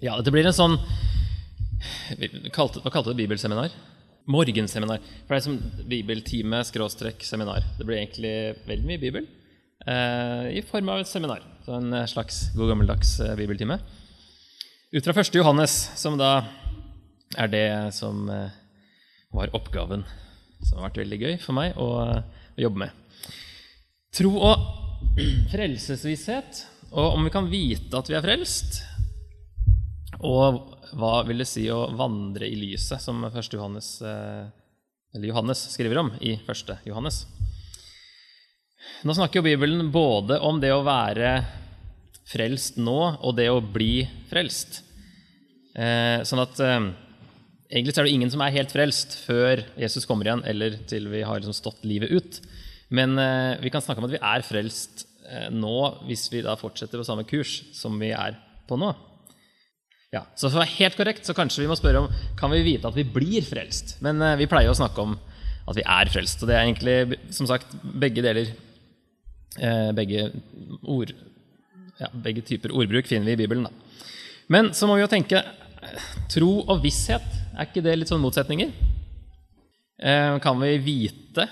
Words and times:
Ja, 0.00 0.14
dette 0.16 0.32
blir 0.32 0.46
en 0.48 0.56
sånn 0.56 0.78
Hva 2.16 2.52
kalte 2.56 3.10
du 3.10 3.12
det? 3.12 3.18
Bibelseminar? 3.18 3.72
Morgenseminar. 4.30 5.00
For 5.26 5.34
det 5.34 5.40
er 5.40 5.44
som 5.44 5.58
bibeltime 5.90 6.60
skråstrek 6.64 7.24
seminar. 7.26 7.64
Det 7.76 7.84
blir 7.84 7.98
egentlig 7.98 8.32
veldig 8.68 8.86
mye 8.86 9.00
bibel 9.02 9.24
eh, 9.88 10.46
i 10.60 10.62
form 10.64 10.92
av 10.92 11.02
et 11.02 11.10
seminar. 11.10 11.42
Så 11.64 11.74
en 11.76 11.96
slags 12.08 12.42
god 12.54 12.70
gammeldags 12.72 13.14
eh, 13.24 13.34
bibeltime. 13.36 13.80
Ut 14.92 15.04
fra 15.04 15.16
1. 15.16 15.32
Johannes, 15.40 15.74
som 15.98 16.16
da 16.20 16.30
er 17.40 17.50
det 17.50 17.66
som 17.96 18.28
eh, 18.32 18.54
var 19.34 19.52
oppgaven. 19.56 20.04
Som 20.62 20.78
har 20.78 20.90
vært 20.90 21.02
veldig 21.02 21.20
gøy 21.24 21.40
for 21.42 21.56
meg 21.56 21.80
å, 21.80 21.90
å 22.56 22.60
jobbe 22.60 22.86
med. 22.86 23.34
Tro 24.16 24.36
og 24.36 24.68
frelsesvisshet, 25.52 26.64
og 26.90 27.18
om 27.18 27.26
vi 27.26 27.34
kan 27.34 27.50
vite 27.50 27.98
at 27.98 28.08
vi 28.12 28.16
er 28.18 28.24
frelst, 28.24 28.82
og 30.26 30.76
hva 30.98 31.20
vil 31.24 31.40
det 31.40 31.48
si 31.48 31.64
å 31.72 31.88
vandre 31.96 32.48
i 32.48 32.56
lyset, 32.58 33.00
som 33.00 33.22
Johannes, 33.24 34.00
eh, 34.02 34.50
Johannes 35.24 35.62
skriver 35.72 36.02
om 36.02 36.12
i 36.20 36.34
1. 36.44 36.78
Johannes? 36.84 37.24
Nå 39.04 39.14
snakker 39.16 39.40
jo 39.40 39.48
Bibelen 39.48 39.90
både 39.92 40.38
om 40.40 40.60
det 40.60 40.72
å 40.74 40.84
være 40.84 41.44
frelst 42.30 42.76
nå 42.76 42.98
og 43.20 43.36
det 43.36 43.48
å 43.50 43.62
bli 43.64 44.04
frelst. 44.30 44.82
Eh, 45.74 46.20
sånn 46.26 46.42
at 46.42 46.60
eh, 46.60 46.90
egentlig 47.70 47.96
er 47.96 48.08
det 48.08 48.16
ingen 48.16 48.32
som 48.32 48.42
er 48.44 48.56
helt 48.58 48.72
frelst 48.74 49.16
før 49.24 49.64
Jesus 49.80 50.08
kommer 50.08 50.28
igjen, 50.28 50.44
eller 50.44 50.82
til 50.90 51.08
vi 51.08 51.22
har 51.24 51.40
liksom 51.40 51.56
stått 51.56 51.86
livet 51.88 52.12
ut. 52.12 52.40
Men 52.90 53.14
vi 53.62 53.70
kan 53.70 53.78
snakke 53.78 54.02
om 54.02 54.08
at 54.08 54.16
vi 54.16 54.18
er 54.18 54.42
frelst 54.42 55.04
nå 55.54 55.76
hvis 56.08 56.24
vi 56.32 56.40
da 56.42 56.56
fortsetter 56.58 56.98
på 56.98 57.06
samme 57.06 57.22
kurs 57.22 57.60
som 57.70 57.94
vi 58.02 58.08
er 58.10 58.34
på 58.66 58.74
nå. 58.74 58.90
Ja, 60.10 60.24
så 60.34 60.48
for 60.48 60.58
å 60.58 60.64
være 60.64 60.74
helt 60.80 60.96
korrekt 60.98 61.28
så 61.28 61.34
kanskje 61.38 61.62
vi 61.62 61.68
må 61.70 61.76
spørre 61.78 62.02
om 62.02 62.08
kan 62.38 62.50
vi 62.50 62.64
vite 62.66 62.88
at 62.90 62.96
vi 62.98 63.06
blir 63.06 63.44
frelst. 63.46 63.94
Men 64.02 64.18
uh, 64.18 64.34
vi 64.38 64.48
pleier 64.50 64.72
å 64.72 64.78
snakke 64.78 65.04
om 65.04 65.14
at 65.70 65.76
vi 65.76 65.84
er 65.86 66.10
frelst. 66.10 66.42
Og 66.42 66.50
det 66.50 66.56
er 66.56 66.66
egentlig 66.66 67.18
som 67.34 67.46
sagt 67.46 67.70
begge 67.80 68.24
deler. 68.24 68.50
Uh, 69.54 69.90
begge, 69.94 70.28
ord, 70.82 71.12
ja, 72.00 72.08
begge 72.26 72.42
typer 72.46 72.74
ordbruk 72.74 73.06
finner 73.06 73.30
vi 73.30 73.36
i 73.36 73.38
Bibelen. 73.38 73.68
Da. 73.68 74.08
Men 74.50 74.72
så 74.74 74.88
må 74.90 74.96
vi 74.98 75.04
jo 75.04 75.10
tenke 75.10 75.44
tro 76.32 76.56
og 76.64 76.82
visshet. 76.82 77.26
Er 77.54 77.68
ikke 77.68 77.84
det 77.84 77.94
litt 78.00 78.10
sånn 78.10 78.22
motsetninger? 78.22 78.72
Uh, 80.00 80.40
kan 80.42 80.58
vi 80.58 80.72
vite 80.82 81.46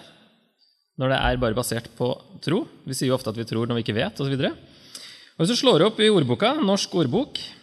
når 0.99 1.13
det 1.15 1.21
er 1.29 1.39
bare 1.45 1.55
basert 1.55 1.87
på 1.95 2.11
tro? 2.43 2.65
Vi 2.83 2.99
sier 2.99 3.13
jo 3.13 3.21
ofte 3.21 3.31
at 3.31 3.39
vi 3.39 3.47
tror 3.47 3.71
når 3.71 3.79
vi 3.79 3.87
ikke 3.87 4.01
vet, 4.01 4.19
osv. 4.19 4.35
Hvis 5.39 5.55
du 5.55 5.55
slår 5.61 5.87
opp 5.87 6.03
i 6.03 6.11
ordboka, 6.11 6.57
Norsk 6.59 6.99
ordbok, 6.99 7.39
Eh, 7.39 7.58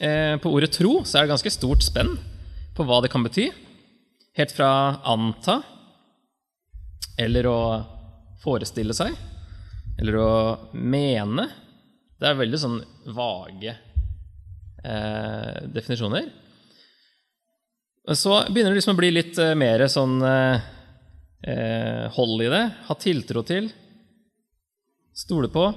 på 0.00 0.50
ordet 0.50 0.72
tro 0.74 1.02
så 1.06 1.18
er 1.18 1.26
det 1.26 1.34
ganske 1.34 1.52
stort 1.54 1.84
spenn 1.84 2.16
på 2.76 2.86
hva 2.88 3.00
det 3.04 3.10
kan 3.12 3.22
bety. 3.22 3.50
Helt 4.38 4.54
fra 4.56 4.70
anta 5.04 5.60
eller 7.20 7.46
å 7.46 7.60
forestille 8.42 8.94
seg 8.96 9.14
eller 10.00 10.18
å 10.18 10.32
mene. 10.72 11.48
Det 12.18 12.28
er 12.28 12.38
veldig 12.38 12.60
sånn 12.60 12.78
vage 13.14 13.74
eh, 13.74 15.58
definisjoner. 15.74 16.30
Så 18.16 18.34
begynner 18.48 18.72
det 18.72 18.80
liksom 18.80 18.96
å 18.96 19.00
bli 19.02 19.12
litt 19.12 19.38
eh, 19.38 19.54
mer 19.58 19.84
sånn 19.90 20.16
eh, 20.26 20.58
hold 22.16 22.42
i 22.46 22.50
det. 22.50 22.64
Ha 22.88 22.98
tiltro 22.98 23.44
til. 23.46 23.70
Stole 25.14 25.50
på. 25.52 25.68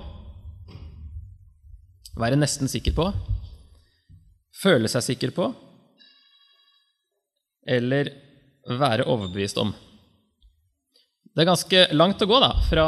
Være 2.16 2.40
nesten 2.40 2.72
sikker 2.72 2.96
på 2.96 3.10
føle 4.66 4.90
seg 4.92 5.06
sikker 5.06 5.34
på 5.36 5.50
eller 7.66 8.12
være 8.70 9.06
overbevist 9.10 9.58
om. 9.62 9.72
Det 11.36 11.44
er 11.44 11.50
ganske 11.50 11.82
langt 11.98 12.22
å 12.24 12.30
gå 12.30 12.38
da, 12.42 12.52
fra 12.70 12.86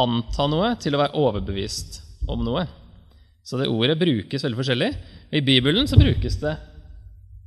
anta 0.00 0.46
noe 0.48 0.74
til 0.80 0.94
å 0.94 1.00
være 1.00 1.18
overbevist 1.18 2.00
om 2.30 2.44
noe. 2.46 2.66
Så 3.42 3.58
det 3.58 3.70
ordet 3.72 3.98
brukes 3.98 4.44
veldig 4.44 4.60
forskjellig. 4.60 4.90
I 5.34 5.42
Bibelen 5.44 5.88
så 5.90 5.98
brukes 5.98 6.38
det 6.42 6.54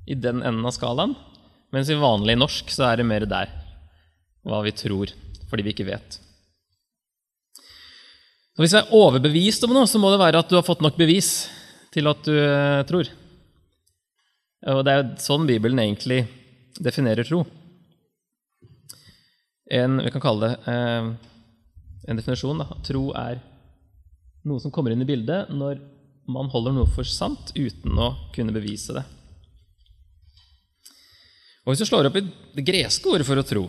i 0.10 0.18
den 0.20 0.42
enden 0.44 0.66
av 0.68 0.76
skalaen, 0.76 1.14
mens 1.72 1.90
i 1.90 1.98
vanlig 1.98 2.36
norsk 2.38 2.74
så 2.74 2.90
er 2.90 3.00
det 3.00 3.08
mer 3.08 3.26
der. 3.30 3.52
Hva 4.44 4.60
vi 4.66 4.74
tror, 4.76 5.14
fordi 5.48 5.64
vi 5.64 5.74
ikke 5.76 5.88
vet. 5.88 6.20
Så 8.54 8.62
hvis 8.62 8.76
jeg 8.76 8.84
er 8.84 8.94
overbevist 8.94 9.64
om 9.66 9.72
noe, 9.74 9.88
så 9.90 10.02
må 10.02 10.12
det 10.12 10.22
være 10.22 10.44
at 10.44 10.52
du 10.52 10.58
har 10.60 10.66
fått 10.68 10.84
nok 10.84 11.00
bevis 11.00 11.48
til 11.94 12.10
at 12.10 12.24
du 12.26 12.34
eh, 12.38 12.84
tror. 12.90 13.10
Og 14.74 14.82
det 14.88 14.94
er 14.96 15.12
sånn 15.22 15.48
Bibelen 15.48 15.82
egentlig 15.84 16.24
definerer 16.80 17.28
tro. 17.28 17.44
En, 19.74 20.00
vi 20.04 20.12
kan 20.14 20.24
kalle 20.24 20.54
det 20.54 20.74
eh, 20.74 21.10
en 22.08 22.20
definisjon. 22.20 22.62
Da. 22.64 22.80
Tro 22.86 23.10
er 23.18 23.42
noe 24.48 24.62
som 24.64 24.74
kommer 24.74 24.94
inn 24.94 25.04
i 25.04 25.08
bildet 25.08 25.52
når 25.54 25.82
man 26.32 26.50
holder 26.52 26.76
noe 26.76 26.90
for 26.92 27.08
sant 27.08 27.52
uten 27.56 28.00
å 28.00 28.14
kunne 28.36 28.56
bevise 28.56 28.96
det. 28.96 29.04
Og 31.64 31.72
Hvis 31.72 31.84
du 31.84 31.88
slår 31.88 32.10
opp 32.10 32.18
i 32.20 32.26
det 32.58 32.66
greske 32.68 33.08
ordet 33.12 33.28
for 33.28 33.40
å 33.40 33.48
tro, 33.48 33.64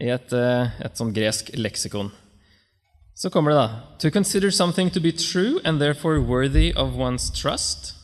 i 0.00 0.08
et, 0.12 0.32
eh, 0.32 0.80
et 0.80 0.96
sånn 0.96 1.12
gresk 1.12 1.52
leksikon, 1.56 2.10
så 3.14 3.30
kommer 3.30 3.50
det 3.50 3.58
da 3.60 3.68
To 4.00 4.10
consider 4.10 4.50
something 4.50 4.90
to 4.90 5.00
be 5.00 5.12
true 5.12 5.60
and 5.64 5.80
therefore 5.80 6.20
worthy 6.20 6.72
of 6.76 6.96
one's 6.96 7.30
trust. 7.30 7.94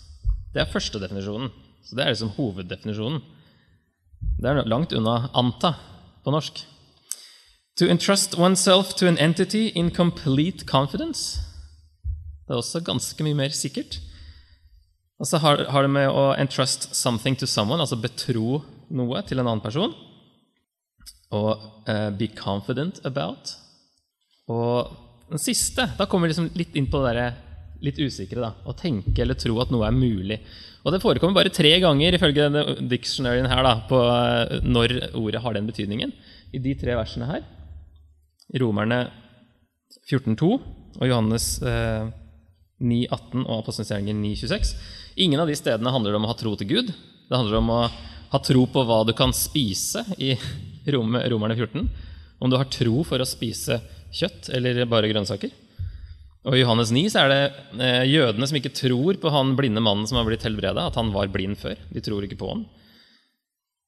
Det 0.52 0.60
er 0.60 0.72
første 0.72 1.00
definisjonen. 1.00 1.50
Så 1.84 1.96
det 1.96 2.04
er 2.04 2.12
liksom 2.12 2.34
hoveddefinisjonen. 2.36 3.20
Det 4.40 4.50
er 4.50 4.66
langt 4.68 4.92
unna 4.92 5.28
anta 5.34 5.74
på 6.24 6.32
norsk. 6.34 6.64
To 7.76 7.88
entrust 7.92 8.38
oneself 8.38 8.94
to 8.94 9.06
an 9.06 9.18
entity 9.18 9.70
in 9.74 9.90
complete 9.90 10.64
confidence. 10.66 11.40
Det 12.46 12.54
er 12.54 12.60
også 12.62 12.80
ganske 12.80 13.24
mye 13.24 13.36
mer 13.36 13.52
sikkert. 13.52 13.98
Og 15.20 15.26
så 15.26 15.40
har, 15.40 15.64
har 15.72 15.84
det 15.84 15.90
med 15.92 16.08
å 16.08 16.32
entrust 16.36 16.94
something 16.94 17.36
to 17.36 17.46
someone, 17.46 17.80
altså 17.80 17.96
betro 18.00 18.62
noe 18.90 19.22
til 19.28 19.40
en 19.40 19.48
annen 19.48 19.64
person. 19.64 19.94
Og 21.34 21.52
uh, 21.88 22.10
be 22.16 22.28
confident 22.28 23.00
about. 23.04 23.56
Og 24.52 24.94
den 25.30 25.42
siste, 25.42 25.88
da 25.98 26.06
kommer 26.06 26.28
vi 26.28 26.34
liksom 26.34 26.52
litt 26.58 26.76
inn 26.78 26.86
på 26.90 27.00
det 27.02 27.14
der, 27.16 27.38
litt 27.82 27.98
usikre. 27.98 28.40
da, 28.40 28.52
Å 28.64 28.74
tenke 28.78 29.22
eller 29.22 29.38
tro 29.38 29.58
at 29.60 29.72
noe 29.74 29.86
er 29.88 29.96
mulig. 29.96 30.38
Og 30.86 30.94
det 30.94 31.02
forekommer 31.02 31.34
bare 31.40 31.54
tre 31.54 31.72
ganger 31.82 32.14
ifølge 32.14 32.46
dictionaryen 32.86 33.48
her 33.50 33.62
da, 33.66 33.74
på 33.90 33.98
eh, 33.98 34.60
når 34.62 34.94
ordet 35.18 35.42
har 35.42 35.56
den 35.56 35.66
betydningen. 35.66 36.14
I 36.54 36.62
de 36.62 36.76
tre 36.78 36.94
versene 36.94 37.26
her. 37.28 37.42
Romerne 38.62 39.00
14,2 40.06 40.46
og 40.46 41.08
Johannes 41.10 41.48
eh, 41.66 42.06
9,18 42.86 43.42
og 43.42 43.54
Apostelens 43.58 43.90
9,26. 44.14 44.74
Ingen 45.26 45.42
av 45.42 45.50
de 45.50 45.56
stedene 45.58 45.92
handler 45.92 46.16
om 46.16 46.26
å 46.28 46.30
ha 46.30 46.38
tro 46.38 46.54
til 46.60 46.70
Gud. 46.70 46.92
Det 47.26 47.34
handler 47.34 47.58
om 47.58 47.72
å 47.74 47.80
ha 48.30 48.40
tro 48.46 48.62
på 48.70 48.84
hva 48.86 49.02
du 49.08 49.14
kan 49.16 49.34
spise 49.34 50.04
i 50.22 50.36
Romerne 50.94 51.56
14. 51.58 51.88
Om 52.38 52.52
du 52.52 52.58
har 52.60 52.70
tro 52.70 53.02
for 53.08 53.18
å 53.18 53.28
spise 53.28 53.80
kjøtt 54.16 54.50
eller 54.56 54.84
bare 54.90 55.10
grønnsaker. 55.12 55.52
Og 56.46 56.54
I 56.54 56.62
Johannes 56.62 56.92
9 56.94 57.04
så 57.10 57.24
er 57.24 57.32
det 57.32 57.42
eh, 57.82 58.04
jødene 58.06 58.46
som 58.46 58.58
ikke 58.58 58.74
tror 58.76 59.18
på 59.18 59.32
han 59.34 59.56
blinde 59.58 59.82
mannen 59.82 60.06
som 60.06 60.20
har 60.20 60.28
blitt 60.28 60.44
helbreda, 60.46 60.86
at 60.86 60.98
han 60.98 61.10
var 61.14 61.30
blind 61.34 61.58
før. 61.58 61.78
De 61.90 62.02
tror 62.04 62.26
ikke 62.26 62.38
på 62.38 62.50
ham. 62.52 62.62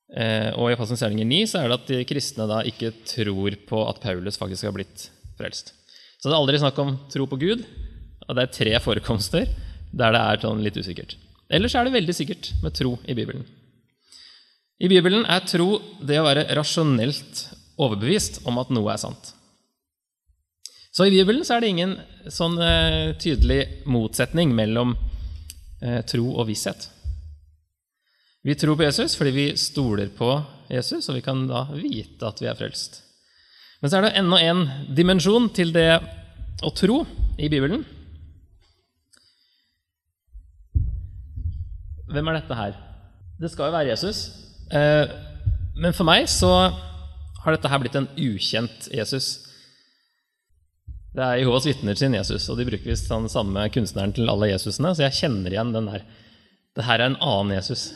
Eh, 0.09 0.51
og 0.57 0.71
i 0.71 0.75
Apostelens 0.75 1.05
gjerninger 1.05 1.29
9 1.29 1.43
så 1.53 1.61
er 1.61 1.69
det 1.69 1.79
at 1.79 1.93
de 1.93 2.01
kristne 2.09 2.49
da 2.51 2.65
ikke 2.67 2.91
tror 3.07 3.59
på 3.69 3.85
at 3.87 4.03
Paulus 4.03 4.41
faktisk 4.41 4.67
har 4.67 4.75
blitt 4.75 5.07
frelst. 5.39 5.71
Så 6.19 6.27
det 6.27 6.35
er 6.35 6.41
aldri 6.41 6.59
snakk 6.59 6.81
om 6.83 6.97
tro 7.13 7.29
på 7.31 7.39
Gud. 7.39 7.63
Og 8.27 8.37
det 8.37 8.45
er 8.45 8.57
tre 8.59 8.75
forekomster 8.83 9.47
der 9.95 10.13
det 10.13 10.21
er 10.21 10.43
sånn 10.43 10.65
litt 10.65 10.77
usikkert. 10.77 11.15
Ellers 11.49 11.79
er 11.79 11.87
det 11.87 11.95
veldig 11.95 12.17
sikkert 12.17 12.51
med 12.65 12.75
tro 12.77 12.97
i 13.09 13.15
Bibelen. 13.17 13.47
I 14.79 14.91
Bibelen 14.91 15.25
er 15.31 15.47
tro 15.49 15.79
det 16.05 16.19
å 16.21 16.27
være 16.27 16.49
rasjonelt 16.59 17.47
overbevist 17.79 18.43
om 18.51 18.59
at 18.61 18.71
noe 18.75 18.93
er 18.93 19.01
sant. 19.01 19.33
Så 20.99 21.07
i 21.07 21.11
Bibelen 21.11 21.45
så 21.47 21.55
er 21.55 21.63
det 21.63 21.69
ingen 21.71 21.93
sånn 22.27 22.57
uh, 22.59 23.13
tydelig 23.23 23.85
motsetning 23.87 24.51
mellom 24.51 24.97
uh, 24.99 26.01
tro 26.11 26.25
og 26.33 26.49
visshet. 26.49 26.89
Vi 28.43 28.57
tror 28.59 28.75
på 28.75 28.83
Jesus 28.83 29.15
fordi 29.15 29.35
vi 29.37 29.45
stoler 29.55 30.11
på 30.11 30.33
Jesus, 30.67 31.07
og 31.07 31.21
vi 31.21 31.23
kan 31.23 31.47
da 31.47 31.69
vite 31.71 32.27
at 32.27 32.43
vi 32.43 32.51
er 32.51 32.59
frelst. 32.59 32.99
Men 33.79 33.93
så 33.93 34.01
er 34.01 34.09
det 34.09 34.13
enda 34.19 34.43
en 34.43 34.65
dimensjon 34.99 35.47
til 35.55 35.71
det 35.71 35.87
å 36.67 36.75
tro 36.75 37.05
i 37.39 37.47
Bibelen. 37.47 37.87
Hvem 42.11 42.27
er 42.27 42.41
dette 42.43 42.63
her? 42.65 42.79
Det 43.39 43.55
skal 43.55 43.71
jo 43.71 43.79
være 43.79 43.95
Jesus. 43.95 44.29
Uh, 44.75 45.07
men 45.79 45.95
for 45.95 46.11
meg 46.11 46.27
så 46.27 46.57
har 47.45 47.55
dette 47.55 47.71
her 47.71 47.87
blitt 47.87 48.03
en 48.03 48.11
ukjent 48.19 48.91
Jesus. 48.91 49.37
Det 51.17 51.25
er 51.25 51.41
Jehovas 51.41 51.67
vitner 51.67 51.97
sin 51.97 52.15
Jesus, 52.15 52.47
og 52.53 52.59
de 52.59 52.67
bruker 52.69 52.91
visst 52.91 53.09
den 53.11 53.31
samme 53.33 53.65
kunstneren 53.73 54.13
til 54.15 54.29
alle 54.29 54.51
Jesusene, 54.51 54.93
så 54.95 55.07
jeg 55.07 55.17
kjenner 55.23 55.55
igjen 55.55 55.73
den 55.75 55.89
der. 55.89 56.05
Det 56.77 56.85
her 56.87 57.01
er 57.01 57.11
en 57.11 57.23
annen 57.25 57.57
Jesus. 57.57 57.89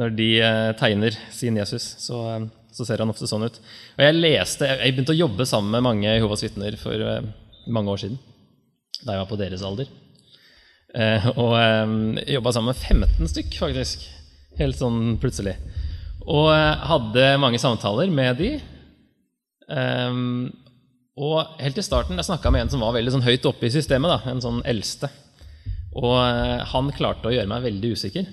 Når 0.00 0.14
de 0.16 0.30
eh, 0.40 0.70
tegner 0.78 1.16
sin 1.34 1.58
Jesus, 1.58 1.84
så, 2.02 2.22
eh, 2.32 2.46
så, 2.72 2.86
ser 2.86 3.02
han 3.02 3.12
ofte 3.12 3.28
sånn 3.28 3.44
ut. 3.46 3.58
Og 3.98 4.04
Jeg 4.06 4.16
leste, 4.16 4.68
jeg 4.70 4.94
begynte 4.94 5.14
å 5.14 5.20
jobbe 5.20 5.46
sammen 5.46 5.74
med 5.76 5.86
mange 5.86 6.14
Jehovas 6.14 6.44
vitner 6.46 6.78
for 6.80 6.94
eh, 6.94 7.26
mange 7.68 7.92
år 7.92 8.02
siden. 8.04 8.20
Da 9.02 9.14
jeg 9.14 9.22
var 9.22 9.30
på 9.30 9.40
deres 9.40 9.66
alder. 9.66 9.90
Og 11.36 11.52
eh, 11.60 11.94
jobba 12.36 12.54
sammen 12.54 12.72
med 12.72 13.10
15 13.10 13.34
stykk, 13.34 13.60
faktisk. 13.66 14.08
Helt 14.58 14.78
sånn 14.80 15.18
plutselig. 15.22 15.54
Og 16.30 16.50
hadde 16.50 17.28
mange 17.42 17.60
samtaler 17.62 18.10
med 18.12 18.40
de. 18.40 18.50
Og 21.20 21.56
helt 21.60 21.78
i 21.78 21.84
starten 21.84 22.16
jeg 22.16 22.28
snakka 22.30 22.52
med 22.52 22.64
en 22.64 22.70
som 22.72 22.82
var 22.84 22.94
veldig 22.96 23.12
sånn 23.12 23.26
høyt 23.26 23.48
oppe 23.48 23.68
i 23.68 23.74
systemet. 23.74 24.08
Da, 24.08 24.32
en 24.32 24.40
sånn 24.44 24.62
eldste. 24.68 25.10
Og 25.98 26.14
eh, 26.22 26.60
han 26.70 26.92
klarte 26.96 27.28
å 27.28 27.34
gjøre 27.34 27.50
meg 27.50 27.66
veldig 27.66 27.90
usikker. 27.96 28.30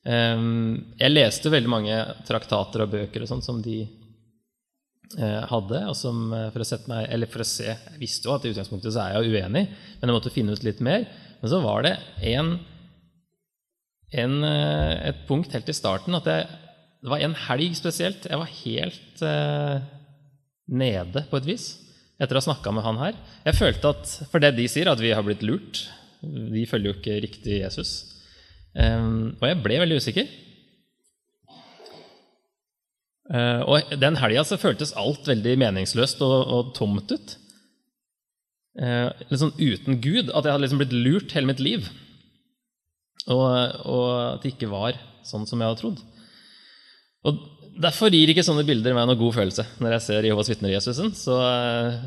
Um, 0.00 0.94
jeg 0.96 1.12
leste 1.12 1.52
veldig 1.52 1.68
mange 1.68 1.96
traktater 2.24 2.86
og 2.86 2.92
bøker 2.94 3.20
og 3.20 3.28
sånt 3.28 3.44
som 3.44 3.58
de 3.60 3.82
uh, 5.18 5.44
hadde. 5.50 5.82
og 5.90 5.96
som 5.96 6.30
uh, 6.32 6.48
for 6.54 6.64
å 6.64 6.68
sette 6.68 6.88
meg, 6.88 7.04
eller 7.12 7.28
for 7.28 7.44
å 7.44 7.48
se, 7.48 7.68
Jeg 7.68 8.00
visste 8.00 8.28
jo 8.28 8.34
at 8.34 8.46
i 8.48 8.52
utgangspunktet 8.54 8.94
så 8.96 9.04
er 9.04 9.18
jeg 9.18 9.36
uenig, 9.36 9.66
men 10.00 10.08
jeg 10.08 10.16
måtte 10.16 10.32
finne 10.32 10.56
ut 10.56 10.64
litt 10.64 10.80
mer. 10.84 11.04
Men 11.40 11.52
så 11.52 11.60
var 11.64 11.84
det 11.84 11.94
en, 12.32 12.54
en, 14.24 14.34
et 14.44 15.22
punkt 15.28 15.52
helt 15.56 15.68
i 15.72 15.76
starten 15.76 16.16
at 16.18 16.28
jeg, 16.28 16.48
det 17.00 17.12
var 17.12 17.24
en 17.24 17.36
helg 17.46 17.76
spesielt. 17.78 18.28
Jeg 18.28 18.40
var 18.40 18.56
helt 18.58 19.24
nede 20.70 21.24
på 21.30 21.40
et 21.40 21.48
vis 21.48 21.70
etter 22.20 22.36
å 22.36 22.42
ha 22.42 22.46
snakka 22.50 22.72
med 22.74 22.84
han 22.84 23.00
her. 23.00 23.18
Jeg 23.46 23.58
følte 23.58 23.92
at 23.94 24.12
for 24.30 24.42
det 24.42 24.52
de 24.58 24.68
sier, 24.70 24.90
at 24.90 25.00
vi 25.00 25.14
har 25.16 25.24
blitt 25.26 25.44
lurt 25.46 25.86
Vi 26.20 26.66
følger 26.68 26.90
jo 26.90 26.98
ikke 26.98 27.20
riktig 27.24 27.54
Jesus. 27.62 27.90
Um, 28.76 29.38
og 29.40 29.46
jeg 29.48 29.60
ble 29.64 29.78
veldig 29.80 29.96
usikker. 30.02 30.26
Uh, 33.30 33.62
og 33.64 33.94
den 34.02 34.18
helga 34.20 34.42
så 34.44 34.58
føltes 34.60 34.92
alt 35.00 35.24
veldig 35.30 35.54
meningsløst 35.62 36.20
og, 36.26 36.34
og 36.44 36.74
tomt 36.76 37.14
ut. 37.14 37.32
Uh, 38.76 39.08
litt 39.30 39.40
sånn 39.40 39.56
uten 39.56 39.96
Gud. 40.04 40.28
At 40.28 40.44
jeg 40.44 40.52
hadde 40.52 40.64
liksom 40.66 40.82
blitt 40.82 40.92
lurt 40.92 41.32
hele 41.32 41.48
mitt 41.48 41.64
liv. 41.64 41.88
Og, 43.30 43.40
og 43.40 44.10
at 44.34 44.44
det 44.44 44.52
ikke 44.52 44.68
var 44.68 45.00
sånn 45.24 45.48
som 45.48 45.56
jeg 45.56 45.72
hadde 45.72 45.80
trodd. 45.80 46.04
Og 47.24 47.40
Derfor 47.80 48.12
gir 48.12 48.32
ikke 48.32 48.44
sånne 48.44 48.64
bilder 48.66 48.96
meg 48.96 49.06
noen 49.08 49.20
god 49.20 49.36
følelse 49.36 49.64
når 49.80 49.94
jeg 49.96 50.04
ser 50.06 50.26
Jehovas 50.26 50.50
vitner 50.50 50.74
Jesusen. 50.74 51.12
Så 51.16 51.36
uh, 51.36 52.00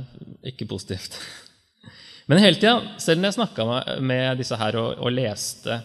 ikke 0.49 0.67
positivt. 0.69 1.17
Men 2.29 2.41
hele 2.43 2.59
tida, 2.59 2.77
selv 3.03 3.21
når 3.21 3.31
jeg 3.31 3.39
snakka 3.39 3.65
med 4.03 4.39
disse 4.39 4.57
her 4.59 4.77
og, 4.79 4.93
og 5.03 5.11
leste 5.11 5.79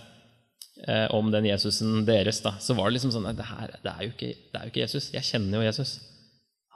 eh, 0.87 1.07
om 1.15 1.33
den 1.35 1.49
Jesusen 1.49 2.05
deres, 2.07 2.39
da, 2.45 2.55
så 2.63 2.77
var 2.79 2.89
det 2.89 2.99
liksom 2.99 3.15
sånn 3.15 3.27
det, 3.35 3.47
her, 3.49 3.73
det, 3.83 3.91
er 3.91 4.05
ikke, 4.07 4.31
det, 4.37 4.61
er 4.61 4.69
jo 4.69 4.73
ikke, 4.73 4.85
Jesus. 4.85 5.09
Jeg 5.15 5.27
kjenner 5.27 5.59
jo 5.59 5.67
Jesus. 5.67 5.97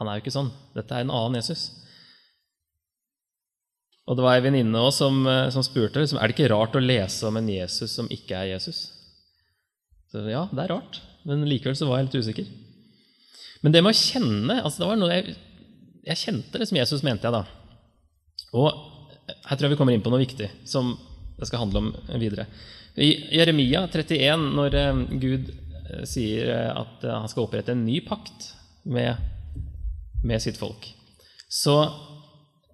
Han 0.00 0.10
er 0.10 0.18
jo 0.18 0.24
ikke 0.24 0.34
sånn. 0.34 0.50
Dette 0.74 0.96
er 0.96 1.06
en 1.06 1.14
annen 1.14 1.38
Jesus. 1.38 1.68
Og 4.10 4.18
det 4.18 4.24
var 4.26 4.34
ei 4.34 4.42
venninne 4.42 4.82
som, 4.94 5.22
eh, 5.30 5.46
som, 5.54 5.62
spurte 5.66 6.02
liksom, 6.02 6.18
er 6.18 6.30
det 6.30 6.36
ikke 6.36 6.50
rart 6.52 6.74
å 6.74 6.82
lese 6.82 7.28
om 7.28 7.38
en 7.38 7.52
Jesus 7.52 7.94
som 7.94 8.10
ikke 8.10 8.40
er 8.40 8.56
Jesus. 8.56 8.84
Så 10.10 10.26
ja, 10.26 10.48
det 10.50 10.64
er 10.64 10.74
rart, 10.74 10.98
men 11.28 11.46
likevel 11.48 11.78
så 11.78 11.86
var 11.88 12.00
jeg 12.00 12.10
litt 12.10 12.20
usikker. 12.26 12.50
Men 13.62 13.74
det 13.74 13.82
med 13.82 13.94
å 13.94 13.98
kjenne 13.98 14.58
altså 14.60 14.82
det 14.82 14.90
var 14.90 15.00
noe 15.00 15.14
jeg, 15.14 15.34
jeg 16.08 16.22
kjente 16.24 16.66
som 16.66 16.78
Jesus, 16.78 17.04
mente 17.06 17.28
jeg 17.28 17.34
da. 17.34 17.44
Og 18.58 18.68
her 19.30 19.56
tror 19.56 19.68
jeg 19.68 19.74
vi 19.74 19.80
kommer 19.80 19.96
inn 19.96 20.04
på 20.04 20.12
noe 20.12 20.22
viktig 20.22 20.50
som 20.68 20.94
det 21.38 21.48
skal 21.48 21.64
handle 21.64 21.84
om 21.84 21.92
videre. 22.20 22.46
I 22.94 23.36
Jeremia 23.38 23.86
31, 23.88 24.48
når 24.52 24.74
eh, 24.78 25.02
Gud 25.22 25.52
eh, 25.52 26.02
sier 26.08 26.50
eh, 26.52 26.70
at 26.74 27.06
han 27.08 27.30
skal 27.30 27.46
opprette 27.46 27.72
en 27.72 27.86
ny 27.86 28.02
pakt 28.04 28.50
med, 28.84 29.16
med 30.26 30.42
sitt 30.44 30.58
folk, 30.60 30.90
så 31.48 31.76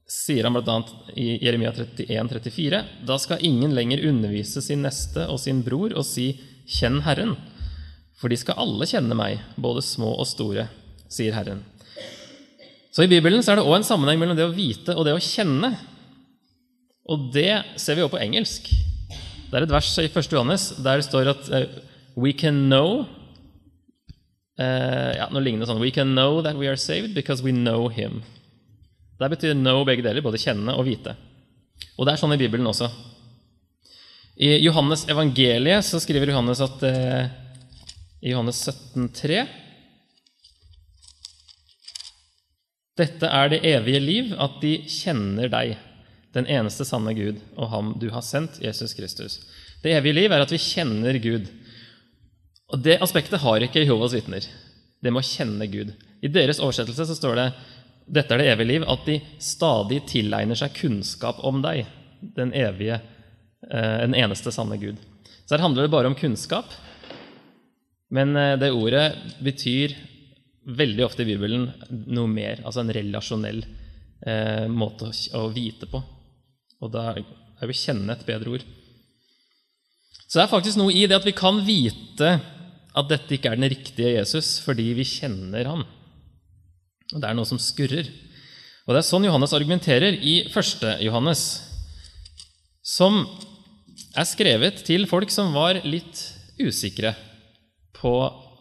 sier 0.08 0.48
han 0.48 0.56
bl.a. 0.56 0.78
i 1.20 1.36
Jeremia 1.44 1.70
31, 1.76 2.32
34, 2.40 2.82
da 3.06 3.18
skal 3.20 3.44
ingen 3.44 3.76
lenger 3.76 4.02
undervise 4.08 4.62
sin 4.64 4.82
neste 4.86 5.28
og 5.28 5.40
sin 5.42 5.60
bror 5.66 5.92
og 5.92 6.06
si 6.08 6.32
'Kjenn 6.68 7.02
Herren', 7.04 7.36
for 8.18 8.32
de 8.32 8.36
skal 8.40 8.58
alle 8.60 8.88
kjenne 8.88 9.16
meg, 9.16 9.38
både 9.56 9.84
små 9.84 10.10
og 10.18 10.26
store, 10.28 10.66
sier 11.08 11.34
Herren. 11.36 11.64
Så 12.92 13.04
I 13.04 13.10
Bibelen 13.10 13.44
så 13.44 13.52
er 13.52 13.60
det 13.60 13.66
òg 13.68 13.76
en 13.78 13.86
sammenheng 13.86 14.18
mellom 14.20 14.36
det 14.38 14.46
å 14.48 14.54
vite 14.54 14.94
og 14.96 15.06
det 15.06 15.14
å 15.14 15.22
kjenne. 15.22 15.70
Og 17.08 17.28
det 17.34 17.52
ser 17.80 17.96
vi 17.96 18.04
òg 18.04 18.12
på 18.12 18.20
engelsk. 18.20 18.68
Det 19.48 19.56
er 19.56 19.64
et 19.64 19.72
vers 19.72 19.90
i 20.02 20.08
1. 20.08 20.32
Johannes 20.34 20.64
der 20.82 21.00
det 21.00 21.06
står 21.06 21.30
at 21.32 21.46
uh, 21.54 21.62
we 22.18 22.34
can 22.36 22.66
know 22.66 23.06
uh, 24.60 25.12
ja, 25.16 25.28
noe 25.30 25.44
lignende 25.44 25.68
sånn 25.68 25.80
We 25.80 25.92
can 25.94 26.12
know 26.16 26.42
that 26.44 26.58
we 26.58 26.68
are 26.68 26.80
saved 26.80 27.14
because 27.16 27.44
we 27.44 27.54
know 27.54 27.88
him. 27.88 28.20
Der 29.18 29.32
betyr 29.32 29.54
know 29.56 29.86
begge 29.86 30.04
deler, 30.04 30.22
både 30.22 30.40
kjenne 30.42 30.74
og 30.76 30.86
vite. 30.86 31.14
Og 31.96 32.06
det 32.06 32.14
er 32.14 32.20
sånn 32.20 32.34
i 32.36 32.40
Bibelen 32.40 32.68
også. 32.70 32.90
I 34.38 34.58
Johannes 34.62 35.06
evangeliet 35.10 35.86
så 35.86 35.98
skriver 36.02 36.30
Johannes 36.30 36.60
at 36.62 36.84
uh, 36.86 37.24
i 38.22 38.34
Johannes 38.34 38.60
17,3 38.94 39.46
Dette 42.98 43.30
er 43.30 43.52
det 43.52 43.62
evige 43.66 44.00
liv, 44.02 44.32
at 44.34 44.58
de 44.62 44.74
kjenner 44.90 45.50
deg, 45.52 45.76
den 46.34 46.48
eneste 46.50 46.84
sanne 46.84 47.14
Gud, 47.16 47.38
og 47.56 47.70
ham 47.72 47.94
du 48.00 48.08
har 48.12 48.24
sendt, 48.26 48.58
Jesus 48.62 48.92
Kristus. 48.98 49.38
Det 49.82 49.94
evige 49.94 50.16
liv 50.18 50.34
er 50.34 50.42
at 50.42 50.52
vi 50.52 50.60
kjenner 50.60 51.16
Gud. 51.22 51.46
Og 52.74 52.82
Det 52.84 52.98
aspektet 53.02 53.40
har 53.40 53.64
ikke 53.64 53.84
Jehovas 53.84 54.16
vitner. 54.16 54.44
Det 55.00 55.12
med 55.14 55.22
å 55.22 55.28
kjenne 55.28 55.70
Gud. 55.70 55.94
I 56.20 56.30
deres 56.32 56.58
oversettelse 56.60 57.06
så 57.08 57.16
står 57.16 57.38
det 57.38 57.48
dette 58.08 58.34
er 58.34 58.40
det 58.40 58.50
evige 58.54 58.70
liv, 58.72 58.84
at 58.88 59.04
de 59.04 59.18
stadig 59.42 60.00
tilegner 60.08 60.56
seg 60.56 60.74
kunnskap 60.78 61.42
om 61.44 61.60
deg, 61.64 61.84
den 62.36 62.54
evige, 62.56 63.02
eh, 63.68 63.98
den 64.00 64.16
eneste 64.16 64.52
sanne 64.54 64.78
Gud. 64.80 64.96
Så 65.44 65.54
her 65.54 65.64
handler 65.64 65.84
det 65.84 65.92
bare 65.92 66.08
om 66.08 66.16
kunnskap, 66.16 66.72
men 68.10 68.34
eh, 68.36 68.56
det 68.60 68.72
ordet 68.72 69.10
betyr 69.44 69.92
veldig 70.68 71.04
ofte 71.06 71.24
i 71.24 71.28
Bibelen 71.30 71.68
noe 72.12 72.28
mer, 72.30 72.60
altså 72.64 72.82
en 72.82 72.92
relasjonell 72.92 73.62
eh, 73.64 74.66
måte 74.68 75.08
å, 75.08 75.14
å, 75.40 75.48
vite 75.54 75.88
på. 75.90 76.00
Og 76.84 76.92
da 76.92 77.10
er 77.16 77.70
vi 77.70 77.76
kjenne 77.76 78.12
et 78.14 78.26
bedre 78.28 78.58
ord. 78.58 78.66
Så 80.28 80.36
det 80.36 80.44
er 80.44 80.52
faktisk 80.52 80.78
noe 80.80 80.92
i 80.92 81.06
det 81.08 81.16
at 81.16 81.26
vi 81.26 81.36
kan 81.36 81.62
vite 81.64 82.36
at 82.98 83.08
dette 83.08 83.36
ikke 83.36 83.52
er 83.52 83.60
den 83.60 83.70
riktige 83.70 84.16
Jesus, 84.18 84.58
fordi 84.64 84.90
vi 84.98 85.06
kjenner 85.08 85.70
han. 85.70 85.84
Og 87.14 87.22
det 87.22 87.28
er 87.28 87.36
noe 87.38 87.48
som 87.48 87.60
skurrer. 87.62 88.10
Og 88.84 88.92
det 88.92 89.00
er 89.00 89.08
sånn 89.08 89.26
Johannes 89.28 89.54
argumenterer 89.56 90.16
i 90.16 90.40
1. 90.48 90.84
Johannes, 91.04 91.44
som 92.84 93.22
er 94.16 94.28
skrevet 94.28 94.82
til 94.86 95.06
folk 95.08 95.32
som 95.32 95.54
var 95.56 95.80
litt 95.84 96.20
usikre 96.58 97.14
på 97.96 98.12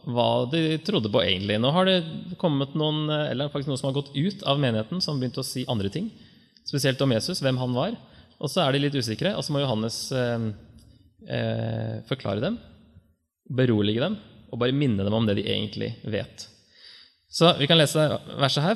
hva 0.08 0.48
de 0.52 0.78
trodde 0.88 1.12
på 1.12 1.22
egentlig. 1.24 1.58
Nå 1.60 1.72
har 1.76 1.88
det 1.88 1.98
kommet 2.40 2.76
noen, 2.80 3.10
eller 3.12 3.52
faktisk 3.52 3.72
noen 3.72 3.80
som 3.82 3.90
har 3.90 3.98
gått 3.98 4.14
ut 4.16 4.44
av 4.48 4.62
menigheten, 4.62 5.02
som 5.04 5.20
begynte 5.20 5.44
å 5.44 5.48
si 5.48 5.66
andre 5.68 5.92
ting. 5.92 6.08
Spesielt 6.68 7.02
om 7.04 7.12
Jesus, 7.12 7.42
hvem 7.44 7.60
han 7.60 7.76
var. 7.76 7.98
Og 8.38 8.52
så 8.52 8.64
er 8.64 8.74
de 8.74 8.84
litt 8.86 8.96
usikre, 8.96 9.34
og 9.36 9.44
så 9.44 9.54
må 9.54 9.64
Johannes 9.64 9.98
eh, 10.16 10.48
eh, 11.28 11.96
forklare 12.08 12.44
dem, 12.44 12.60
berolige 13.58 14.04
dem, 14.04 14.18
og 14.52 14.62
bare 14.62 14.76
minne 14.76 15.04
dem 15.04 15.16
om 15.18 15.28
det 15.28 15.40
de 15.40 15.48
egentlig 15.50 15.96
vet. 16.08 16.48
Så 17.28 17.52
vi 17.60 17.68
kan 17.68 17.80
lese 17.80 18.08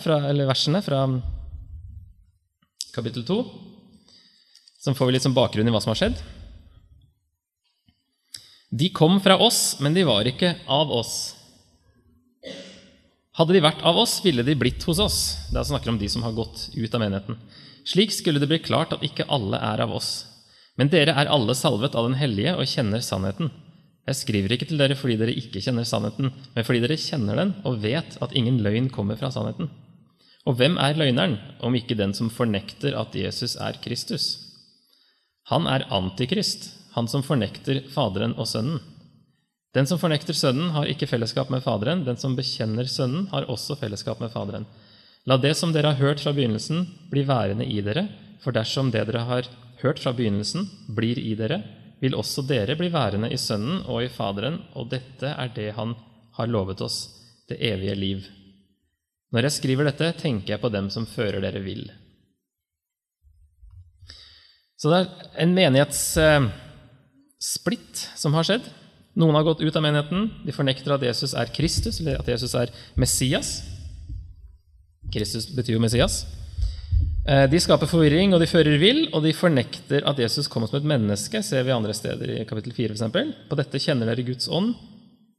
fra, 0.03 0.17
versene 0.43 0.81
fra 0.83 1.05
kapittel 2.91 3.23
2. 3.27 3.39
Så 4.81 4.93
får 4.97 5.07
vi 5.07 5.15
litt 5.15 5.23
som 5.23 5.35
bakgrunn 5.37 5.69
i 5.69 5.73
hva 5.73 5.79
som 5.83 5.93
har 5.93 6.01
skjedd. 6.01 6.19
De 8.71 8.87
kom 8.89 9.19
fra 9.19 9.35
oss, 9.37 9.77
men 9.83 9.93
de 9.93 10.05
var 10.07 10.27
ikke 10.29 10.53
av 10.71 10.91
oss. 10.95 11.15
Hadde 13.35 13.55
de 13.55 13.63
vært 13.63 13.81
av 13.87 13.97
oss, 13.99 14.19
ville 14.23 14.45
de 14.47 14.55
blitt 14.55 14.83
hos 14.87 14.99
oss. 15.03 15.17
Det 15.51 15.59
er 15.59 15.67
snakker 15.67 15.91
om 15.91 15.97
de 15.99 16.07
som 16.11 16.23
har 16.23 16.35
gått 16.35 16.69
ut 16.71 16.95
av 16.95 17.03
menigheten. 17.03 17.35
Slik 17.87 18.13
skulle 18.15 18.39
det 18.39 18.47
bli 18.47 18.61
klart 18.63 18.93
at 18.95 19.03
ikke 19.03 19.27
alle 19.27 19.59
er 19.59 19.83
av 19.83 19.91
oss. 19.97 20.11
Men 20.79 20.91
dere 20.91 21.15
er 21.19 21.31
alle 21.31 21.55
salvet 21.57 21.97
av 21.99 22.07
Den 22.07 22.15
hellige 22.19 22.53
og 22.55 22.69
kjenner 22.69 23.03
sannheten. 23.03 23.51
Jeg 24.07 24.19
skriver 24.21 24.55
ikke 24.55 24.69
til 24.69 24.79
dere 24.79 24.95
fordi 24.97 25.17
dere 25.19 25.35
ikke 25.37 25.61
kjenner 25.61 25.85
sannheten, 25.85 26.31
men 26.55 26.65
fordi 26.65 26.81
dere 26.83 26.99
kjenner 26.99 27.37
den 27.37 27.51
og 27.67 27.81
vet 27.83 28.15
at 28.23 28.35
ingen 28.37 28.61
løgn 28.63 28.87
kommer 28.93 29.19
fra 29.19 29.33
sannheten. 29.35 29.67
Og 30.47 30.55
hvem 30.57 30.79
er 30.81 30.97
løgneren, 30.97 31.35
om 31.61 31.75
ikke 31.77 31.99
den 31.99 32.15
som 32.17 32.31
fornekter 32.33 32.95
at 32.97 33.13
Jesus 33.19 33.57
er 33.61 33.77
Kristus? 33.83 34.50
Han 35.49 35.67
er 35.67 35.87
antikrist, 35.89 36.69
han 36.93 37.07
som 37.07 37.23
fornekter 37.23 37.81
Faderen 37.93 38.35
og 38.37 38.47
Sønnen. 38.47 38.79
Den 39.73 39.87
som 39.87 39.99
fornekter 39.99 40.35
Sønnen, 40.35 40.73
har 40.75 40.89
ikke 40.91 41.07
fellesskap 41.07 41.49
med 41.49 41.63
Faderen. 41.63 42.03
Den 42.03 42.19
som 42.19 42.35
bekjenner 42.35 42.89
Sønnen, 42.91 43.29
har 43.31 43.47
også 43.49 43.77
fellesskap 43.79 44.19
med 44.19 44.33
Faderen. 44.33 44.67
La 45.25 45.37
det 45.37 45.53
som 45.57 45.71
dere 45.71 45.93
har 45.93 46.01
hørt 46.01 46.19
fra 46.19 46.33
begynnelsen, 46.35 46.83
bli 47.11 47.23
værende 47.27 47.65
i 47.65 47.79
dere, 47.85 48.07
for 48.43 48.51
dersom 48.51 48.91
det 48.91 49.05
dere 49.07 49.23
har 49.29 49.47
hørt 49.81 50.01
fra 50.01 50.13
begynnelsen, 50.17 50.67
blir 50.91 51.19
i 51.21 51.35
dere, 51.39 51.61
vil 52.01 52.17
også 52.17 52.43
dere 52.49 52.75
bli 52.75 52.89
værende 52.91 53.29
i 53.31 53.39
Sønnen 53.39 53.83
og 53.85 54.03
i 54.03 54.11
Faderen, 54.11 54.59
og 54.75 54.89
dette 54.91 55.29
er 55.29 55.53
det 55.55 55.71
Han 55.77 55.95
har 56.37 56.47
lovet 56.47 56.81
oss, 56.81 57.07
det 57.47 57.61
evige 57.61 57.95
liv. 57.95 58.27
Når 59.31 59.47
jeg 59.47 59.57
skriver 59.59 59.87
dette, 59.87 60.11
tenker 60.19 60.55
jeg 60.55 60.61
på 60.61 60.71
dem 60.73 60.89
som 60.91 61.07
fører 61.07 61.39
dere 61.43 61.61
vill. 61.63 61.85
Så 64.81 64.89
det 64.89 64.97
er 64.97 65.11
en 65.43 65.51
menighetssplitt 65.53 67.99
som 68.17 68.33
har 68.33 68.41
skjedd. 68.47 68.65
Noen 69.21 69.35
har 69.37 69.45
gått 69.45 69.61
ut 69.61 69.75
av 69.77 69.83
menigheten. 69.85 70.25
De 70.41 70.49
fornekter 70.55 70.95
at 70.95 71.03
Jesus 71.05 71.35
er 71.37 71.53
Kristus, 71.53 71.99
eller 72.01 72.17
at 72.17 72.25
Jesus 72.31 72.55
er 72.57 72.71
Messias. 72.97 73.61
Kristus 75.13 75.45
betyr 75.53 75.75
jo 75.75 75.83
Messias. 75.83 76.25
Eh, 77.27 77.45
de 77.51 77.59
skaper 77.61 77.85
forvirring, 77.91 78.33
og 78.33 78.39
de 78.41 78.47
fører 78.49 78.77
vill, 78.81 79.03
og 79.13 79.21
de 79.27 79.33
fornekter 79.37 80.01
at 80.09 80.19
Jesus 80.23 80.49
kom 80.49 80.65
som 80.65 80.79
et 80.79 80.89
menneske, 80.89 81.43
ser 81.45 81.61
vi 81.67 81.75
andre 81.75 81.93
steder 81.93 82.27
i 82.39 82.47
kapittel 82.49 82.73
4 82.73 82.97
f.eks. 82.97 83.05
På 83.51 83.59
dette 83.59 83.83
kjenner 83.83 84.09
dere 84.09 84.25
Guds 84.25 84.49
ånd. 84.49 84.73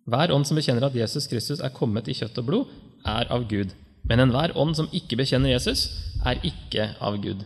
Hver 0.06 0.30
ånd 0.34 0.46
som 0.46 0.56
bekjenner 0.58 0.86
at 0.86 0.98
Jesus 0.98 1.26
Kristus 1.30 1.60
er 1.62 1.74
kommet 1.74 2.06
i 2.06 2.14
kjøtt 2.14 2.38
og 2.38 2.46
blod, 2.46 2.66
er 3.02 3.26
av 3.34 3.42
Gud. 3.50 3.74
Men 4.06 4.22
enhver 4.22 4.54
ånd 4.58 4.74
som 4.78 4.90
ikke 4.94 5.18
bekjenner 5.18 5.50
Jesus, 5.56 5.80
er 6.22 6.38
ikke 6.46 6.94
av 7.02 7.18
Gud. 7.22 7.42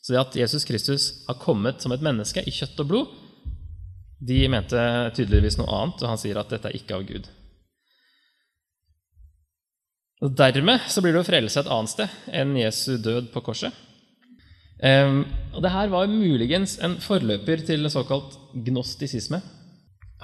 Så 0.00 0.14
det 0.14 0.20
at 0.20 0.36
Jesus 0.36 0.64
Kristus 0.64 1.10
har 1.26 1.40
kommet 1.40 1.82
som 1.82 1.92
et 1.92 2.04
menneske 2.04 2.42
i 2.46 2.54
kjøtt 2.54 2.80
og 2.80 2.88
blod, 2.88 3.18
de 4.20 4.40
mente 4.52 4.80
tydeligvis 5.16 5.56
noe 5.60 5.68
annet, 5.72 6.02
og 6.02 6.12
han 6.12 6.20
sier 6.20 6.40
at 6.40 6.50
dette 6.52 6.68
er 6.68 6.76
ikke 6.76 6.96
av 6.98 7.06
Gud. 7.08 7.28
Og 10.20 10.34
Dermed 10.36 10.88
så 10.92 11.00
blir 11.00 11.14
det 11.14 11.22
jo 11.22 11.28
frelse 11.30 11.62
et 11.62 11.70
annet 11.72 11.92
sted 11.94 12.18
enn 12.36 12.58
Jesu 12.60 12.98
død 13.00 13.30
på 13.32 13.40
korset. 13.44 13.72
Um, 14.80 15.22
og 15.52 15.60
det 15.64 15.72
her 15.72 15.90
var 15.92 16.08
muligens 16.08 16.78
en 16.84 16.96
forløper 17.04 17.64
til 17.68 17.88
såkalt 17.92 18.36
gnostisisme. 18.64 19.40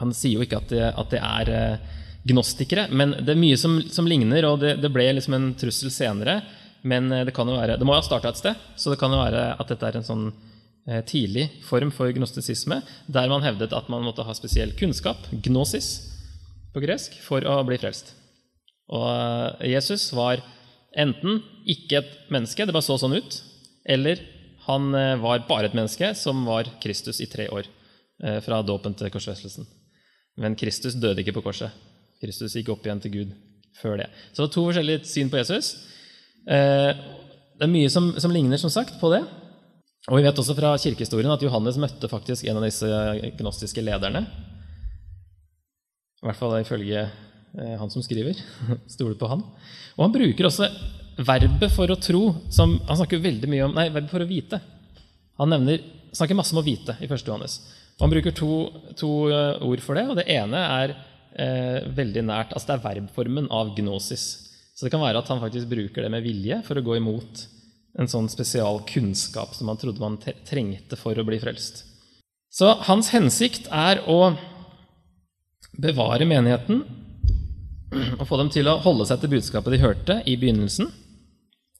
Han 0.00 0.12
sier 0.16 0.38
jo 0.38 0.44
ikke 0.44 0.60
at 0.62 0.72
det, 0.72 0.84
at 0.92 1.12
det 1.12 1.20
er 1.20 1.50
uh, 1.52 2.04
gnostikere, 2.28 2.86
men 2.92 3.14
det 3.20 3.32
er 3.34 3.40
mye 3.40 3.58
som, 3.60 3.78
som 3.92 4.08
ligner, 4.08 4.44
og 4.48 4.60
det, 4.64 4.76
det, 4.82 4.92
ble 4.92 5.08
liksom 5.16 5.36
en 5.36 5.50
trussel 5.60 5.92
senere. 5.92 6.40
Men 6.86 7.10
uh, 7.12 7.22
det 7.26 7.34
kan 7.36 7.48
jo 7.48 7.56
være, 7.58 7.78
det 7.80 7.86
må 7.88 7.96
jo 7.96 8.02
ha 8.02 8.06
starta 8.06 8.30
et 8.30 8.42
sted, 8.42 8.66
så 8.78 8.92
det 8.92 9.00
kan 9.00 9.14
jo 9.14 9.22
være 9.22 9.48
at 9.56 9.72
dette 9.72 9.88
er 9.88 9.98
en 9.98 10.06
sånn 10.06 10.26
uh, 10.30 11.00
tidlig 11.08 11.48
form 11.66 11.90
for 11.94 12.12
gnostisisme, 12.14 12.82
der 13.10 13.32
man 13.32 13.44
hevdet 13.46 13.74
at 13.76 13.90
man 13.92 14.06
måtte 14.06 14.26
ha 14.26 14.36
spesiell 14.38 14.74
kunnskap, 14.78 15.26
gnosis 15.46 15.96
på 16.76 16.84
gresk, 16.84 17.16
for 17.24 17.44
å 17.48 17.62
bli 17.66 17.78
frelst. 17.80 18.12
Og 18.92 19.06
eh, 19.08 19.72
Jesus 19.72 20.10
var 20.14 20.42
enten 20.96 21.40
ikke 21.68 22.00
et 22.02 22.12
menneske, 22.32 22.66
det 22.66 22.74
bare 22.74 22.86
så 22.86 22.98
sånn 23.00 23.16
ut, 23.16 23.40
eller 23.88 24.20
han 24.66 24.92
eh, 24.94 25.14
var 25.22 25.46
bare 25.48 25.70
et 25.70 25.76
menneske 25.76 26.12
som 26.18 26.44
var 26.46 26.70
Kristus 26.82 27.22
i 27.24 27.30
tre 27.30 27.48
år, 27.52 27.68
eh, 28.22 28.38
fra 28.44 28.62
dåpen 28.66 28.94
til 28.98 29.10
korsfestelsen. 29.14 29.66
Men 30.36 30.58
Kristus 30.58 30.98
døde 31.00 31.22
ikke 31.22 31.38
på 31.38 31.46
korset. 31.48 31.72
Kristus 32.20 32.56
gikk 32.56 32.70
opp 32.74 32.86
igjen 32.86 33.02
til 33.02 33.14
Gud 33.14 33.34
før 33.76 33.98
det. 34.00 34.10
Så 34.32 34.40
det 34.40 34.46
var 34.46 34.54
to 34.54 34.64
forskjellige 34.68 35.08
syn 35.08 35.32
på 35.32 35.40
Jesus. 35.40 35.74
Det 36.46 37.64
er 37.66 37.72
mye 37.72 37.90
som, 37.90 38.12
som 38.22 38.30
ligner 38.30 38.60
som 38.60 38.70
sagt, 38.70 39.00
på 39.00 39.10
det. 39.10 39.22
Og 40.06 40.20
vi 40.20 40.26
vet 40.26 40.38
også 40.38 40.54
fra 40.54 40.76
kirkehistorien 40.78 41.32
at 41.34 41.42
Johannes 41.42 41.78
møtte 41.82 42.10
faktisk 42.10 42.46
en 42.46 42.60
av 42.60 42.66
disse 42.68 42.86
gnostiske 43.40 43.82
lederne. 43.82 44.22
I 46.22 46.28
hvert 46.28 46.38
fall 46.38 46.54
ifølge 46.60 47.08
Eh, 47.58 47.78
han 47.78 47.90
som 47.90 48.02
skriver. 48.02 48.36
Stoler 48.86 49.14
på 49.14 49.28
han. 49.30 49.42
Og 49.96 50.04
han 50.04 50.14
bruker 50.14 50.48
også 50.48 50.68
verbet 51.16 51.72
for 51.72 51.88
å 51.88 51.96
tro 51.96 52.22
som, 52.52 52.76
Han 52.84 52.98
snakker 52.98 53.22
veldig 53.24 53.48
mye 53.48 53.64
om 53.64 53.76
Nei, 53.76 53.88
verbet 53.88 54.12
for 54.12 54.24
å 54.24 54.28
vite. 54.28 54.60
Han 55.40 55.52
nevner, 55.52 55.80
snakker 56.16 56.36
masse 56.36 56.52
om 56.52 56.60
å 56.60 56.66
vite 56.66 56.98
i 57.00 57.08
1. 57.08 57.24
Johannes. 57.24 57.60
Og 57.96 58.06
han 58.06 58.12
bruker 58.12 58.34
to, 58.36 58.50
to, 58.96 59.10
eh, 59.32 59.62
ord 59.64 59.84
for 59.84 59.96
det, 59.96 60.04
og 60.10 60.18
det 60.20 60.26
ene 60.32 60.60
er 60.60 60.96
eh, 61.32 61.86
veldig 61.96 62.26
nært 62.28 62.52
altså 62.52 62.68
Det 62.68 62.76
er 62.76 62.84
verbformen 62.90 63.48
av 63.52 63.72
gnosis. 63.76 64.26
Så 64.76 64.84
det 64.84 64.92
kan 64.92 65.00
være 65.00 65.22
at 65.22 65.30
han 65.32 65.40
faktisk 65.40 65.70
bruker 65.70 66.04
det 66.04 66.12
med 66.12 66.24
vilje 66.24 66.60
for 66.66 66.76
å 66.76 66.84
gå 66.84 66.98
imot 66.98 67.46
en 67.96 68.10
sånn 68.12 68.28
spesial 68.28 68.82
kunnskap 68.84 69.54
som 69.56 69.70
han 69.72 69.80
trodde 69.80 70.02
man 70.02 70.18
trengte 70.20 70.98
for 71.00 71.16
å 71.16 71.24
bli 71.24 71.38
frelst. 71.40 71.80
Så 72.52 72.74
hans 72.84 73.08
hensikt 73.14 73.70
er 73.72 74.02
å 74.04 74.34
bevare 75.80 76.28
menigheten 76.28 76.84
og 78.18 78.26
få 78.28 78.38
dem 78.40 78.52
til 78.52 78.68
å 78.68 78.78
holde 78.84 79.06
seg 79.08 79.22
til 79.22 79.32
budskapet 79.36 79.72
de 79.72 79.80
hørte 79.80 80.20
i 80.28 80.36
begynnelsen, 80.40 80.90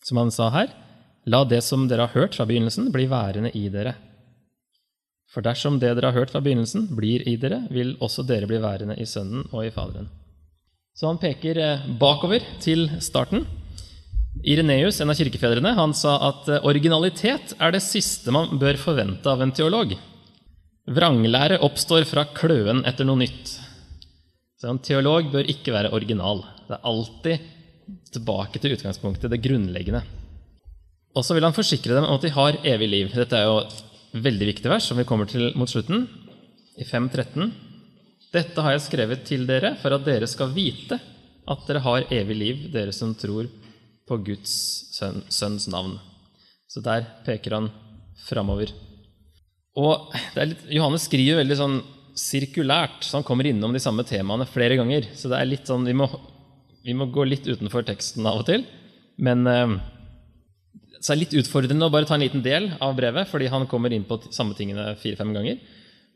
som 0.04 0.20
han 0.20 0.32
sa 0.32 0.48
her. 0.54 0.72
La 1.26 1.42
det 1.44 1.62
som 1.66 1.88
dere 1.90 2.06
har 2.06 2.16
hørt 2.16 2.36
fra 2.38 2.46
begynnelsen, 2.48 2.92
bli 2.94 3.08
værende 3.10 3.50
i 3.58 3.66
dere. 3.72 3.96
For 5.32 5.44
dersom 5.44 5.80
det 5.82 5.90
dere 5.98 6.12
har 6.12 6.20
hørt 6.20 6.32
fra 6.32 6.40
begynnelsen, 6.40 6.86
blir 6.96 7.24
i 7.28 7.34
dere, 7.40 7.64
vil 7.68 7.96
også 8.00 8.24
dere 8.24 8.48
bli 8.48 8.60
værende 8.62 8.96
i 8.96 9.08
Sønnen 9.10 9.48
og 9.50 9.66
i 9.66 9.72
Faderen. 9.74 10.06
Så 10.96 11.10
han 11.10 11.20
peker 11.20 11.58
eh, 11.60 11.86
bakover 12.00 12.44
til 12.64 12.86
starten. 13.04 13.44
Ireneus, 14.46 15.00
en 15.00 15.12
av 15.12 15.18
kirkefedrene, 15.18 15.74
han 15.76 15.92
sa 15.96 16.14
at 16.30 16.48
eh, 16.48 16.62
originalitet 16.64 17.52
er 17.60 17.74
det 17.74 17.82
siste 17.84 18.32
man 18.32 18.56
bør 18.60 18.78
forvente 18.80 19.28
av 19.28 19.44
en 19.44 19.52
teolog. 19.52 19.92
Vranglære 20.96 21.58
oppstår 21.66 22.06
fra 22.08 22.24
kløen 22.32 22.80
etter 22.88 23.04
noe 23.04 23.20
nytt. 23.20 23.52
Så 24.56 24.70
en 24.72 24.80
teolog 24.80 25.28
bør 25.34 25.50
ikke 25.52 25.74
være 25.74 25.92
original. 25.92 26.40
Det 26.64 26.78
er 26.78 26.88
alltid 26.88 27.52
tilbake 28.16 28.62
til 28.62 28.78
utgangspunktet, 28.78 29.28
det 29.28 29.42
grunnleggende. 29.44 30.00
Og 31.16 31.24
så 31.24 31.36
vil 31.36 31.44
han 31.44 31.56
forsikre 31.56 31.92
dem 31.92 32.08
om 32.08 32.16
at 32.16 32.24
de 32.24 32.32
har 32.32 32.56
evig 32.64 32.88
liv. 32.88 33.12
Dette 33.12 33.36
er 33.36 33.50
jo 33.50 33.60
et 33.66 33.76
veldig 34.24 34.48
viktig 34.54 34.72
vers, 34.72 34.88
som 34.88 34.96
vi 34.96 35.04
kommer 35.08 35.28
til 35.28 35.50
mot 35.60 35.68
slutten, 35.68 36.08
i 36.80 36.88
5.13. 36.88 37.52
Dette 38.37 38.62
har 38.64 38.75
jeg 38.75 38.87
skrevet 38.87 39.25
til 39.28 39.47
dere 39.49 39.75
for 39.81 39.97
at 39.97 40.05
dere 40.07 40.28
skal 40.28 40.52
vite 40.55 40.99
at 41.47 41.69
dere 41.69 41.83
har 41.85 42.09
evig 42.12 42.37
liv, 42.37 42.62
dere 42.75 42.93
som 42.95 43.14
tror 43.16 43.49
på 44.07 44.19
Guds 44.26 44.55
sønn, 44.97 45.23
sønns 45.33 45.69
navn. 45.71 45.97
Så 46.71 46.83
der 46.85 47.07
peker 47.26 47.57
han 47.57 47.71
framover. 48.26 48.73
Og 49.76 50.14
litt, 50.38 50.64
Johannes 50.73 51.07
skriver 51.07 51.43
veldig 51.43 51.59
sånn 51.59 51.76
sirkulært, 52.16 53.05
så 53.05 53.19
han 53.19 53.26
kommer 53.28 53.49
innom 53.49 53.75
de 53.76 53.83
samme 53.83 54.07
temaene 54.09 54.49
flere 54.49 54.78
ganger. 54.78 55.11
Så 55.14 55.31
det 55.31 55.38
er 55.38 55.50
litt 55.50 55.69
sånn, 55.69 55.87
vi 55.87 55.95
må, 55.97 56.09
vi 56.87 56.97
må 56.97 57.09
gå 57.12 57.26
litt 57.28 57.47
utenfor 57.47 57.87
teksten 57.87 58.26
av 58.26 58.40
og 58.40 58.49
til. 58.49 58.64
Men 59.23 59.47
eh, 59.50 59.76
så 61.00 61.12
er 61.12 61.19
det 61.19 61.26
litt 61.26 61.38
utfordrende 61.43 61.87
å 61.87 61.93
bare 61.93 62.09
ta 62.09 62.16
en 62.16 62.25
liten 62.25 62.45
del 62.45 62.73
av 62.83 62.97
brevet, 62.99 63.28
fordi 63.31 63.50
han 63.52 63.69
kommer 63.71 63.93
inn 63.95 64.07
på 64.09 64.19
samme 64.31 64.57
tingene 64.59 64.95
fire-fem 65.02 65.35
ganger. 65.37 65.61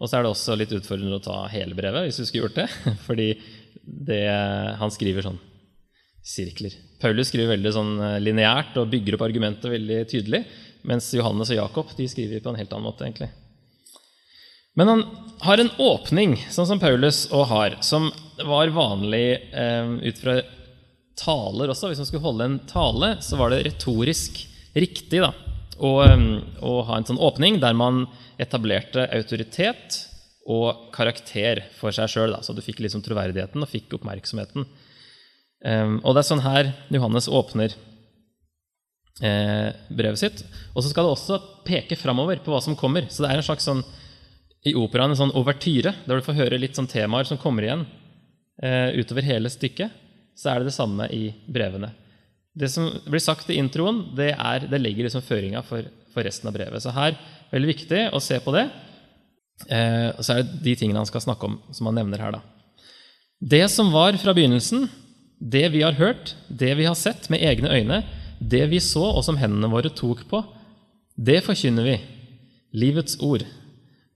Og 0.00 0.08
så 0.08 0.16
er 0.16 0.24
det 0.24 0.32
også 0.32 0.56
litt 0.56 0.72
utfordrende 0.72 1.18
å 1.20 1.24
ta 1.24 1.42
hele 1.52 1.76
brevet, 1.76 2.06
hvis 2.06 2.20
du 2.20 2.24
skulle 2.24 2.48
gjort 2.48 2.60
det. 2.62 2.68
Fordi 3.06 3.28
det, 3.84 4.24
han 4.80 4.92
skriver 4.92 5.26
sånn 5.26 5.40
sirkler. 6.24 6.72
Paulus 7.00 7.30
skriver 7.30 7.54
veldig 7.54 7.72
sånn 7.74 7.92
eh, 8.04 8.18
lineært 8.22 8.76
og 8.80 8.90
bygger 8.92 9.16
opp 9.16 9.26
argumentet 9.26 9.72
veldig 9.72 10.00
tydelig. 10.10 10.42
Mens 10.88 11.08
Johannes 11.16 11.52
og 11.52 11.58
Jakob 11.58 11.92
de 11.96 12.08
skriver 12.08 12.42
på 12.44 12.52
en 12.52 12.58
helt 12.60 12.72
annen 12.72 12.88
måte. 12.88 13.04
egentlig. 13.04 13.30
Men 14.78 14.88
han 14.88 15.02
har 15.44 15.60
en 15.60 15.72
åpning, 15.82 16.36
sånn 16.52 16.68
som 16.68 16.80
Paulus 16.80 17.24
òg 17.34 17.48
har, 17.50 17.76
som 17.84 18.08
var 18.46 18.72
vanlig 18.72 19.26
eh, 19.52 19.92
ut 20.06 20.20
fra 20.22 20.38
taler 21.20 21.72
også. 21.72 21.90
Hvis 21.90 22.00
man 22.00 22.08
skulle 22.08 22.24
holde 22.24 22.48
en 22.48 22.58
tale, 22.70 23.16
så 23.24 23.36
var 23.40 23.52
det 23.52 23.64
retorisk 23.66 24.44
riktig 24.76 25.20
da, 25.20 25.32
å, 25.80 25.90
å 26.04 26.72
ha 26.88 26.96
en 26.98 27.08
sånn 27.08 27.20
åpning 27.20 27.58
der 27.62 27.76
man 27.76 28.04
etablerte 28.40 29.08
autoritet 29.16 30.04
og 30.50 30.88
karakter 30.94 31.64
for 31.78 31.94
seg 31.94 32.10
sjøl. 32.12 32.36
Så 32.44 32.54
du 32.56 32.62
fikk 32.64 32.80
liksom 32.84 33.02
troverdigheten 33.04 33.62
og 33.62 33.70
fikk 33.70 33.96
oppmerksomheten. 33.98 34.66
Og 36.00 36.14
det 36.16 36.22
er 36.22 36.26
sånn 36.26 36.44
her 36.44 36.70
Johannes 36.88 37.28
åpner 37.28 37.74
eh, 39.22 39.70
brevet 39.88 40.20
sitt. 40.20 40.44
Og 40.74 40.82
så 40.82 40.90
skal 40.90 41.06
det 41.06 41.14
også 41.14 41.40
peke 41.66 41.98
framover 41.98 42.40
på 42.44 42.52
hva 42.52 42.60
som 42.64 42.76
kommer. 42.78 43.08
Så 43.12 43.24
det 43.24 43.30
er 43.30 43.40
en 43.40 43.46
slags 43.46 43.68
sånn 43.68 43.84
i 44.68 44.74
operaen 44.76 45.14
en 45.14 45.16
sånn 45.16 45.34
overtyre, 45.38 45.94
der 46.04 46.20
du 46.20 46.24
får 46.24 46.36
høre 46.36 46.60
litt 46.60 46.76
sånn 46.76 46.90
temaer 46.90 47.24
som 47.28 47.40
kommer 47.40 47.64
igjen 47.64 47.86
eh, 48.62 48.92
utover 49.00 49.24
hele 49.24 49.48
stykket, 49.52 49.94
så 50.36 50.52
er 50.52 50.60
det 50.60 50.68
det 50.68 50.76
samme 50.76 51.06
i 51.16 51.30
brevene. 51.48 51.94
Det 52.58 52.68
som 52.72 52.88
blir 53.06 53.22
sagt 53.22 53.50
i 53.50 53.58
introen, 53.60 54.02
det, 54.18 54.32
er, 54.34 54.66
det 54.70 54.80
legger 54.80 55.06
liksom 55.06 55.22
føringa 55.22 55.62
for, 55.66 55.86
for, 56.10 56.26
resten 56.26 56.50
av 56.50 56.56
brevet. 56.56 56.82
Så 56.82 56.94
her 56.94 57.14
er 57.14 57.52
veldig 57.54 57.70
viktig 57.70 58.06
å 58.14 58.22
se 58.22 58.40
på 58.42 58.54
det. 58.56 58.64
Eh, 59.68 60.08
og 60.16 60.24
så 60.24 60.34
er 60.34 60.42
det 60.42 60.62
de 60.64 60.74
tingene 60.80 61.02
han 61.02 61.08
skal 61.08 61.22
snakke 61.22 61.46
om, 61.46 61.60
som 61.76 61.90
han 61.90 62.00
nevner 62.00 62.22
her. 62.22 62.38
da. 62.38 62.42
Det 63.40 63.62
som 63.72 63.92
var 63.94 64.18
fra 64.20 64.34
begynnelsen, 64.36 64.88
det 65.40 65.70
vi 65.72 65.84
har 65.86 65.96
hørt, 65.96 66.34
det 66.48 66.74
vi 66.76 66.88
har 66.88 66.98
sett 66.98 67.30
med 67.32 67.40
egne 67.40 67.70
øyne, 67.72 68.02
det 68.40 68.66
vi 68.72 68.80
så 68.82 69.04
og 69.12 69.22
som 69.24 69.38
hendene 69.40 69.70
våre 69.72 69.92
tok 69.92 70.26
på, 70.28 70.42
det 71.16 71.40
forkynner 71.46 71.86
vi. 71.86 71.96
Livets 72.76 73.16
ord. 73.24 73.44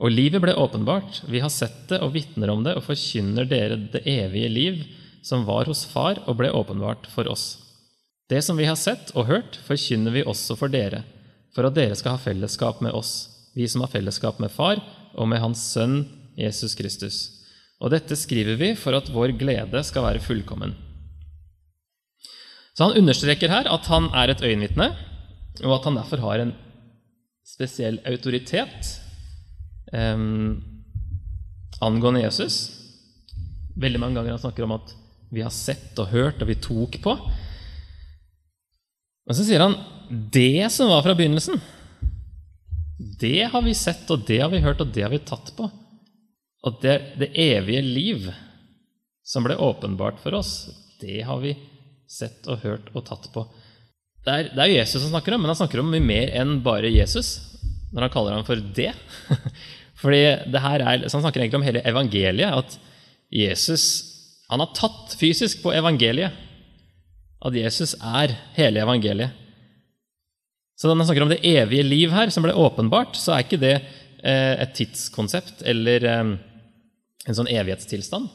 Og 0.03 0.11
livet 0.11 0.43
ble 0.43 0.55
åpenbart. 0.59 1.23
Vi 1.31 1.41
har 1.41 1.53
sett 1.53 1.87
det 1.91 2.00
og 2.03 2.14
vitner 2.17 2.50
om 2.53 2.64
det 2.67 2.75
og 2.76 2.87
forkynner 2.88 3.47
dere 3.49 3.79
det 3.93 4.03
evige 4.11 4.50
liv 4.50 4.81
som 5.25 5.47
var 5.49 5.69
hos 5.71 5.85
Far 5.88 6.21
og 6.26 6.37
ble 6.41 6.50
åpenbart 6.53 7.07
for 7.12 7.29
oss. 7.31 7.63
Det 8.28 8.40
som 8.43 8.57
vi 8.57 8.64
har 8.64 8.78
sett 8.81 9.11
og 9.12 9.28
hørt, 9.28 9.59
forkynner 9.66 10.14
vi 10.14 10.25
også 10.25 10.57
for 10.57 10.73
dere, 10.73 11.02
for 11.52 11.69
at 11.69 11.76
dere 11.76 11.97
skal 11.99 12.16
ha 12.16 12.23
fellesskap 12.23 12.81
med 12.85 12.97
oss, 12.97 13.28
vi 13.54 13.66
som 13.69 13.85
har 13.85 13.93
fellesskap 13.93 14.40
med 14.43 14.52
Far 14.52 14.81
og 15.12 15.28
med 15.28 15.43
Hans 15.43 15.61
Sønn 15.75 16.00
Jesus 16.38 16.75
Kristus. 16.78 17.19
Og 17.85 17.93
dette 17.93 18.16
skriver 18.16 18.57
vi 18.57 18.73
for 18.81 18.97
at 18.97 19.11
vår 19.12 19.37
glede 19.38 19.83
skal 19.85 20.07
være 20.07 20.25
fullkommen. 20.25 20.73
Så 22.75 22.88
han 22.88 22.99
understreker 22.99 23.52
her 23.52 23.69
at 23.71 23.87
han 23.93 24.09
er 24.16 24.33
et 24.33 24.43
øyenvitne, 24.43 24.88
og 25.62 25.76
at 25.76 25.85
han 25.87 26.00
derfor 26.00 26.25
har 26.25 26.43
en 26.43 26.54
spesiell 27.47 28.00
autoritet 28.09 28.88
eh, 29.93 30.19
angående 31.85 32.25
Jesus. 32.25 32.57
Veldig 33.76 34.00
mange 34.00 34.16
ganger 34.16 34.38
han 34.38 34.43
snakker 34.47 34.64
om 34.64 34.78
at 34.81 34.97
vi 35.35 35.45
har 35.45 35.52
sett 35.54 35.99
og 36.00 36.09
hørt, 36.14 36.40
og 36.40 36.49
vi 36.49 36.62
tok 36.62 36.99
på. 37.04 37.19
Men 39.25 39.37
så 39.37 39.47
sier 39.47 39.64
han 39.64 39.78
det 40.33 40.69
som 40.73 40.90
var 40.93 41.04
fra 41.04 41.14
begynnelsen, 41.16 41.61
det 43.21 43.49
har 43.52 43.62
vi 43.64 43.75
sett, 43.75 44.04
og 44.12 44.26
det 44.28 44.40
har 44.43 44.50
vi 44.52 44.62
hørt, 44.62 44.81
og 44.81 44.93
det 44.95 45.02
har 45.02 45.12
vi 45.12 45.23
tatt 45.26 45.50
på. 45.57 45.69
Og 46.64 46.81
det, 46.83 46.95
det 47.21 47.33
evige 47.40 47.83
liv 47.85 48.28
som 49.25 49.45
ble 49.45 49.57
åpenbart 49.61 50.21
for 50.23 50.37
oss, 50.37 50.69
det 51.00 51.25
har 51.26 51.40
vi 51.43 51.54
sett 52.11 52.47
og 52.49 52.62
hørt 52.64 52.90
og 52.95 53.04
tatt 53.09 53.31
på. 53.35 53.47
Det 54.25 54.33
er, 54.33 54.50
det 54.54 54.62
er 54.62 54.73
Jesus 54.78 55.02
han 55.02 55.12
snakker 55.12 55.37
om, 55.37 55.45
men 55.45 55.52
han 55.52 55.59
snakker 55.59 55.83
om 55.83 55.90
mye 55.93 56.04
mer 56.04 56.33
enn 56.37 56.59
bare 56.64 56.93
Jesus 56.93 57.37
når 57.95 58.07
han 58.07 58.14
kaller 58.14 58.37
ham 58.37 58.47
for 58.47 58.61
det. 58.76 58.93
Fordi 60.02 60.23
det 60.52 60.61
her 60.61 60.83
er, 60.83 61.04
så 61.07 61.16
Han 61.16 61.25
snakker 61.25 61.40
egentlig 61.40 61.61
om 61.61 61.66
hele 61.66 61.85
evangeliet. 61.87 62.50
At 62.50 62.78
Jesus 63.33 63.85
han 64.50 64.61
har 64.61 64.75
tatt 64.76 65.14
fysisk 65.19 65.62
på 65.62 65.73
evangeliet. 65.73 66.35
At 67.45 67.57
Jesus 67.59 67.95
er 68.01 68.33
hele 68.57 68.81
evangeliet. 68.81 69.41
Så 70.75 70.89
når 70.89 70.97
han 70.97 71.07
snakker 71.07 71.27
om 71.27 71.31
det 71.31 71.45
evige 71.47 71.87
liv 71.87 72.11
her, 72.11 72.33
som 72.35 72.43
ble 72.43 72.55
åpenbart, 72.59 73.15
så 73.21 73.35
er 73.35 73.45
ikke 73.45 73.61
det 73.63 73.75
eh, 73.77 74.55
et 74.65 74.75
tidskonsept 74.75 75.63
eller 75.71 76.07
eh, 76.11 76.33
en 77.25 77.39
sånn 77.39 77.51
evighetstilstand. 77.53 78.27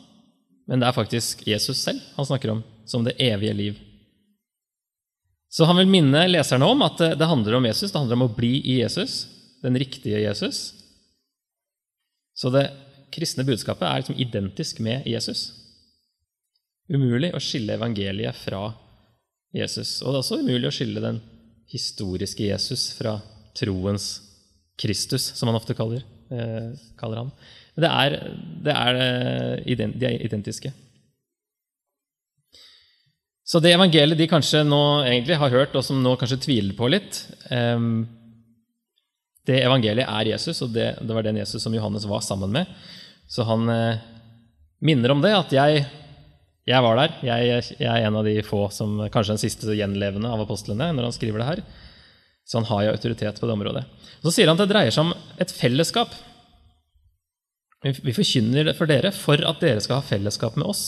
Men 0.70 0.82
det 0.82 0.88
er 0.88 0.96
faktisk 0.96 1.42
Jesus 1.50 1.82
selv 1.82 2.04
han 2.16 2.28
snakker 2.30 2.54
om 2.54 2.64
som 2.90 3.04
det 3.06 3.18
evige 3.22 3.54
liv. 3.58 3.80
Så 5.50 5.66
han 5.66 5.80
vil 5.82 5.90
minne 5.90 6.28
leserne 6.30 6.68
om 6.70 6.84
at 6.86 7.00
det, 7.02 7.16
det 7.18 7.28
handler 7.30 7.58
om 7.58 7.66
Jesus. 7.66 7.92
Det 7.92 7.98
handler 7.98 8.20
om 8.20 8.28
å 8.28 8.36
bli 8.38 8.60
i 8.62 8.80
Jesus, 8.84 9.24
den 9.64 9.78
riktige 9.82 10.22
Jesus. 10.22 10.70
Så 12.38 12.52
det 12.54 12.70
kristne 13.12 13.44
budskapet 13.44 13.88
er 13.88 14.04
liksom 14.04 14.20
identisk 14.22 14.80
med 14.86 15.08
Jesus. 15.10 15.50
Umulig 16.90 17.34
å 17.34 17.42
skille 17.42 17.76
evangeliet 17.76 18.38
fra 18.38 18.70
Jesus. 19.56 20.00
Og 20.04 20.12
det 20.12 20.20
er 20.20 20.24
også 20.24 20.42
umulig 20.42 20.70
å 20.70 20.74
skille 20.74 21.04
den 21.04 21.22
historiske 21.70 22.50
Jesus 22.50 22.90
fra 22.98 23.18
troens 23.58 24.12
Kristus, 24.80 25.34
som 25.36 25.50
han 25.50 25.58
ofte 25.60 25.76
kaller, 25.78 26.04
eh, 26.32 26.70
kaller 27.00 27.24
ham. 27.24 27.32
Men 27.76 27.86
det 27.86 27.90
er, 27.90 28.16
det 28.66 28.76
er, 28.76 29.02
eh, 29.66 29.90
de 30.00 30.06
er 30.08 30.26
identiske. 30.26 30.72
Så 33.50 33.60
det 33.60 33.74
evangeliet 33.74 34.18
de 34.18 34.28
kanskje 34.30 34.62
nå 34.64 35.02
egentlig 35.08 35.40
har 35.42 35.50
hørt, 35.50 35.76
og 35.76 35.84
som 35.84 36.02
nå 36.04 36.14
kanskje 36.22 36.42
tviler 36.46 36.76
på 36.78 36.90
litt 36.92 37.24
eh, 37.50 37.80
Det 39.50 39.64
evangeliet 39.64 40.06
er 40.06 40.36
Jesus, 40.36 40.62
og 40.62 40.76
det, 40.76 40.92
det, 41.02 41.14
var 41.16 41.26
den 41.26 41.40
Jesus 41.42 41.64
som 41.64 41.74
Johannes 41.74 42.06
var 42.06 42.22
sammen 42.22 42.52
med. 42.54 42.70
Så 43.28 43.44
han 43.48 43.66
eh, 43.74 44.04
minner 44.86 45.16
om 45.16 45.22
det, 45.22 45.34
at 45.34 45.56
jeg 45.56 45.88
jeg 46.70 46.86
var 46.86 47.00
der. 47.00 47.14
Jeg, 47.26 47.64
jeg, 47.80 47.90
er 47.90 48.06
en 48.06 48.18
av 48.20 48.28
de 48.28 48.36
få 48.46 48.68
som 48.74 49.00
kanskje 49.10 49.36
den 49.36 49.42
siste 49.42 49.76
gjenlevende 49.78 50.30
av 50.30 50.44
apostlene 50.44 50.92
når 50.94 51.08
han 51.08 51.16
skriver 51.16 51.42
det 51.42 51.48
her. 51.48 51.62
Så 52.46 52.60
han 52.60 52.70
har 52.70 52.86
jo 52.86 52.96
autoritet 52.96 53.40
på 53.42 53.50
det 53.50 53.56
området. 53.56 53.86
Så 54.22 54.34
sier 54.36 54.50
han 54.50 54.58
at 54.58 54.66
det 54.66 54.74
dreier 54.74 54.94
seg 54.94 55.08
om 55.08 55.14
et 55.42 55.54
fellesskap. 55.54 56.14
Vi 57.86 58.14
forkynner 58.14 58.68
det 58.68 58.76
for 58.78 58.90
dere 58.90 59.12
for 59.16 59.42
at 59.48 59.62
dere 59.64 59.82
skal 59.82 60.02
ha 60.02 60.06
fellesskap 60.06 60.58
med 60.60 60.68
oss. 60.70 60.84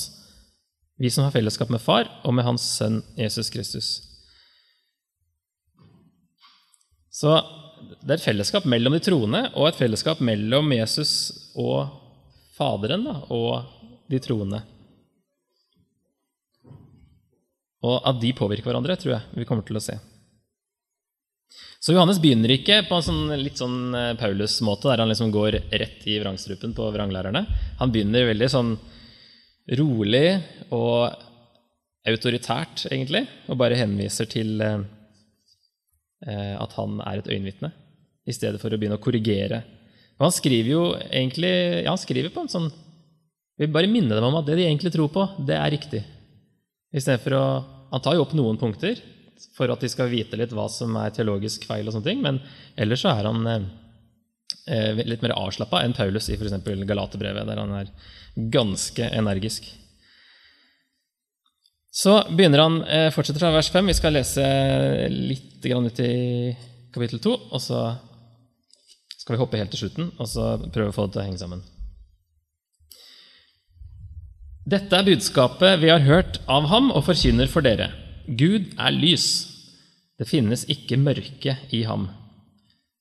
Vi 1.02 1.10
som 1.10 1.26
har 1.26 1.34
fellesskap 1.34 1.72
med 1.74 1.82
Far 1.82 2.10
og 2.28 2.36
med 2.36 2.46
Hans 2.46 2.66
Sønn 2.78 3.00
Jesus 3.18 3.50
Kristus. 3.54 3.94
Så 7.12 7.40
det 8.02 8.10
er 8.10 8.20
et 8.20 8.26
fellesskap 8.26 8.68
mellom 8.70 8.94
de 8.96 9.02
troende 9.04 9.48
og 9.56 9.70
et 9.70 9.80
fellesskap 9.80 10.22
mellom 10.24 10.70
Jesus 10.76 11.14
og 11.58 11.98
Faderen 12.52 13.08
da, 13.08 13.16
og 13.32 13.64
de 14.12 14.20
troende. 14.22 14.60
Og 17.88 18.02
at 18.06 18.20
de 18.22 18.32
påvirker 18.38 18.70
hverandre, 18.70 18.98
tror 19.00 19.16
jeg 19.16 19.42
vi 19.42 19.48
kommer 19.50 19.66
til 19.66 19.80
å 19.80 19.84
se. 19.84 19.98
Så 21.82 21.96
Johannes 21.96 22.20
begynner 22.22 22.54
ikke 22.54 22.84
på 22.86 23.00
en 23.00 23.06
sånn, 23.08 23.32
litt 23.42 23.58
sånn 23.58 23.96
eh, 23.98 24.12
Paulus-måte, 24.20 24.86
der 24.92 25.02
han 25.02 25.10
liksom 25.10 25.32
går 25.34 25.58
rett 25.82 26.04
i 26.06 26.20
vrangstrupen 26.22 26.76
på 26.78 26.90
vranglærerne. 26.94 27.42
Han 27.80 27.94
begynner 27.94 28.30
veldig 28.30 28.50
sånn 28.54 28.76
rolig 29.80 30.28
og 30.70 31.10
autoritært, 32.06 32.86
egentlig, 32.92 33.24
og 33.50 33.58
bare 33.62 33.80
henviser 33.80 34.30
til 34.30 34.62
eh, 34.62 34.86
eh 36.30 36.54
at 36.62 36.78
han 36.78 37.02
er 37.02 37.18
et 37.18 37.32
øyenvitne, 37.34 37.72
i 38.30 38.38
stedet 38.38 38.62
for 38.62 38.70
å 38.70 38.78
begynne 38.78 39.02
å 39.02 39.02
korrigere. 39.02 39.64
Og 40.20 40.28
han 40.28 40.38
skriver 40.38 40.70
jo 40.70 40.84
egentlig 41.10 41.54
ja, 41.82 41.90
han 41.90 41.98
skriver 41.98 42.30
på 42.30 42.44
en 42.46 42.52
sånn 42.52 42.68
Vi 43.58 43.66
vil 43.66 43.74
bare 43.74 43.90
minne 43.90 44.14
dem 44.14 44.26
om 44.26 44.38
at 44.38 44.46
det 44.46 44.56
de 44.58 44.68
egentlig 44.68 44.94
tror 44.94 45.10
på, 45.14 45.26
det 45.50 45.58
er 45.58 45.74
riktig. 45.74 46.06
Istedenfor 46.92 47.38
å 47.38 47.46
Han 47.92 48.04
tar 48.04 48.16
jo 48.16 48.24
opp 48.24 48.34
noen 48.38 48.56
punkter 48.60 49.02
for 49.58 49.72
at 49.74 49.82
de 49.84 49.90
skal 49.92 50.08
vite 50.08 50.38
litt 50.40 50.54
hva 50.56 50.68
som 50.72 50.94
er 51.02 51.12
teologisk 51.12 51.66
feil, 51.68 51.84
og 51.84 51.96
sånne 51.96 52.08
ting, 52.08 52.22
men 52.24 52.38
ellers 52.80 53.02
så 53.04 53.12
er 53.12 53.28
han 53.28 53.48
eh, 53.52 53.66
eh 54.72 55.02
litt 55.04 55.26
mer 55.26 55.34
avslappa 55.36 55.82
enn 55.84 55.96
Paulus 55.98 56.30
i 56.30 56.38
f.eks. 56.38 56.56
Galaterbrevet, 56.88 57.50
der 57.50 57.60
han 57.60 57.74
er 57.82 57.92
ganske 58.54 59.10
energisk. 59.10 59.68
Så 61.92 62.16
begynner 62.32 62.64
han, 62.64 62.80
eh, 62.84 63.10
fortsetter 63.12 63.44
fra 63.44 63.52
vers 63.52 63.72
5. 63.74 63.92
Vi 63.92 63.98
skal 63.98 64.16
lese 64.16 64.46
litt 65.12 65.66
ut 65.66 66.00
i 66.00 66.56
kapittel 66.94 67.20
2, 67.20 67.36
og 67.52 67.60
så 67.60 67.84
skal 69.18 69.36
vi 69.36 69.42
hoppe 69.44 69.60
helt 69.60 69.72
til 69.76 69.84
slutten 69.84 70.12
og 70.18 70.28
så 70.28 70.56
prøve 70.72 70.90
å 70.90 70.96
få 70.96 71.10
det 71.10 71.18
til 71.18 71.22
å 71.22 71.28
henge 71.28 71.44
sammen. 71.44 71.62
Dette 74.62 74.94
er 74.94 75.08
budskapet 75.08 75.80
vi 75.82 75.90
har 75.90 76.04
hørt 76.06 76.38
av 76.46 76.68
ham 76.70 76.92
og 76.94 77.08
forkynner 77.08 77.50
for 77.50 77.66
dere. 77.66 77.90
Gud 78.28 78.76
er 78.78 78.94
lys. 78.94 79.26
Det 80.22 80.28
finnes 80.30 80.68
ikke 80.70 81.00
mørke 81.02 81.56
i 81.74 81.82
ham. 81.90 82.06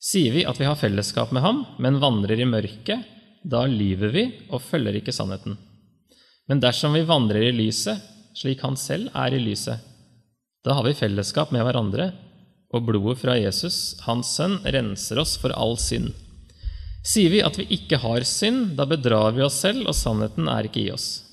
Sier 0.00 0.32
vi 0.32 0.46
at 0.48 0.56
vi 0.56 0.64
har 0.64 0.78
fellesskap 0.80 1.34
med 1.36 1.44
ham, 1.44 1.66
men 1.76 2.00
vandrer 2.00 2.40
i 2.40 2.48
mørket, 2.48 3.04
da 3.44 3.66
lyver 3.68 4.14
vi 4.14 4.24
og 4.48 4.64
følger 4.64 4.96
ikke 4.96 5.12
sannheten. 5.12 5.58
Men 6.48 6.64
dersom 6.64 6.96
vi 6.96 7.04
vandrer 7.04 7.50
i 7.50 7.52
lyset, 7.52 8.00
slik 8.32 8.64
han 8.64 8.80
selv 8.80 9.12
er 9.12 9.36
i 9.36 9.44
lyset, 9.44 9.84
da 10.64 10.76
har 10.76 10.88
vi 10.88 10.96
fellesskap 10.96 11.52
med 11.52 11.64
hverandre, 11.64 12.10
og 12.72 12.86
blodet 12.88 13.20
fra 13.20 13.36
Jesus, 13.36 13.98
hans 14.06 14.32
sønn, 14.36 14.62
renser 14.64 15.20
oss 15.20 15.36
for 15.40 15.52
all 15.52 15.76
synd. 15.80 16.14
Sier 17.04 17.32
vi 17.32 17.44
at 17.44 17.56
vi 17.60 17.68
ikke 17.76 18.00
har 18.00 18.24
synd, 18.28 18.78
da 18.80 18.88
bedrar 18.88 19.34
vi 19.36 19.44
oss 19.44 19.60
selv, 19.60 19.88
og 19.90 19.96
sannheten 19.96 20.48
er 20.48 20.68
ikke 20.68 20.86
i 20.86 20.92
oss. 20.94 21.29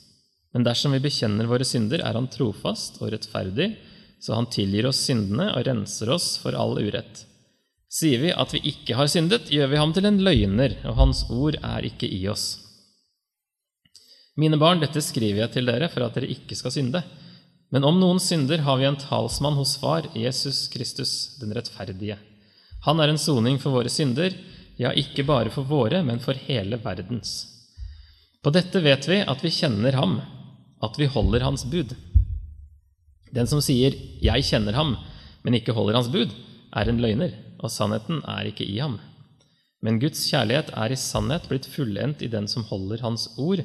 Men 0.56 0.66
dersom 0.66 0.94
vi 0.96 1.04
bekjenner 1.04 1.50
våre 1.50 1.66
synder, 1.68 2.02
er 2.02 2.18
Han 2.18 2.30
trofast 2.32 3.02
og 3.02 3.12
rettferdig, 3.14 3.74
så 4.20 4.38
Han 4.38 4.50
tilgir 4.52 4.88
oss 4.90 5.04
syndene 5.06 5.52
og 5.54 5.66
renser 5.68 6.10
oss 6.14 6.36
for 6.42 6.58
all 6.58 6.78
urett. 6.80 7.26
Sier 7.88 8.20
vi 8.20 8.32
at 8.36 8.54
vi 8.54 8.62
ikke 8.72 8.98
har 9.00 9.08
syndet, 9.12 9.52
gjør 9.52 9.72
vi 9.72 9.80
ham 9.80 9.94
til 9.96 10.08
en 10.10 10.20
løgner, 10.24 10.80
og 10.90 10.98
Hans 11.00 11.24
ord 11.32 11.60
er 11.64 11.88
ikke 11.88 12.10
i 12.10 12.26
oss. 12.28 12.58
Mine 14.38 14.60
barn, 14.62 14.82
dette 14.84 15.02
skriver 15.02 15.46
jeg 15.46 15.56
til 15.56 15.70
dere 15.70 15.88
for 15.90 16.06
at 16.06 16.18
dere 16.18 16.30
ikke 16.30 16.56
skal 16.58 16.74
synde. 16.76 17.02
Men 17.74 17.88
om 17.88 17.98
noen 18.00 18.20
synder, 18.22 18.62
har 18.64 18.78
vi 18.80 18.86
en 18.88 19.00
talsmann 19.00 19.58
hos 19.58 19.76
Far, 19.82 20.06
Jesus 20.16 20.68
Kristus, 20.72 21.40
den 21.42 21.56
rettferdige. 21.56 22.20
Han 22.86 23.02
er 23.02 23.12
en 23.12 23.20
soning 23.20 23.58
for 23.60 23.76
våre 23.76 23.92
synder, 23.92 24.36
ja, 24.78 24.92
ikke 24.94 25.26
bare 25.26 25.50
for 25.52 25.66
våre, 25.68 26.04
men 26.06 26.22
for 26.24 26.38
hele 26.48 26.78
verdens. 26.84 27.48
På 28.46 28.54
dette 28.54 28.80
vet 28.84 29.08
vi 29.10 29.24
at 29.26 29.42
vi 29.44 29.52
kjenner 29.52 29.98
ham, 29.98 30.20
at 30.84 30.98
vi 31.00 31.10
holder 31.10 31.46
hans 31.46 31.66
bud. 31.66 31.96
Den 33.34 33.48
som 33.48 33.62
sier 33.62 33.92
'jeg 34.22 34.44
kjenner 34.44 34.74
ham', 34.74 34.98
men 35.44 35.54
ikke 35.54 35.74
holder 35.74 35.96
hans 35.96 36.10
bud, 36.10 36.30
er 36.74 36.90
en 36.90 37.02
løgner, 37.02 37.32
og 37.60 37.72
sannheten 37.72 38.22
er 38.28 38.46
ikke 38.46 38.66
i 38.66 38.78
ham. 38.78 39.00
Men 39.82 40.00
Guds 40.00 40.30
kjærlighet 40.32 40.72
er 40.74 40.92
i 40.92 40.96
sannhet 40.96 41.48
blitt 41.50 41.66
fullendt 41.66 42.22
i 42.22 42.28
den 42.28 42.48
som 42.48 42.64
holder 42.64 43.02
hans 43.02 43.30
ord, 43.38 43.60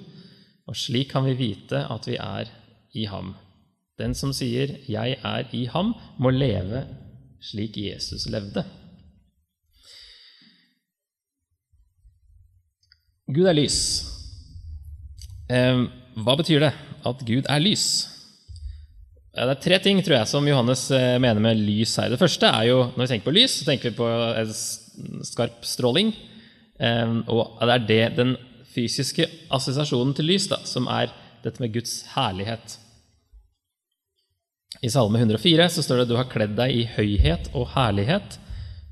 og 0.67 0.77
slik 0.77 1.11
kan 1.11 1.25
vi 1.25 1.35
vite 1.35 1.87
at 1.91 2.07
vi 2.07 2.17
er 2.17 2.51
i 2.95 3.05
ham. 3.05 3.35
Den 3.99 4.15
som 4.15 4.33
sier 4.33 4.77
'jeg 4.89 5.17
er 5.25 5.45
i 5.53 5.67
ham', 5.67 5.95
må 6.19 6.31
leve 6.31 6.87
slik 7.41 7.77
Jesus 7.77 8.27
levde. 8.27 8.65
Gud 13.35 13.47
er 13.47 13.53
lys. 13.53 13.79
Hva 15.53 16.35
betyr 16.39 16.65
det? 16.65 16.73
at 17.09 17.23
Gud 17.27 17.49
er 17.51 17.63
lys. 17.63 17.87
Det 19.33 19.47
er 19.49 19.61
tre 19.65 19.79
ting 19.81 20.01
tror 20.05 20.19
jeg, 20.19 20.29
som 20.29 20.49
Johannes 20.49 20.85
eh, 20.93 21.17
mener 21.23 21.41
med 21.43 21.61
lys 21.61 21.95
her. 22.01 22.11
Det 22.13 22.21
første 22.21 22.47
er 22.47 22.69
jo, 22.69 22.79
Når 22.93 23.05
vi 23.05 23.11
tenker 23.15 23.31
på 23.31 23.37
lys, 23.39 23.57
så 23.59 23.65
tenker 23.69 23.91
vi 23.91 23.97
på 23.97 24.09
en 24.09 25.25
skarp 25.25 25.65
stråling. 25.65 26.13
Eh, 26.79 27.15
og 27.33 27.63
det 27.63 27.75
er 27.75 27.89
det, 27.89 28.03
den 28.19 28.37
fysiske 28.73 29.27
assosiasjonen 29.53 30.15
til 30.17 30.29
lys 30.29 30.49
da, 30.53 30.61
som 30.69 30.89
er 30.89 31.13
dette 31.43 31.65
med 31.65 31.73
Guds 31.75 32.03
herlighet. 32.13 32.79
I 34.83 34.91
Salme 34.93 35.21
104 35.21 35.69
så 35.71 35.83
står 35.85 36.03
det 36.03 36.11
du 36.11 36.17
har 36.19 36.31
kledd 36.31 36.55
deg 36.59 36.75
i 36.75 36.87
høyhet 36.97 37.51
og 37.57 37.73
herlighet. 37.75 38.39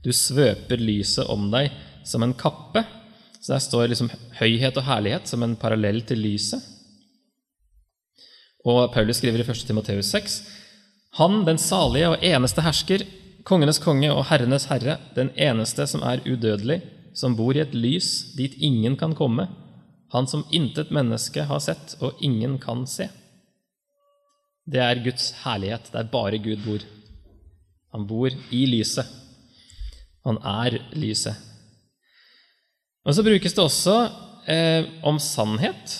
Du 0.04 0.12
svøper 0.12 0.80
lyset 0.80 1.28
om 1.28 1.48
deg 1.52 1.72
som 2.08 2.24
en 2.24 2.36
kappe. 2.36 2.84
Så 3.40 3.54
der 3.54 3.62
står 3.64 3.88
liksom 3.88 4.10
høyhet 4.40 4.76
og 4.76 4.84
herlighet 4.84 5.28
som 5.30 5.42
en 5.42 5.56
parallell 5.56 6.02
til 6.04 6.20
lyset. 6.20 6.60
Og 8.68 8.92
Paulus 8.92 9.16
skriver 9.16 9.40
i 9.40 9.46
1. 9.48 9.64
Timoteus 9.66 10.12
6.: 10.12 10.42
Han, 11.16 11.46
den 11.46 11.58
salige 11.58 12.08
og 12.08 12.24
eneste 12.24 12.62
hersker, 12.62 13.06
kongenes 13.44 13.80
konge 13.80 14.12
og 14.12 14.26
herrenes 14.28 14.68
herre, 14.68 14.98
den 15.16 15.30
eneste 15.36 15.86
som 15.86 16.04
er 16.04 16.20
udødelig, 16.28 16.82
som 17.16 17.36
bor 17.36 17.56
i 17.56 17.64
et 17.64 17.74
lys 17.74 18.34
dit 18.36 18.54
ingen 18.60 18.96
kan 18.96 19.14
komme, 19.16 19.48
han 20.12 20.26
som 20.26 20.44
intet 20.52 20.90
menneske 20.90 21.42
har 21.46 21.60
sett 21.62 21.96
og 22.00 22.20
ingen 22.20 22.58
kan 22.58 22.86
se. 22.86 23.08
Det 24.70 24.80
er 24.82 25.02
Guds 25.02 25.30
herlighet. 25.44 25.88
Det 25.92 25.98
er 25.98 26.10
bare 26.12 26.38
Gud 26.38 26.60
bor. 26.64 26.82
Han 27.94 28.06
bor 28.06 28.30
i 28.50 28.66
lyset. 28.66 29.06
Han 30.26 30.38
er 30.44 30.78
lyset. 30.94 31.49
Og 33.06 33.16
så 33.16 33.24
brukes 33.24 33.56
det 33.56 33.64
også 33.64 33.96
eh, 34.50 34.88
om 35.06 35.18
sannhet, 35.22 35.96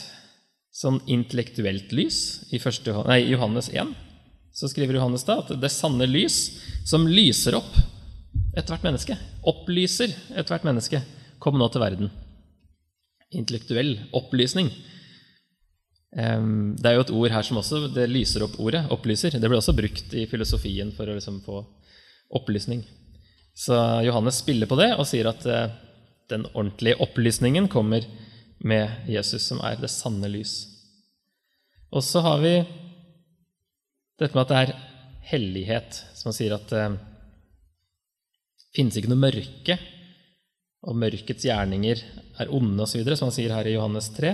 sånn 0.80 1.00
intellektuelt 1.10 1.92
lys. 1.96 2.20
I 2.52 2.60
første, 2.60 2.94
nei, 3.08 3.22
Johannes 3.30 3.70
1 3.72 3.94
så 4.60 4.68
skriver 4.68 4.98
Johannes 4.98 5.24
da 5.24 5.38
at 5.40 5.52
det 5.62 5.70
sanne 5.72 6.08
lys 6.10 6.36
som 6.88 7.06
lyser 7.08 7.54
opp 7.56 7.70
ethvert 8.58 8.84
menneske, 8.84 9.16
opplyser 9.48 10.12
ethvert 10.38 10.66
menneske, 10.66 11.00
kom 11.40 11.56
nå 11.58 11.68
til 11.72 11.82
verden. 11.82 12.10
Intellektuell 13.30 13.94
opplysning. 14.16 14.68
Det 16.10 16.88
er 16.90 16.96
jo 16.96 17.04
et 17.04 17.12
ord 17.14 17.32
her 17.36 17.46
som 17.46 17.60
også 17.60 17.84
det 17.94 18.08
lyser 18.10 18.42
opp 18.42 18.56
ordet. 18.58 18.82
Opplyser. 18.90 19.36
Det 19.38 19.46
ble 19.46 19.60
også 19.60 19.76
brukt 19.78 20.16
i 20.18 20.26
filosofien 20.28 20.90
for 20.96 21.06
å 21.06 21.14
liksom 21.14 21.38
få 21.44 21.62
opplysning. 22.34 22.82
Så 23.54 23.76
Johannes 24.06 24.40
spiller 24.42 24.66
på 24.70 24.78
det 24.80 24.90
og 24.96 25.06
sier 25.08 25.30
at 25.30 25.46
eh, 25.46 25.70
den 26.30 26.46
ordentlige 26.52 26.98
opplysningen 27.02 27.68
kommer 27.68 28.06
med 28.58 29.08
Jesus, 29.08 29.46
som 29.48 29.60
er 29.64 29.78
det 29.80 29.90
sanne 29.92 30.28
lys. 30.30 30.54
Og 31.90 32.04
så 32.06 32.22
har 32.24 32.42
vi 32.42 32.54
dette 34.20 34.36
med 34.36 34.44
at 34.44 34.50
det 34.50 34.58
er 34.60 34.74
hellighet, 35.30 36.02
som 36.14 36.30
han 36.30 36.36
sier 36.36 36.54
at 36.54 36.68
det 36.70 36.84
finnes 38.76 38.96
ikke 38.98 39.10
noe 39.10 39.24
mørke, 39.24 39.78
og 40.86 40.96
mørkets 40.96 41.44
gjerninger 41.44 42.00
er 42.40 42.52
onde 42.56 42.84
osv., 42.84 43.02
som 43.16 43.28
han 43.28 43.36
sier 43.36 43.52
her 43.52 43.68
i 43.68 43.74
Johannes 43.74 44.08
3. 44.16 44.32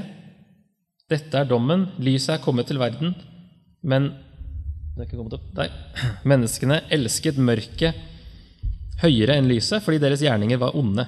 Dette 1.11 1.39
er 1.39 1.49
dommen. 1.49 1.89
Lyset 2.03 2.37
er 2.37 2.43
kommet 2.43 2.69
til 2.69 2.79
verden, 2.83 3.15
men 3.87 4.11
det 4.95 5.03
er 5.03 5.09
ikke 5.09 5.19
kommet 5.19 5.39
opp 5.39 5.49
der. 5.57 5.73
Menneskene 6.31 6.83
elsket 6.95 7.39
mørket 7.39 7.99
høyere 9.03 9.37
enn 9.37 9.49
lyset 9.51 9.85
fordi 9.85 10.01
deres 10.03 10.23
gjerninger 10.25 10.61
var 10.61 10.77
onde. 10.79 11.05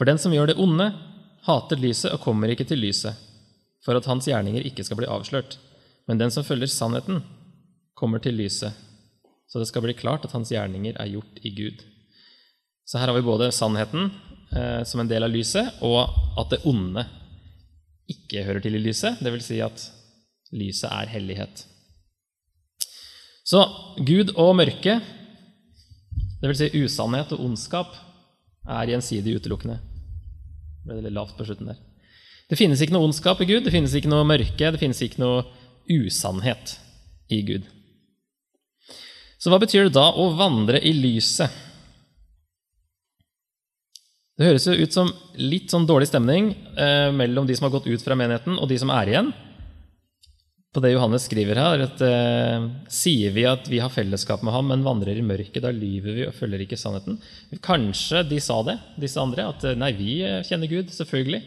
For 0.00 0.08
den 0.08 0.16
som 0.16 0.32
gjør 0.32 0.48
det 0.48 0.56
onde, 0.56 0.86
hater 1.44 1.76
lyset 1.76 2.14
og 2.14 2.22
kommer 2.24 2.48
ikke 2.48 2.64
til 2.64 2.80
lyset, 2.80 3.12
for 3.84 3.98
at 3.98 4.06
hans 4.08 4.24
gjerninger 4.30 4.64
ikke 4.64 4.84
skal 4.86 4.96
bli 4.96 5.08
avslørt. 5.12 5.58
Men 6.08 6.16
den 6.16 6.32
som 6.32 6.46
følger 6.46 6.70
sannheten, 6.72 7.18
kommer 7.92 8.22
til 8.24 8.38
lyset, 8.40 8.72
så 9.44 9.60
det 9.60 9.68
skal 9.68 9.84
bli 9.84 9.92
klart 9.92 10.24
at 10.24 10.32
hans 10.32 10.48
gjerninger 10.48 10.96
er 10.96 11.10
gjort 11.12 11.42
i 11.44 11.52
Gud. 11.52 11.82
Så 12.88 12.96
her 12.96 13.12
har 13.12 13.18
vi 13.18 13.26
både 13.26 13.50
sannheten 13.52 14.08
eh, 14.56 14.80
som 14.88 15.02
en 15.02 15.10
del 15.10 15.26
av 15.26 15.34
lyset, 15.34 15.68
og 15.84 16.08
at 16.40 16.54
det 16.54 16.62
onde 16.64 17.04
ikke 18.08 18.46
hører 18.48 18.64
til 18.64 18.80
i 18.80 18.82
lyset, 18.86 19.20
dvs. 19.20 19.50
Si 19.50 19.60
at 19.60 19.84
lyset 20.56 20.88
er 20.88 21.12
hellighet. 21.12 21.66
Så 23.44 23.66
Gud 24.00 24.32
og 24.32 24.56
mørke, 24.56 24.96
dvs. 26.40 26.64
Si 26.64 26.86
usannhet 26.86 27.36
og 27.36 27.44
ondskap, 27.50 28.00
er 28.64 28.94
gjensidig 28.94 29.36
utelukkende. 29.42 29.80
Det 30.86 31.00
litt 31.04 31.16
lavt 31.16 31.36
på 31.38 31.46
slutten 31.46 31.72
der. 31.72 31.80
Det 32.50 32.58
finnes 32.58 32.80
ikke 32.82 32.96
noe 32.96 33.06
ondskap 33.06 33.40
i 33.44 33.46
Gud, 33.46 33.62
det 33.66 33.72
finnes 33.74 33.92
ikke 33.94 34.10
noe 34.10 34.26
mørke, 34.26 34.72
det 34.74 34.80
finnes 34.80 35.00
ikke 35.06 35.22
noe 35.22 35.44
usannhet 35.90 36.76
i 37.30 37.42
Gud. 37.46 37.68
Så 39.40 39.52
hva 39.52 39.60
betyr 39.62 39.86
det 39.86 39.96
da 39.96 40.08
å 40.18 40.32
vandre 40.36 40.80
i 40.82 40.92
lyset? 40.96 41.48
Det 44.40 44.48
høres 44.48 44.66
jo 44.66 44.74
ut 44.74 44.94
som 44.96 45.12
litt 45.36 45.72
sånn 45.72 45.86
dårlig 45.88 46.08
stemning 46.08 46.54
eh, 46.80 47.10
mellom 47.12 47.46
de 47.46 47.54
som 47.56 47.68
har 47.68 47.74
gått 47.74 47.90
ut 47.90 48.02
fra 48.02 48.16
menigheten, 48.16 48.56
og 48.56 48.70
de 48.70 48.78
som 48.80 48.92
er 48.94 49.12
igjen. 49.12 49.30
På 50.70 50.78
det 50.80 50.92
Johannes 50.92 51.24
skriver 51.26 51.58
her, 51.58 51.80
at 51.82 52.02
eh, 52.06 52.66
sier 52.94 53.32
vi 53.34 53.42
at 53.48 53.66
vi 53.66 53.80
har 53.82 53.90
fellesskap 53.90 54.44
med 54.46 54.54
ham, 54.54 54.68
men 54.70 54.84
vandrer 54.86 55.18
i 55.18 55.24
mørket, 55.26 55.64
da 55.64 55.72
lyver 55.74 56.14
vi 56.14 56.26
og 56.28 56.36
følger 56.36 56.62
ikke 56.62 56.78
sannheten. 56.78 57.16
Kanskje 57.58 58.22
de 58.30 58.38
sa 58.38 58.60
det, 58.68 58.76
disse 59.02 59.18
andre, 59.18 59.48
at 59.50 59.66
eh, 59.66 59.78
nei, 59.78 59.90
vi 59.98 60.20
eh, 60.22 60.44
kjenner 60.46 60.70
Gud, 60.70 60.92
selvfølgelig. 60.94 61.42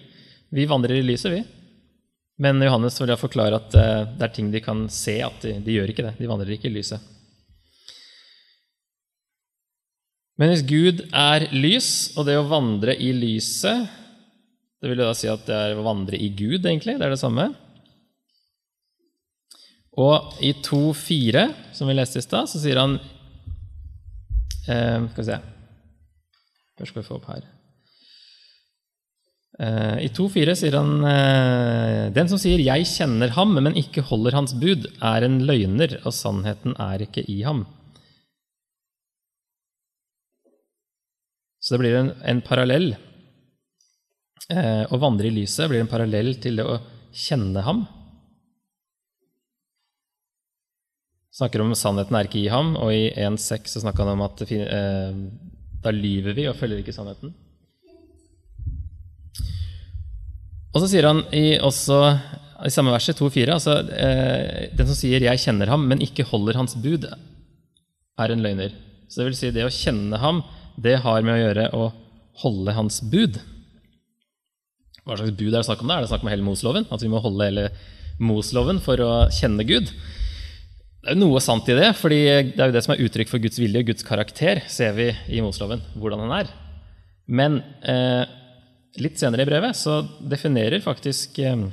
Vi 0.53 0.67
vandrer 0.67 0.99
i 0.99 1.05
lyset, 1.07 1.31
vi. 1.37 1.39
Men 2.43 2.59
Johannes 2.67 2.99
vil 2.99 3.13
da 3.13 3.19
forklare 3.19 3.61
at 3.61 3.79
eh, 3.79 4.03
det 4.11 4.27
er 4.27 4.35
ting 4.35 4.51
de 4.51 4.63
kan 4.65 4.83
se, 4.91 5.15
at 5.23 5.39
de, 5.47 5.55
de 5.63 5.79
gjør 5.79 5.95
ikke 5.95 6.07
det. 6.09 6.15
De 6.19 6.27
vandrer 6.27 6.57
ikke 6.57 6.67
i 6.67 6.75
lyset. 6.75 7.09
Men 10.35 10.51
hvis 10.51 10.67
Gud 10.67 11.03
er 11.15 11.47
lys, 11.55 11.89
og 12.17 12.27
det 12.27 12.35
å 12.41 12.47
vandre 12.49 12.95
i 12.97 13.11
lyset 13.13 13.85
Det 14.81 14.89
vil 14.89 14.99
jo 14.99 15.05
da 15.05 15.15
si 15.15 15.29
at 15.31 15.45
det 15.47 15.55
er 15.55 15.77
å 15.79 15.85
vandre 15.85 16.17
i 16.19 16.27
Gud, 16.35 16.65
egentlig. 16.65 16.97
Det 16.99 17.05
er 17.07 17.13
det 17.13 17.21
samme. 17.21 17.53
Og 19.99 20.37
i 20.41 20.53
2.4, 20.65 21.43
som 21.75 21.89
vi 21.89 21.95
leste 21.97 22.21
i 22.21 22.25
stad, 22.25 22.49
så 22.49 22.61
sier 22.61 22.79
han 22.81 22.95
eh, 24.65 25.03
Skal 25.11 25.19
vi 25.19 25.27
se 25.27 25.41
Først 26.73 26.89
skal 26.89 27.03
vi 27.03 27.05
få 27.05 27.19
opp 27.19 27.27
her. 27.29 27.43
Eh, 29.61 29.99
I 30.07 30.09
2.4 30.09 30.55
sier 30.57 30.79
han 30.79 31.05
eh, 31.05 32.07
Den 32.15 32.29
som 32.31 32.41
sier 32.41 32.57
'jeg 32.57 32.87
kjenner 32.89 33.35
ham', 33.37 33.53
men 33.61 33.77
ikke 33.77 34.01
holder 34.01 34.33
hans 34.33 34.55
bud, 34.57 34.89
er 34.97 35.23
en 35.23 35.43
løgner, 35.45 35.99
og 36.01 36.13
sannheten 36.17 36.73
er 36.81 37.05
ikke 37.05 37.21
i 37.29 37.43
ham. 37.45 37.67
Så 41.61 41.75
det 41.75 41.79
blir 41.83 41.99
en, 41.99 42.11
en 42.25 42.41
parallell. 42.41 42.95
Eh, 44.49 44.83
å 44.89 44.97
vandre 44.99 45.29
i 45.29 45.35
lyset 45.37 45.69
blir 45.69 45.79
en 45.79 45.91
parallell 45.91 46.33
til 46.41 46.57
det 46.57 46.65
å 46.65 46.81
kjenne 47.13 47.61
ham. 47.63 47.85
Snakker 51.33 51.63
om 51.63 51.73
sannheten 51.73 52.13
er 52.13 52.27
ikke 52.27 52.43
i 52.43 52.51
ham, 52.53 52.75
og 52.77 52.93
i 52.93 53.07
1.6 53.09 53.71
så 53.71 53.81
snakker 53.81 54.05
han 54.05 54.13
om 54.13 54.21
at 54.27 54.43
eh, 54.53 55.15
da 55.81 55.93
lyver 55.95 56.37
vi 56.37 56.45
og 56.45 56.59
følger 56.59 56.83
ikke 56.83 56.93
sannheten. 56.93 57.33
Og 60.73 60.81
så 60.81 60.89
sier 60.91 61.07
han 61.09 61.23
i, 61.33 61.57
også, 61.57 61.97
i 62.65 62.73
samme 62.73 62.93
verset, 62.93 63.17
2.4, 63.17 63.49
altså 63.49 63.79
eh, 63.97 64.69
den 64.77 64.89
som 64.89 64.97
sier 64.97 65.25
'jeg 65.25 65.41
kjenner 65.41 65.73
ham', 65.73 65.89
men 65.89 66.05
ikke 66.05 66.25
holder 66.29 66.57
hans 66.61 66.77
bud, 66.77 67.09
er 68.19 68.29
en 68.29 68.45
løgner. 68.45 68.77
Så 69.09 69.21
det 69.21 69.25
vil 69.25 69.37
si 69.37 69.51
det 69.51 69.65
å 69.65 69.73
kjenne 69.73 70.17
ham, 70.21 70.43
det 70.77 71.01
har 71.01 71.21
med 71.21 71.33
å 71.33 71.43
gjøre 71.43 71.69
å 71.73 71.93
holde 72.45 72.73
hans 72.73 73.01
bud. 73.01 73.41
Hva 75.03 75.17
slags 75.17 75.33
bud 75.33 75.49
er 75.49 75.61
det 75.61 75.65
snakk 75.65 75.81
om 75.81 75.89
da? 75.89 75.97
Er 75.97 76.05
det 76.05 76.13
snakk 76.13 76.23
om 76.23 76.29
hele 76.29 76.45
Mosloven? 76.45 76.85
At 76.93 77.01
vi 77.01 77.09
må 77.09 77.21
holde 77.21 77.45
hele 77.45 77.71
Mosloven 78.21 78.79
for 78.79 79.01
å 79.01 79.29
kjenne 79.33 79.65
Gud? 79.65 79.89
Det 81.03 81.11
er 81.11 81.17
jo 81.17 81.25
noe 81.25 81.39
sant 81.43 81.67
i 81.67 81.75
det, 81.75 81.89
fordi 81.99 82.17
det 82.55 82.61
er 82.63 82.69
jo 82.69 82.73
det 82.77 82.81
som 82.85 82.93
er 82.93 83.01
uttrykk 83.03 83.27
for 83.27 83.43
Guds 83.43 83.59
vilje 83.59 83.81
og 83.83 83.89
Guds 83.89 84.05
karakter, 84.07 84.61
ser 84.71 84.93
vi 84.95 85.09
i 85.35 85.41
Mosloven, 85.43 85.81
hvordan 85.99 86.21
han 86.23 86.31
er. 86.37 86.51
Men 87.27 87.57
eh, 87.83 88.23
litt 89.03 89.19
senere 89.19 89.43
i 89.43 89.49
brevet 89.49 89.75
så 89.75 89.97
definerer 90.31 90.79
faktisk 90.79 91.41
eh, 91.43 91.65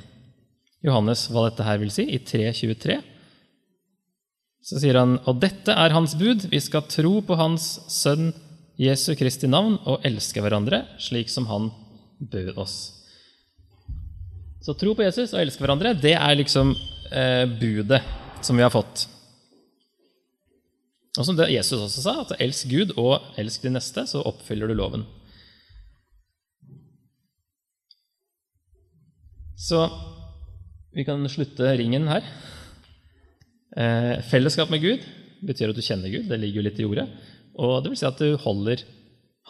Johannes 0.83 1.29
hva 1.31 1.45
dette 1.45 1.63
her 1.63 1.79
vil 1.79 1.93
si, 1.95 2.03
i 2.11 2.19
3.23. 2.19 2.97
Så 4.67 4.81
sier 4.83 4.99
han, 4.99 5.15
og 5.23 5.39
dette 5.39 5.79
er 5.79 5.95
hans 5.95 6.17
bud, 6.19 6.49
vi 6.51 6.59
skal 6.59 6.83
tro 6.91 7.13
på 7.23 7.39
hans 7.39 7.69
sønn 7.87 8.33
Jesu 8.83 9.13
Kristi 9.15 9.47
navn 9.47 9.79
og 9.87 10.03
elske 10.11 10.43
hverandre 10.43 10.81
slik 10.99 11.31
som 11.31 11.47
han 11.47 11.71
bød 12.19 12.59
oss. 12.59 12.75
Så 14.59 14.75
tro 14.75 14.91
på 14.91 15.07
Jesus 15.07 15.31
og 15.31 15.39
elske 15.39 15.63
hverandre, 15.63 15.95
det 15.95 16.17
er 16.19 16.35
liksom 16.35 16.75
eh, 17.15 17.47
budet 17.47 18.03
som 18.43 18.59
vi 18.59 18.67
har 18.67 18.75
fått. 18.75 19.07
Og 21.19 21.27
som 21.27 21.39
Jesus 21.51 21.75
også 21.75 22.03
sa, 22.05 22.13
at 22.21 22.37
elsk 22.39 22.69
Gud 22.71 22.93
og 22.99 23.33
elsk 23.39 23.65
de 23.65 23.73
neste, 23.73 24.05
så 24.07 24.23
oppfyller 24.23 24.71
du 24.71 24.77
loven. 24.79 25.03
Så 29.59 29.83
vi 30.95 31.03
kan 31.07 31.21
slutte 31.29 31.75
ringen 31.79 32.07
her. 32.09 32.23
Eh, 33.75 34.15
fellesskap 34.31 34.71
med 34.71 34.81
Gud 34.83 35.03
betyr 35.45 35.71
at 35.71 35.77
du 35.77 35.83
kjenner 35.83 36.11
Gud. 36.11 36.31
Det 36.31 36.39
ligger 36.39 36.61
jo 36.61 36.65
litt 36.69 36.79
i 36.79 36.87
ordet. 36.87 37.07
Og 37.59 37.83
det 37.83 37.91
vil 37.91 37.99
si 37.99 38.07
at 38.07 38.19
du 38.23 38.39
holder 38.39 38.83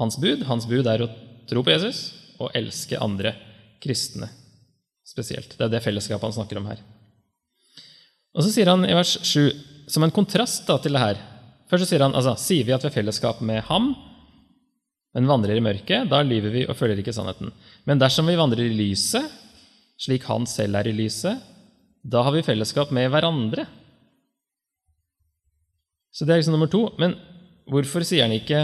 hans 0.02 0.18
bud. 0.22 0.44
Hans 0.50 0.68
bud 0.70 0.90
er 0.90 1.06
å 1.06 1.12
tro 1.50 1.62
på 1.62 1.74
Jesus 1.74 2.04
og 2.42 2.54
elske 2.58 2.98
andre 2.98 3.36
kristne 3.82 4.30
spesielt. 5.06 5.54
Det 5.58 5.68
er 5.68 5.76
det 5.76 5.84
fellesskapet 5.86 6.26
han 6.26 6.40
snakker 6.40 6.58
om 6.58 6.70
her. 6.72 6.82
Og 8.34 8.46
så 8.46 8.54
sier 8.54 8.70
han 8.72 8.86
i 8.88 8.96
vers 8.96 9.18
7, 9.28 9.52
som 9.92 10.06
en 10.06 10.14
kontrast 10.16 10.66
da, 10.70 10.78
til 10.82 10.96
det 10.96 11.04
her 11.04 11.20
Først 11.72 11.88
sier 11.88 12.04
han 12.04 12.16
altså, 12.18 12.36
sier 12.36 12.68
vi 12.68 12.74
at 12.76 12.84
vi 12.84 12.90
har 12.90 12.98
fellesskap 12.98 13.40
med 13.48 13.64
ham, 13.70 13.94
men 15.16 15.28
vandrer 15.28 15.56
i 15.56 15.64
mørket, 15.64 16.10
da 16.12 16.20
lyver 16.24 16.52
vi 16.52 16.66
og 16.68 16.76
følger 16.76 17.00
ikke 17.00 17.14
sannheten. 17.16 17.52
Men 17.88 18.00
dersom 18.00 18.28
vi 18.28 18.36
vandrer 18.40 18.66
i 18.66 18.76
lyset, 18.76 19.28
slik 20.00 20.26
han 20.28 20.48
selv 20.50 20.76
er 20.80 20.90
i 20.92 20.96
lyset, 20.96 21.40
da 22.02 22.24
har 22.26 22.34
vi 22.36 22.44
fellesskap 22.44 22.92
med 22.96 23.08
hverandre. 23.14 23.66
Så 26.12 26.26
det 26.26 26.34
er 26.34 26.42
liksom 26.42 26.58
nummer 26.58 26.72
to. 26.72 26.88
Men 27.00 27.16
hvorfor 27.72 28.04
sier 28.08 28.26
han 28.26 28.36
ikke 28.36 28.64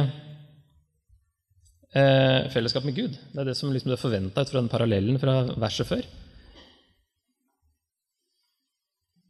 eh, 1.96 2.48
fellesskap 2.52 2.88
med 2.88 2.98
Gud? 2.98 3.20
Det 3.32 3.44
er 3.44 3.52
det 3.52 3.56
som 3.60 3.72
liksom 3.72 3.94
er 3.94 4.02
forventa 4.02 4.44
ut 4.44 4.52
fra 4.52 4.60
den 4.60 4.72
parallellen 4.72 5.20
fra 5.22 5.46
verset 5.56 5.88
før. 5.88 6.04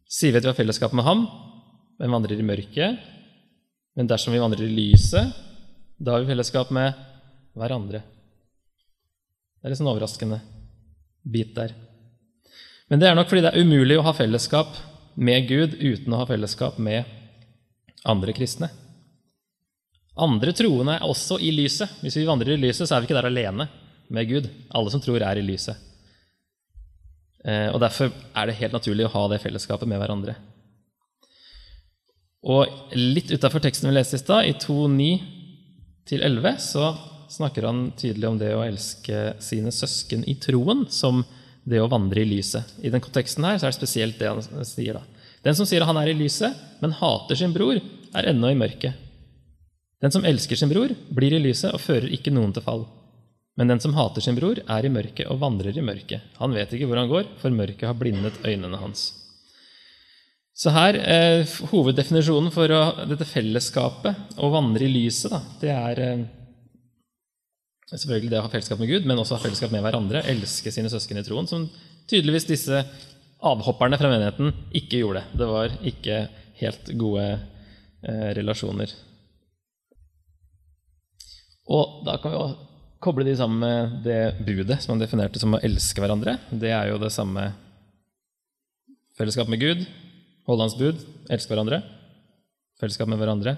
Sier 0.08 0.34
vi 0.34 0.40
at 0.40 0.48
vi 0.48 0.54
har 0.54 0.58
fellesskap 0.58 0.96
med 0.98 1.06
ham, 1.06 1.28
men 2.00 2.14
vandrer 2.16 2.40
i 2.40 2.48
mørket? 2.48 3.14
Men 3.98 4.10
dersom 4.10 4.34
vi 4.34 4.40
vandrer 4.40 4.68
i 4.68 4.74
lyset, 4.78 5.34
da 5.98 6.14
har 6.14 6.22
vi 6.22 6.30
fellesskap 6.30 6.70
med 6.70 6.94
hverandre. 7.58 8.04
Det 9.58 9.66
er 9.66 9.74
litt 9.74 9.80
sånn 9.80 9.90
overraskende 9.90 10.38
bit 11.26 11.56
der. 11.56 11.74
Men 12.88 13.02
det 13.02 13.10
er 13.10 13.18
nok 13.18 13.32
fordi 13.32 13.42
det 13.44 13.52
er 13.56 13.66
umulig 13.66 13.98
å 13.98 14.06
ha 14.06 14.14
fellesskap 14.16 14.78
med 15.18 15.48
Gud 15.50 15.74
uten 15.82 16.14
å 16.14 16.20
ha 16.22 16.28
fellesskap 16.30 16.78
med 16.78 17.10
andre 18.06 18.36
kristne. 18.38 18.70
Andre 20.18 20.54
troende 20.54 21.00
er 21.00 21.10
også 21.10 21.40
i 21.42 21.50
lyset. 21.54 21.98
Hvis 22.06 22.20
vi 22.20 22.28
vandrer 22.30 22.54
i 22.54 22.62
lyset, 22.62 22.86
så 22.86 22.96
er 22.96 23.02
vi 23.02 23.10
ikke 23.10 23.18
der 23.18 23.30
alene 23.32 23.68
med 24.14 24.30
Gud. 24.30 24.48
Alle 24.78 24.94
som 24.94 25.02
tror, 25.02 25.26
er 25.26 25.42
i 25.42 25.46
lyset. 25.46 25.78
Eh, 27.46 27.70
og 27.74 27.82
Derfor 27.82 28.14
er 28.14 28.48
det 28.48 28.60
helt 28.62 28.78
naturlig 28.78 29.10
å 29.10 29.14
ha 29.14 29.26
det 29.34 29.42
fellesskapet 29.42 29.90
med 29.90 30.02
hverandre. 30.02 30.38
Og 32.48 32.96
litt 32.96 33.32
utafor 33.34 33.60
teksten 33.64 33.90
vi 33.90 33.98
leste 33.98 34.16
i 34.16 34.22
stad, 34.22 34.48
i 34.48 34.54
2.9-11, 34.64 36.54
så 36.64 36.94
snakker 37.28 37.68
han 37.68 37.90
tydelig 38.00 38.30
om 38.30 38.38
det 38.40 38.54
å 38.56 38.64
elske 38.64 39.34
sine 39.44 39.74
søsken 39.76 40.24
i 40.24 40.38
troen 40.40 40.86
som 40.88 41.26
det 41.68 41.82
å 41.84 41.90
vandre 41.92 42.24
i 42.24 42.30
lyset. 42.30 42.64
I 42.80 42.92
den 42.94 43.04
konteksten 43.04 43.44
her 43.44 43.60
så 43.60 43.68
er 43.68 43.74
det 43.74 43.80
spesielt 43.82 44.20
det 44.22 44.32
han 44.32 44.66
sier. 44.66 44.96
da. 44.96 45.04
Den 45.44 45.58
som 45.58 45.68
sier 45.68 45.84
han 45.84 46.00
er 46.00 46.14
i 46.14 46.16
lyset, 46.16 46.56
men 46.80 46.96
hater 46.96 47.36
sin 47.36 47.54
bror, 47.56 47.82
er 48.16 48.30
ennå 48.32 48.54
i 48.54 48.58
mørket. 48.60 48.96
Den 50.02 50.14
som 50.14 50.26
elsker 50.26 50.56
sin 50.56 50.72
bror, 50.72 50.94
blir 51.10 51.36
i 51.36 51.44
lyset 51.44 51.74
og 51.74 51.84
fører 51.84 52.08
ikke 52.14 52.32
noen 52.32 52.54
til 52.56 52.64
fall. 52.64 52.86
Men 53.58 53.74
den 53.74 53.82
som 53.84 53.96
hater 53.98 54.24
sin 54.24 54.38
bror, 54.38 54.62
er 54.62 54.86
i 54.86 54.94
mørket 54.94 55.28
og 55.34 55.42
vandrer 55.42 55.76
i 55.76 55.84
mørket. 55.84 56.36
Han 56.40 56.54
vet 56.56 56.72
ikke 56.72 56.88
hvor 56.88 57.02
han 57.02 57.12
går, 57.12 57.32
for 57.42 57.52
mørket 57.52 57.90
har 57.90 57.98
blindet 57.98 58.40
øynene 58.46 58.80
hans. 58.80 59.10
Så 60.58 60.74
her, 60.74 60.98
eh, 60.98 61.58
Hoveddefinisjonen 61.70 62.50
for 62.54 62.72
å, 62.74 62.82
dette 63.06 63.28
fellesskapet, 63.30 64.38
å 64.42 64.50
vandre 64.50 64.88
i 64.88 64.90
lyset, 64.90 65.30
da, 65.30 65.42
det 65.62 65.74
er 65.74 66.00
eh, 66.02 66.24
selvfølgelig 67.92 68.32
det 68.32 68.40
å 68.40 68.46
ha 68.48 68.50
fellesskap 68.50 68.82
med 68.82 68.90
Gud, 68.90 69.06
men 69.06 69.22
også 69.22 69.38
ha 69.38 69.44
fellesskap 69.44 69.74
med 69.76 69.86
hverandre. 69.86 70.24
Elske 70.34 70.74
sine 70.74 70.90
søsken 70.90 71.22
i 71.22 71.26
troen, 71.28 71.50
som 71.50 71.68
tydeligvis 72.10 72.50
disse 72.50 72.82
avhopperne 73.46 74.00
fra 74.02 74.10
menigheten 74.10 74.50
ikke 74.80 75.04
gjorde. 75.04 75.28
Det 75.38 75.50
var 75.52 75.78
ikke 75.86 76.24
helt 76.64 76.90
gode 76.98 77.28
eh, 77.36 78.32
relasjoner. 78.40 78.96
Og 81.70 82.02
da 82.08 82.18
kan 82.18 82.34
vi 82.34 82.40
jo 82.40 82.50
koble 83.04 83.28
de 83.28 83.38
sammen 83.38 83.62
med 83.62 84.02
det 84.08 84.20
budet 84.42 84.80
som 84.82 84.96
han 84.96 85.06
definerte 85.06 85.38
som 85.38 85.54
å 85.54 85.62
elske 85.62 86.02
hverandre. 86.02 86.40
Det 86.50 86.74
er 86.74 86.90
jo 86.90 86.98
det 87.04 87.14
samme 87.14 87.52
fellesskap 89.20 89.54
med 89.54 89.62
Gud, 89.62 89.86
holde 90.48 90.66
hans 90.66 90.78
bud, 90.80 91.04
elske 91.32 91.52
hverandre. 91.52 91.82
Fellesskap 92.80 93.10
med 93.10 93.20
hverandre, 93.20 93.58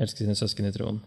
elske 0.00 0.24
sine 0.24 0.36
søsken 0.38 0.68
i 0.68 0.72
troen. 0.74 1.00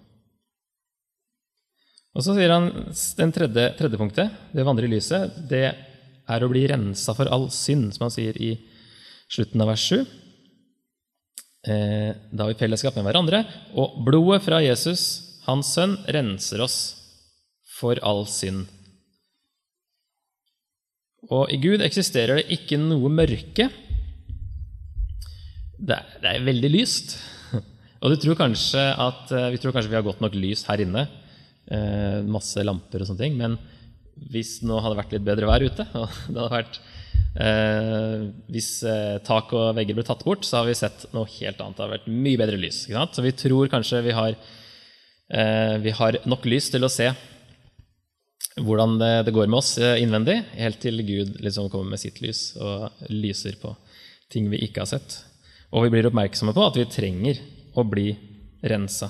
Og 2.17 2.23
så 2.25 2.33
sier 2.33 2.49
han 2.49 2.71
den 3.19 3.33
tredje, 3.36 3.67
tredje 3.77 3.99
punktet, 3.99 4.38
det 4.53 4.63
å 4.63 4.69
vandre 4.69 4.88
i 4.88 4.93
lyset, 4.95 5.36
det 5.49 5.67
er 6.27 6.43
å 6.43 6.49
bli 6.49 6.63
rensa 6.69 7.13
for 7.15 7.29
all 7.31 7.49
synd, 7.53 7.91
som 7.93 8.07
han 8.07 8.13
sier 8.15 8.39
i 8.41 8.55
slutten 9.29 9.62
av 9.62 9.69
vers 9.69 9.83
7. 9.86 9.99
Eh, 11.67 12.10
da 12.31 12.45
har 12.45 12.53
vi 12.53 12.60
fellesskap 12.60 12.97
med 12.97 13.05
hverandre, 13.05 13.43
og 13.77 13.99
blodet 14.07 14.41
fra 14.47 14.63
Jesus, 14.63 15.03
hans 15.45 15.69
sønn, 15.75 15.97
renser 16.10 16.63
oss 16.63 16.79
for 17.77 17.99
all 18.01 18.25
synd. 18.29 18.65
Og 21.27 21.51
i 21.51 21.60
Gud 21.60 21.83
eksisterer 21.83 22.39
det 22.39 22.55
ikke 22.55 22.79
noe 22.79 23.12
mørke. 23.12 23.67
Det 25.78 25.94
er, 25.94 26.12
det 26.24 26.34
er 26.34 26.46
veldig 26.46 26.72
lyst. 26.74 27.16
Og 28.02 28.13
du 28.13 28.18
tror 28.22 28.38
kanskje 28.40 28.82
at, 28.82 29.32
eh, 29.32 29.50
vi 29.54 29.62
tror 29.62 29.76
kanskje 29.76 29.94
vi 29.94 30.00
har 30.00 30.06
godt 30.06 30.22
nok 30.24 30.38
lys 30.38 30.66
her 30.70 30.82
inne. 30.84 31.08
Eh, 31.68 32.22
masse 32.26 32.63
lamper 32.63 33.04
og 33.04 33.10
sånne 33.10 33.26
ting. 33.26 33.38
Men 33.40 33.58
hvis 34.32 34.58
nå 34.66 34.80
hadde 34.82 34.98
vært 34.98 35.16
litt 35.16 35.26
bedre 35.28 35.50
vær 35.50 35.66
ute, 35.66 35.86
og 36.00 36.08
det 36.32 36.40
hadde 36.42 36.54
vært 36.56 36.80
eh, 37.44 38.28
Hvis 38.54 38.72
eh, 38.88 39.18
tak 39.28 39.54
og 39.58 39.76
vegger 39.78 39.98
ble 39.98 40.06
tatt 40.08 40.26
bort, 40.26 40.48
så 40.48 40.62
har 40.62 40.70
vi 40.70 40.78
sett 40.80 41.08
noe 41.16 41.30
helt 41.38 41.62
annet. 41.62 41.78
Det 41.78 41.86
har 41.86 41.96
vært 41.98 42.12
mye 42.12 42.42
bedre 42.42 42.62
lys. 42.62 42.86
Så 42.88 43.26
vi 43.26 43.36
tror 43.38 43.72
kanskje 43.72 44.06
vi 44.08 44.16
har, 44.18 44.38
eh, 45.30 45.76
vi 45.84 45.96
har 46.02 46.22
nok 46.26 46.48
lys 46.50 46.72
til 46.74 46.88
å 46.88 46.94
se 46.94 47.12
hvordan 48.58 48.98
det, 48.98 49.12
det, 49.28 49.34
går 49.36 49.50
med 49.50 49.60
oss 49.60 49.76
eh, 49.78 50.00
innvendig, 50.02 50.40
helt 50.58 50.80
til 50.82 51.02
Gud 51.06 51.38
liksom 51.46 51.70
kommer 51.70 51.94
med 51.94 52.02
sitt 52.02 52.22
lys 52.24 52.56
og 52.58 53.04
lyser 53.12 53.58
på 53.62 53.74
ting 54.34 54.50
vi 54.52 54.63
ikke 54.66 54.82
har 54.84 54.90
sett. 54.90 55.20
Og 55.73 55.86
vi 55.86 55.93
blir 55.93 56.08
oppmerksomme 56.08 56.56
på 56.56 56.65
at 56.65 56.77
vi 56.80 56.88
trenger 56.89 57.39
å 57.77 57.84
bli 57.88 58.12
rensa. 58.67 59.10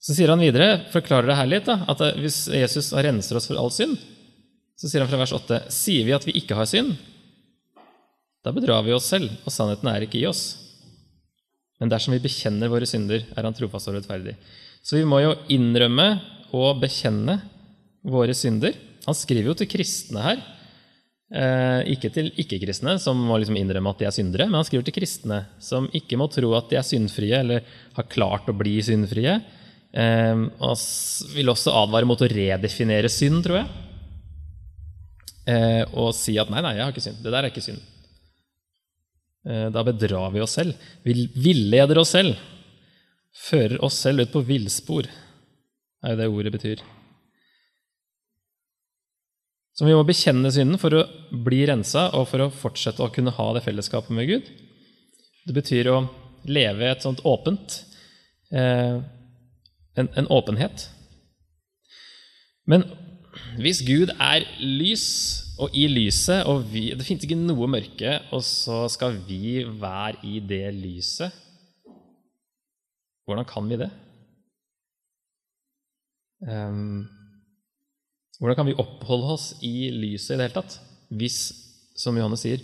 Så 0.00 0.16
sier 0.16 0.32
han 0.32 0.40
videre, 0.40 0.86
forklarer 0.94 1.28
det 1.28 1.36
her 1.36 1.48
litt, 1.50 1.66
da, 1.68 1.82
at 1.90 2.00
hvis 2.22 2.46
Jesus 2.54 2.92
renser 2.96 3.36
oss 3.36 3.50
for 3.50 3.60
all 3.60 3.72
synd, 3.74 3.98
så 4.80 4.88
sier 4.88 5.04
han 5.04 5.10
fra 5.10 5.20
vers 5.20 5.34
8.: 5.36 5.66
Sier 5.74 6.06
vi 6.06 6.14
at 6.16 6.24
vi 6.24 6.38
ikke 6.40 6.56
har 6.56 6.68
synd, 6.70 6.94
da 8.40 8.52
bedrar 8.56 8.86
vi 8.86 8.94
oss 8.96 9.10
selv, 9.12 9.28
og 9.44 9.52
sannheten 9.52 9.90
er 9.92 10.06
ikke 10.06 10.22
i 10.22 10.28
oss. 10.28 10.44
Men 11.80 11.92
dersom 11.92 12.14
vi 12.14 12.22
bekjenner 12.24 12.72
våre 12.72 12.88
synder, 12.88 13.26
er 13.36 13.44
han 13.44 13.56
trofast 13.56 13.90
og 13.90 13.98
rettferdig. 13.98 14.38
Så 14.80 14.96
vi 14.96 15.04
må 15.08 15.20
jo 15.20 15.34
innrømme 15.52 16.08
og 16.56 16.80
bekjenne 16.80 17.36
våre 18.00 18.32
synder. 18.36 18.72
Han 19.04 19.16
skriver 19.16 19.52
jo 19.52 19.58
til 19.60 19.68
kristne 19.68 20.24
her, 20.24 20.40
eh, 21.34 21.80
ikke 21.94 22.10
til 22.14 22.32
ikke-kristne, 22.40 22.96
som 23.02 23.18
må 23.28 23.38
liksom 23.38 23.58
innrømme 23.60 23.94
at 23.94 24.02
de 24.02 24.10
er 24.10 24.16
syndere, 24.16 24.48
men 24.50 24.60
han 24.60 24.68
skriver 24.68 24.88
til 24.88 24.98
kristne 24.98 25.44
som 25.62 25.88
ikke 25.96 26.18
må 26.20 26.30
tro 26.32 26.52
at 26.58 26.68
de 26.72 26.80
er 26.80 26.86
syndfrie, 26.86 27.40
eller 27.44 27.64
har 27.96 28.12
klart 28.12 28.50
å 28.50 28.56
bli 28.56 28.78
syndfrie, 28.84 29.38
Eh, 29.90 30.42
og 30.62 30.82
vil 31.34 31.50
også 31.50 31.72
advare 31.74 32.06
mot 32.06 32.20
å 32.22 32.28
redefinere 32.30 33.10
synd, 33.10 33.42
tror 33.46 33.60
jeg. 33.60 33.70
Eh, 35.50 35.82
og 35.98 36.12
si 36.14 36.36
at 36.38 36.50
nei, 36.52 36.62
nei, 36.62 36.76
jeg 36.78 36.84
har 36.84 36.94
ikke 36.94 37.06
synd. 37.08 37.18
Det 37.24 37.32
der 37.32 37.42
er 37.42 37.52
ikke 37.52 37.64
synd. 37.64 37.86
Uh, 39.40 39.70
da 39.72 39.80
bedrar 39.80 40.34
vi 40.34 40.42
oss 40.44 40.52
selv. 40.58 40.76
Vi 41.00 41.14
villeder 41.32 42.02
oss 42.02 42.10
selv. 42.12 42.36
Fører 43.32 43.80
oss 43.86 43.96
selv 44.04 44.26
ut 44.26 44.34
på 44.34 44.42
villspor, 44.44 45.06
er 46.04 46.12
jo 46.12 46.18
det 46.18 46.26
ordet 46.28 46.52
betyr. 46.52 46.82
Så 49.76 49.86
vi 49.86 49.94
må 49.96 50.02
bekjenne 50.04 50.50
synden 50.52 50.80
for 50.80 50.94
å 50.96 51.04
bli 51.46 51.62
rensa 51.68 52.08
og 52.18 52.26
for 52.28 52.44
å 52.44 52.50
fortsette 52.52 53.04
å 53.04 53.12
kunne 53.14 53.32
ha 53.36 53.46
det 53.56 53.64
fellesskapet 53.64 54.12
med 54.14 54.28
Gud. 54.28 54.48
Det 55.46 55.56
betyr 55.56 55.92
å 55.92 56.00
leve 56.50 56.88
et 56.90 57.04
sånt 57.04 57.22
åpent 57.28 57.80
eh, 58.52 58.98
en, 60.00 60.08
en 60.08 60.30
åpenhet. 60.32 60.88
Men 62.68 62.84
hvis 63.60 63.82
Gud 63.86 64.12
er 64.18 64.44
lys, 64.60 65.06
og 65.60 65.74
i 65.76 65.84
lyset, 65.90 66.46
og 66.48 66.64
vi, 66.72 66.86
det 66.96 67.04
finnes 67.04 67.26
ikke 67.26 67.36
noe 67.36 67.68
mørke, 67.68 68.14
og 68.32 68.42
så 68.46 68.86
skal 68.92 69.18
vi 69.26 69.60
være 69.80 70.22
i 70.24 70.40
det 70.40 70.66
lyset 70.76 71.46
Hvordan 73.28 73.46
kan 73.46 73.68
vi 73.70 73.76
det? 73.78 73.86
Um, 76.42 77.04
hvordan 78.40 78.56
kan 78.56 78.70
vi 78.70 78.78
oppholde 78.80 79.34
oss 79.34 79.50
i 79.60 79.90
lyset 79.92 80.34
i 80.34 80.38
det 80.38 80.46
hele 80.46 80.56
tatt? 80.56 80.78
Hvis, 81.12 81.40
som 81.98 82.16
Johannes 82.16 82.40
sier, 82.46 82.62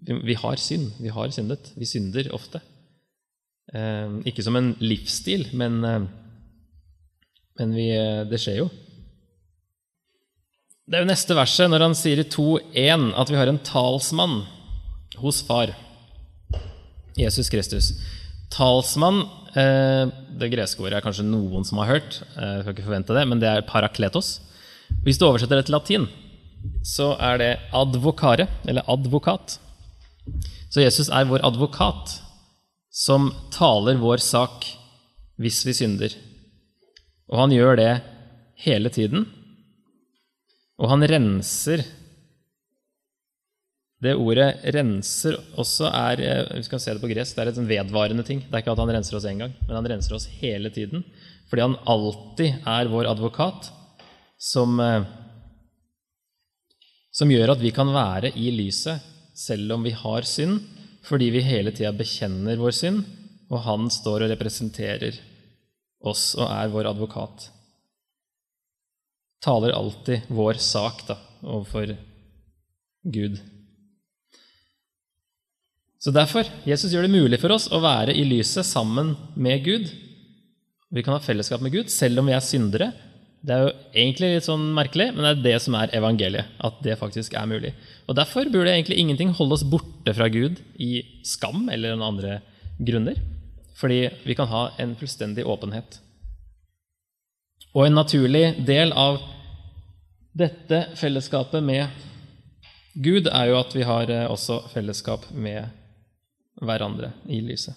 vi, 0.00 0.36
har 0.38 0.60
synd. 0.62 0.92
Vi 1.02 1.10
har 1.12 1.32
syndet. 1.34 1.72
Vi 1.74 1.88
synder 1.88 2.30
ofte. 2.36 2.62
Eh, 3.74 4.20
ikke 4.30 4.44
som 4.46 4.56
en 4.56 4.70
livsstil, 4.78 5.48
men, 5.58 5.82
eh, 5.84 6.06
men 7.58 7.74
vi, 7.74 7.90
eh, 7.96 8.22
det 8.30 8.38
skjer 8.40 8.62
jo. 8.62 8.70
Det 10.86 10.98
er 10.98 11.04
jo 11.04 11.10
neste 11.10 11.36
verset, 11.38 11.70
når 11.70 11.88
han 11.88 11.98
sier 11.98 12.22
i 12.22 12.26
2.1 12.30 13.10
at 13.18 13.30
vi 13.30 13.38
har 13.38 13.50
en 13.50 13.60
talsmann 13.66 14.40
hos 15.20 15.42
Far, 15.46 15.74
Jesus 17.18 17.50
Kristus. 17.52 17.92
Talsmann 18.50 19.24
eh, 19.54 20.10
Det 20.38 20.50
greske 20.52 20.82
ordet 20.82 20.98
er 20.98 21.04
kanskje 21.04 21.26
noen 21.26 21.64
som 21.66 21.80
har 21.82 21.96
hørt, 21.96 22.20
eh, 22.36 22.56
jeg 22.56 22.62
skal 22.62 22.74
ikke 22.74 22.88
forvente 22.88 23.16
det, 23.16 23.26
men 23.28 23.40
det 23.42 23.48
er 23.50 23.66
parakletos. 23.66 24.40
Hvis 25.04 25.18
du 25.18 25.26
oversetter 25.26 25.58
det 25.58 25.66
til 25.68 25.76
latin, 25.76 26.08
så 26.84 27.14
er 27.18 27.38
det 27.40 27.52
advokare, 27.72 28.46
eller 28.68 28.86
advokat. 28.90 29.58
Så 30.70 30.82
Jesus 30.84 31.08
er 31.08 31.28
vår 31.28 31.44
advokat, 31.46 32.20
som 32.90 33.30
taler 33.54 34.00
vår 34.00 34.22
sak 34.22 34.66
hvis 35.40 35.62
vi 35.66 35.74
synder. 35.74 36.14
Og 37.30 37.38
han 37.44 37.54
gjør 37.54 37.78
det 37.78 37.92
hele 38.64 38.90
tiden. 38.92 39.26
Og 40.80 40.90
han 40.92 41.06
renser 41.06 41.84
Det 44.00 44.14
ordet 44.16 44.64
'renser' 44.64 45.36
også 45.60 45.90
er 45.92 46.20
eh, 46.24 46.56
Vi 46.56 46.62
skal 46.64 46.80
se 46.80 46.94
det 46.94 47.02
på 47.02 47.10
gress, 47.10 47.34
det 47.34 47.42
er 47.42 47.50
et 47.50 47.58
sånn 47.58 47.68
vedvarende 47.68 48.24
ting. 48.24 48.40
Det 48.40 48.54
er 48.54 48.62
ikke 48.64 48.72
at 48.72 48.80
han 48.80 48.94
renser 48.96 49.18
oss 49.18 49.28
én 49.28 49.42
gang, 49.42 49.52
men 49.66 49.76
han 49.76 49.88
renser 49.92 50.16
oss 50.16 50.28
hele 50.40 50.72
tiden. 50.72 51.04
Fordi 51.50 51.66
han 51.66 51.76
alltid 51.84 52.64
er 52.64 52.88
vår 52.88 53.10
advokat, 53.10 53.68
som, 54.40 54.80
eh, 54.80 55.04
som 57.12 57.28
gjør 57.28 57.52
at 57.52 57.60
vi 57.60 57.74
kan 57.76 57.92
være 57.92 58.32
i 58.32 58.50
lyset 58.56 59.04
selv 59.36 59.72
om 59.76 59.84
vi 59.84 59.90
har 59.90 60.22
synd, 60.22 60.60
fordi 61.04 61.30
vi 61.30 61.44
hele 61.44 61.72
tida 61.72 61.92
bekjenner 61.92 62.56
vår 62.60 62.72
synd, 62.76 63.04
og 63.50 63.64
han 63.66 63.88
står 63.90 64.24
og 64.24 64.32
representerer 64.32 65.20
oss 66.00 66.34
og 66.38 66.46
er 66.48 66.72
vår 66.72 66.88
advokat. 66.94 67.50
Taler 69.44 69.76
alltid 69.76 70.28
vår 70.28 70.60
sak 70.60 71.06
da, 71.08 71.16
overfor 71.42 71.96
Gud. 73.04 73.40
Så 76.00 76.12
derfor, 76.16 76.48
Jesus 76.64 76.94
gjør 76.94 77.04
det 77.04 77.12
mulig 77.12 77.38
for 77.42 77.52
oss 77.52 77.66
å 77.68 77.82
være 77.82 78.14
i 78.16 78.24
lyset 78.24 78.64
sammen 78.64 79.12
med 79.36 79.60
Gud. 79.66 79.90
Vi 80.90 81.02
kan 81.04 81.12
ha 81.12 81.20
fellesskap 81.20 81.60
med 81.60 81.74
Gud 81.74 81.90
selv 81.92 82.22
om 82.22 82.30
vi 82.30 82.34
er 82.34 82.44
syndere. 82.44 82.88
Det 83.44 83.52
er 83.52 83.66
jo 83.66 83.72
egentlig 83.92 84.30
litt 84.34 84.46
sånn 84.46 84.64
merkelig, 84.76 85.10
men 85.12 85.24
det 85.24 85.30
er 85.30 85.42
det 85.44 85.58
som 85.64 85.76
er 85.76 85.92
evangeliet. 85.96 86.54
At 86.60 86.80
det 86.84 86.96
faktisk 87.00 87.36
er 87.36 87.48
mulig. 87.48 87.72
Og 88.08 88.16
Derfor 88.16 88.48
burde 88.48 88.72
egentlig 88.72 88.96
ingenting 89.00 89.32
holde 89.36 89.58
oss 89.58 89.64
borte 89.64 90.14
fra 90.16 90.28
Gud 90.32 90.60
i 90.80 91.02
skam 91.24 91.68
eller 91.68 91.92
noen 91.92 92.08
andre 92.08 92.38
grunner. 92.80 93.20
Fordi 93.76 94.06
vi 94.24 94.36
kan 94.36 94.48
ha 94.48 94.70
en 94.80 94.94
fullstendig 94.96 95.44
åpenhet. 95.48 96.00
Og 97.76 97.86
en 97.86 98.00
naturlig 98.00 98.64
del 98.66 98.92
av 98.96 99.20
dette 100.36 100.80
fellesskapet 100.96 101.64
med 101.64 101.92
Gud 102.96 103.28
er 103.28 103.50
jo 103.50 103.60
at 103.60 103.76
vi 103.76 103.84
har 103.86 104.10
eh, 104.10 104.26
også 104.30 104.62
fellesskap 104.72 105.28
med 105.32 105.68
hverandre 106.60 107.12
i 107.28 107.40
lyset. 107.44 107.76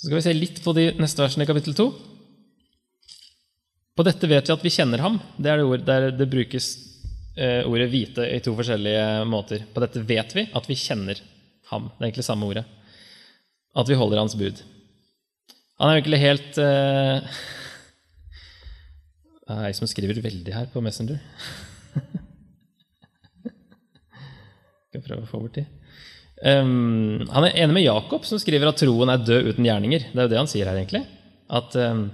Så 0.00 0.06
skal 0.06 0.16
vi 0.16 0.24
se 0.24 0.32
litt 0.32 0.62
på 0.64 0.72
de 0.72 0.86
neste 0.96 1.20
versene 1.20 1.44
i 1.44 1.48
kapittel 1.50 1.74
2. 1.76 1.86
På 3.98 4.06
dette 4.06 4.30
vet 4.30 4.46
vi 4.48 4.54
at 4.54 4.62
vi 4.64 4.72
kjenner 4.72 5.02
ham. 5.04 5.18
Det 5.36 5.50
er 5.52 5.60
det 5.60 5.66
ord 5.68 5.84
der 5.84 6.06
det 6.16 6.28
brukes 6.32 6.70
eh, 7.36 7.66
ordet 7.68 7.90
'vite' 7.92 8.30
i 8.32 8.40
to 8.40 8.54
forskjellige 8.56 9.26
måter. 9.28 9.66
På 9.74 9.82
dette 9.84 10.00
vet 10.00 10.32
vi 10.36 10.46
at 10.56 10.68
vi 10.70 10.78
kjenner 10.78 11.20
ham. 11.68 11.90
Det 11.92 12.00
er 12.00 12.08
egentlig 12.08 12.24
samme 12.24 12.48
ordet. 12.48 12.64
At 13.76 13.92
vi 13.92 13.98
holder 14.00 14.22
hans 14.22 14.38
bud. 14.40 14.62
Han 15.80 15.90
er 15.90 16.00
egentlig 16.00 16.24
helt 16.24 16.58
uh... 16.58 17.20
Det 19.50 19.56
er 19.58 19.64
jeg 19.66 19.76
som 19.80 19.88
skriver 19.90 20.22
veldig 20.22 20.54
her 20.54 20.68
på 20.72 20.80
Messenger. 20.80 21.18
Skal 24.90 25.04
prøve 25.06 25.22
å 25.24 25.30
få 25.30 25.42
bort 25.44 25.58
de. 25.60 25.66
Um, 26.40 27.26
han 27.28 27.46
er 27.46 27.58
enig 27.62 27.76
med 27.76 27.84
Jakob, 27.84 28.24
som 28.26 28.40
skriver 28.40 28.70
at 28.70 28.80
troen 28.80 29.12
er 29.12 29.22
død 29.22 29.52
uten 29.52 29.66
gjerninger. 29.68 30.08
Det 30.10 30.18
er 30.18 30.26
jo 30.26 30.32
det 30.32 30.40
han 30.40 30.50
sier 30.50 30.70
her, 30.70 30.80
egentlig. 30.80 31.04
At 31.50 31.76
um, 31.78 32.08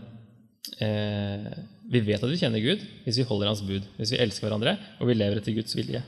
eh, 0.83 1.49
vi 1.93 2.03
vet 2.03 2.23
at 2.23 2.31
vi 2.33 2.41
kjenner 2.41 2.63
Gud 2.63 2.83
hvis 3.05 3.21
vi 3.21 3.27
holder 3.29 3.51
Hans 3.53 3.63
bud, 3.65 3.85
hvis 3.99 4.13
vi 4.15 4.21
elsker 4.23 4.49
hverandre 4.49 4.77
og 4.99 5.11
vi 5.11 5.17
lever 5.17 5.41
etter 5.41 5.55
Guds 5.57 5.77
vilje. 5.79 6.03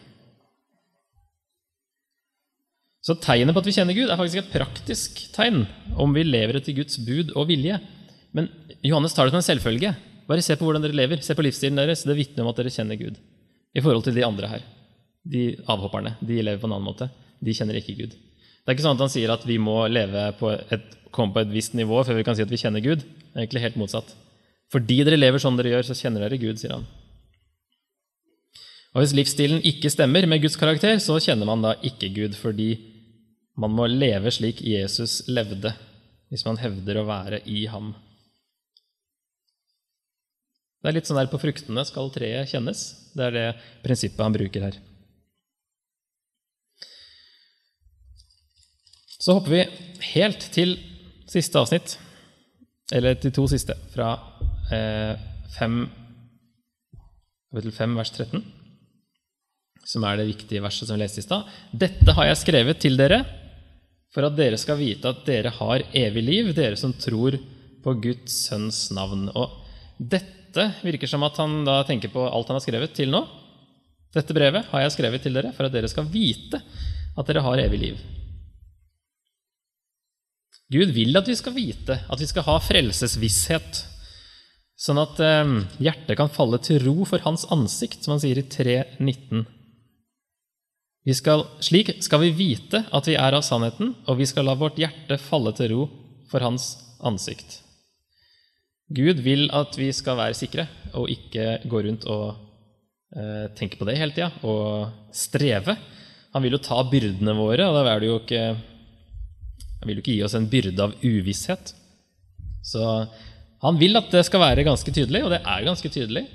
Så 3.05 3.15
tegnet 3.23 3.55
på 3.55 3.63
at 3.63 3.69
vi 3.69 3.77
kjenner 3.77 3.97
Gud, 3.97 4.11
er 4.11 4.19
faktisk 4.19 4.43
et 4.43 4.53
praktisk 4.53 5.21
tegn 5.37 5.63
om 5.97 6.13
vi 6.17 6.27
lever 6.27 6.59
etter 6.59 6.77
Guds 6.77 6.99
bud 7.07 7.31
og 7.39 7.47
vilje. 7.49 7.79
Men 8.37 8.51
Johannes 8.85 9.15
tar 9.17 9.29
det 9.29 9.33
som 9.33 9.41
en 9.41 9.47
selvfølge. 9.47 9.95
Bare 10.29 10.45
se 10.45 10.57
på 10.59 10.67
hvordan 10.67 10.85
dere 10.85 10.99
lever. 10.99 11.23
Se 11.25 11.37
på 11.37 11.45
livsstilen 11.47 11.79
deres. 11.79 12.03
Det 12.05 12.19
vitner 12.19 12.45
om 12.45 12.51
at 12.51 12.59
dere 12.59 12.75
kjenner 12.75 12.99
Gud. 13.01 13.17
I 13.73 13.81
forhold 13.85 14.05
til 14.05 14.19
de 14.19 14.27
andre 14.27 14.51
her. 14.51 14.67
De 15.29 15.43
avhopperne. 15.69 16.15
De 16.21 16.41
lever 16.41 16.61
på 16.61 16.69
en 16.69 16.77
annen 16.77 16.89
måte. 16.89 17.11
De 17.45 17.55
kjenner 17.55 17.79
ikke 17.79 17.97
Gud. 17.99 18.15
Det 18.15 18.73
er 18.73 18.77
ikke 18.77 18.85
sånn 18.85 18.99
at 18.99 19.05
han 19.07 19.13
sier 19.13 19.33
at 19.33 19.45
vi 19.49 19.59
må 19.61 19.81
leve 19.89 20.25
på 20.41 20.51
et, 20.53 20.97
komme 21.15 21.33
på 21.35 21.43
et 21.45 21.53
visst 21.53 21.77
nivå 21.77 22.03
før 22.05 22.19
vi 22.19 22.25
kan 22.27 22.37
si 22.37 22.45
at 22.45 22.53
vi 22.53 22.61
kjenner 22.61 22.85
Gud. 22.85 23.05
Det 23.05 23.37
er 23.37 23.45
egentlig 23.45 23.65
helt 23.65 23.79
motsatt. 23.81 24.11
Fordi 24.73 24.99
dere 25.07 25.21
lever 25.21 25.41
sånn 25.41 25.57
dere 25.57 25.73
gjør, 25.73 25.87
så 25.89 25.97
kjenner 25.97 26.25
dere 26.27 26.41
Gud, 26.41 26.61
sier 26.61 26.75
han. 26.77 26.89
Og 28.97 29.03
Hvis 29.03 29.15
livsstilen 29.17 29.65
ikke 29.69 29.93
stemmer 29.93 30.27
med 30.29 30.43
Guds 30.43 30.59
karakter, 30.61 30.99
så 31.01 31.17
kjenner 31.23 31.49
man 31.49 31.65
da 31.65 31.75
ikke 31.85 32.11
Gud, 32.13 32.37
fordi 32.37 32.73
man 33.59 33.73
må 33.75 33.89
leve 33.91 34.33
slik 34.33 34.61
Jesus 34.65 35.23
levde, 35.29 35.73
hvis 36.29 36.45
man 36.47 36.61
hevder 36.61 37.01
å 37.01 37.07
være 37.09 37.41
i 37.49 37.65
ham. 37.73 37.93
Det 40.79 40.91
er 40.91 40.99
litt 40.99 41.09
sånn 41.09 41.19
der 41.19 41.31
På 41.31 41.41
fruktene 41.43 41.83
skal 41.89 42.13
treet 42.15 42.53
kjennes. 42.53 42.85
Det 43.17 43.25
er 43.27 43.35
det 43.35 43.47
prinsippet 43.83 44.23
han 44.23 44.37
bruker 44.37 44.69
her. 44.69 44.79
Så 49.19 49.35
hopper 49.35 49.51
vi 49.51 49.65
helt 50.15 50.45
til 50.55 50.77
siste 51.29 51.59
avsnitt, 51.59 51.97
eller 52.95 53.19
til 53.19 53.33
to 53.35 53.49
siste, 53.51 53.75
fra 53.91 54.13
eh, 54.73 55.19
5, 55.57 55.81
kapittel 57.51 57.75
5, 57.75 57.97
vers 57.99 58.13
13, 58.15 58.45
som 59.89 60.07
er 60.07 60.21
det 60.21 60.29
viktige 60.29 60.63
verset 60.63 60.87
som 60.87 60.95
vi 60.95 61.03
leste 61.03 61.19
i 61.19 61.27
stad. 61.27 61.49
Dette 61.75 62.15
har 62.15 62.29
jeg 62.29 62.43
skrevet 62.45 62.79
til 62.85 62.95
dere 63.01 63.25
for 64.15 64.25
at 64.29 64.37
dere 64.39 64.61
skal 64.61 64.79
vite 64.79 65.11
at 65.11 65.25
dere 65.27 65.51
har 65.57 65.85
evig 65.99 66.23
liv, 66.25 66.53
dere 66.57 66.79
som 66.79 66.95
tror 66.95 67.37
på 67.83 67.95
Guds 68.05 68.37
sønns 68.47 68.85
navn. 68.95 69.27
Og 69.35 69.59
dette 69.99 70.69
virker 70.85 71.11
som 71.11 71.27
at 71.27 71.41
han 71.43 71.65
da 71.67 71.81
tenker 71.89 72.13
på 72.13 72.23
alt 72.29 72.49
han 72.53 72.61
har 72.61 72.65
skrevet 72.65 72.95
til 72.97 73.11
nå. 73.13 73.25
Dette 74.15 74.37
brevet 74.37 74.71
har 74.71 74.87
jeg 74.87 74.95
skrevet 74.95 75.27
til 75.27 75.35
dere 75.37 75.53
for 75.57 75.67
at 75.67 75.75
dere 75.75 75.91
skal 75.91 76.07
vite 76.09 76.63
at 77.19 77.29
dere 77.29 77.45
har 77.45 77.67
evig 77.67 77.83
liv. 77.83 78.01
Gud 80.73 80.91
vil 80.93 81.17
at 81.17 81.29
vi 81.29 81.37
skal 81.39 81.55
vite, 81.57 82.01
at 82.05 82.21
vi 82.21 82.29
skal 82.29 82.45
ha 82.45 82.59
frelsesvisshet, 82.61 83.85
sånn 84.79 85.01
at 85.01 85.21
eh, 85.25 85.55
hjertet 85.81 86.19
kan 86.19 86.33
falle 86.33 86.61
til 86.63 86.83
ro 86.85 87.07
for 87.09 87.25
Hans 87.25 87.47
ansikt, 87.53 88.03
som 88.05 88.15
han 88.15 88.23
sier 88.23 88.41
i 88.41 88.45
3.19. 88.45 89.47
Skal, 91.17 91.47
slik 91.65 91.95
skal 92.05 92.21
vi 92.21 92.35
vite 92.37 92.83
at 92.93 93.09
vi 93.09 93.17
er 93.17 93.33
av 93.33 93.47
sannheten, 93.47 93.95
og 94.05 94.21
vi 94.21 94.27
skal 94.29 94.45
la 94.45 94.59
vårt 94.61 94.77
hjerte 94.81 95.17
falle 95.23 95.55
til 95.57 95.73
ro 95.73 95.89
for 96.29 96.45
Hans 96.45 96.75
ansikt. 97.01 97.63
Gud 98.93 99.21
vil 99.25 99.49
at 99.57 99.77
vi 99.77 99.89
skal 99.93 100.17
være 100.21 100.37
sikre 100.37 100.67
og 100.97 101.09
ikke 101.13 101.63
gå 101.69 101.81
rundt 101.85 102.05
og 102.09 102.27
eh, 103.17 103.49
tenke 103.57 103.81
på 103.81 103.89
det 103.89 103.97
hele 104.01 104.13
tida 104.17 104.31
og 104.45 105.13
streve. 105.17 105.77
Han 106.35 106.45
vil 106.45 106.57
jo 106.57 106.65
ta 106.65 106.83
byrdene 106.89 107.35
våre, 107.37 107.69
og 107.69 107.77
da 107.77 107.85
er 107.89 108.01
det 108.01 108.09
jo 108.09 108.21
ikke 108.21 108.43
han 109.89 109.95
vil 109.95 110.03
jo 110.03 110.05
ikke 110.05 110.17
gi 110.19 110.25
oss 110.27 110.37
en 110.37 110.51
byrde 110.53 110.85
av 110.85 110.93
uvisshet. 111.01 111.71
Så 112.61 112.83
han 113.65 113.79
vil 113.81 113.97
at 113.97 114.11
det 114.13 114.21
skal 114.29 114.43
være 114.43 114.67
ganske 114.67 114.93
tydelig, 114.93 115.23
og 115.25 115.33
det 115.33 115.39
er 115.41 115.65
ganske 115.65 115.89
tydelig. 115.89 116.27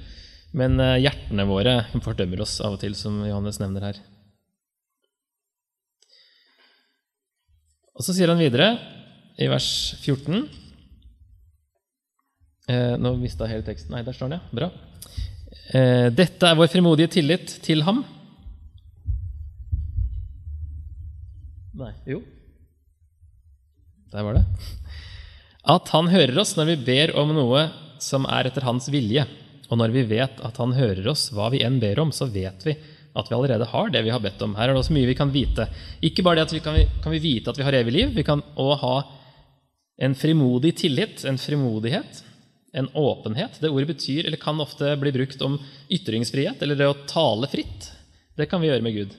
Men 0.58 0.80
eh, 0.82 1.04
hjertene 1.04 1.46
våre 1.46 1.76
fordømmer 2.02 2.42
oss 2.42 2.58
av 2.66 2.80
og 2.80 2.82
til, 2.82 2.96
som 2.98 3.22
Johannes 3.28 3.62
nevner 3.62 3.86
her. 3.92 4.02
Og 7.94 8.02
så 8.02 8.18
sier 8.18 8.34
han 8.34 8.42
videre, 8.42 8.74
i 9.38 9.46
vers 9.50 9.68
14 10.02 10.44
eh, 12.70 12.94
Nå 13.02 13.16
mista 13.22 13.46
jeg 13.46 13.60
hele 13.60 13.68
teksten. 13.70 13.94
Nei, 13.94 14.02
der 14.06 14.18
står 14.18 14.34
den, 14.34 14.42
ja. 14.42 14.58
Bra. 14.58 14.74
Eh, 15.78 16.10
dette 16.14 16.50
er 16.50 16.58
vår 16.58 16.74
frimodige 16.74 17.14
tillit 17.20 17.60
til 17.66 17.86
ham. 17.86 18.02
Nei, 21.78 21.94
jo. 22.10 22.22
Der 24.14 24.26
var 24.26 24.38
det. 24.38 24.44
At 25.64 25.90
han 25.96 26.10
hører 26.12 26.38
oss 26.44 26.56
når 26.58 26.74
vi 26.74 26.82
ber 26.86 27.16
om 27.18 27.32
noe 27.34 27.68
som 28.04 28.28
er 28.30 28.50
etter 28.50 28.66
hans 28.68 28.90
vilje. 28.94 29.26
Og 29.72 29.80
når 29.80 29.94
vi 29.96 30.04
vet 30.12 30.42
at 30.46 30.60
han 30.62 30.76
hører 30.76 31.08
oss 31.10 31.30
hva 31.34 31.50
vi 31.54 31.64
enn 31.66 31.80
ber 31.82 32.02
om, 32.04 32.12
så 32.14 32.28
vet 32.30 32.66
vi 32.68 32.76
at 33.14 33.30
vi 33.30 33.36
allerede 33.38 33.70
har 33.70 33.90
det 33.94 34.02
vi 34.06 34.12
har 34.14 34.22
bedt 34.22 34.42
om. 34.46 34.56
Her 34.58 34.70
er 34.70 34.76
det 34.76 34.84
også 34.84 34.96
mye 34.96 35.10
vi 35.10 35.18
kan 35.18 35.32
vite. 35.34 35.68
Ikke 36.06 36.26
bare 36.26 36.42
det 36.42 36.48
at 36.48 36.56
vi 36.56 36.62
kan, 36.66 36.78
kan 37.02 37.14
vi 37.14 37.22
vite 37.24 37.54
at 37.54 37.60
vi 37.60 37.66
har 37.66 37.78
evig 37.78 37.94
liv, 37.94 38.14
vi 38.14 38.26
kan 38.26 38.42
òg 38.60 38.76
ha 38.82 38.94
en 40.04 40.16
frimodig 40.18 40.74
tillit, 40.82 41.22
en 41.30 41.38
frimodighet, 41.38 42.24
en 42.74 42.90
åpenhet. 42.98 43.60
Det 43.62 43.70
ordet 43.70 43.92
betyr, 43.94 44.26
eller 44.26 44.42
kan 44.42 44.62
ofte 44.62 44.96
bli 45.00 45.14
brukt 45.14 45.42
om 45.46 45.60
ytringsfrihet, 45.94 46.62
eller 46.66 46.80
det 46.80 46.90
å 46.90 46.98
tale 47.10 47.50
fritt. 47.52 47.92
Det 48.34 48.50
kan 48.50 48.62
vi 48.62 48.72
gjøre 48.72 48.86
med 48.86 48.98
Gud. 48.98 49.14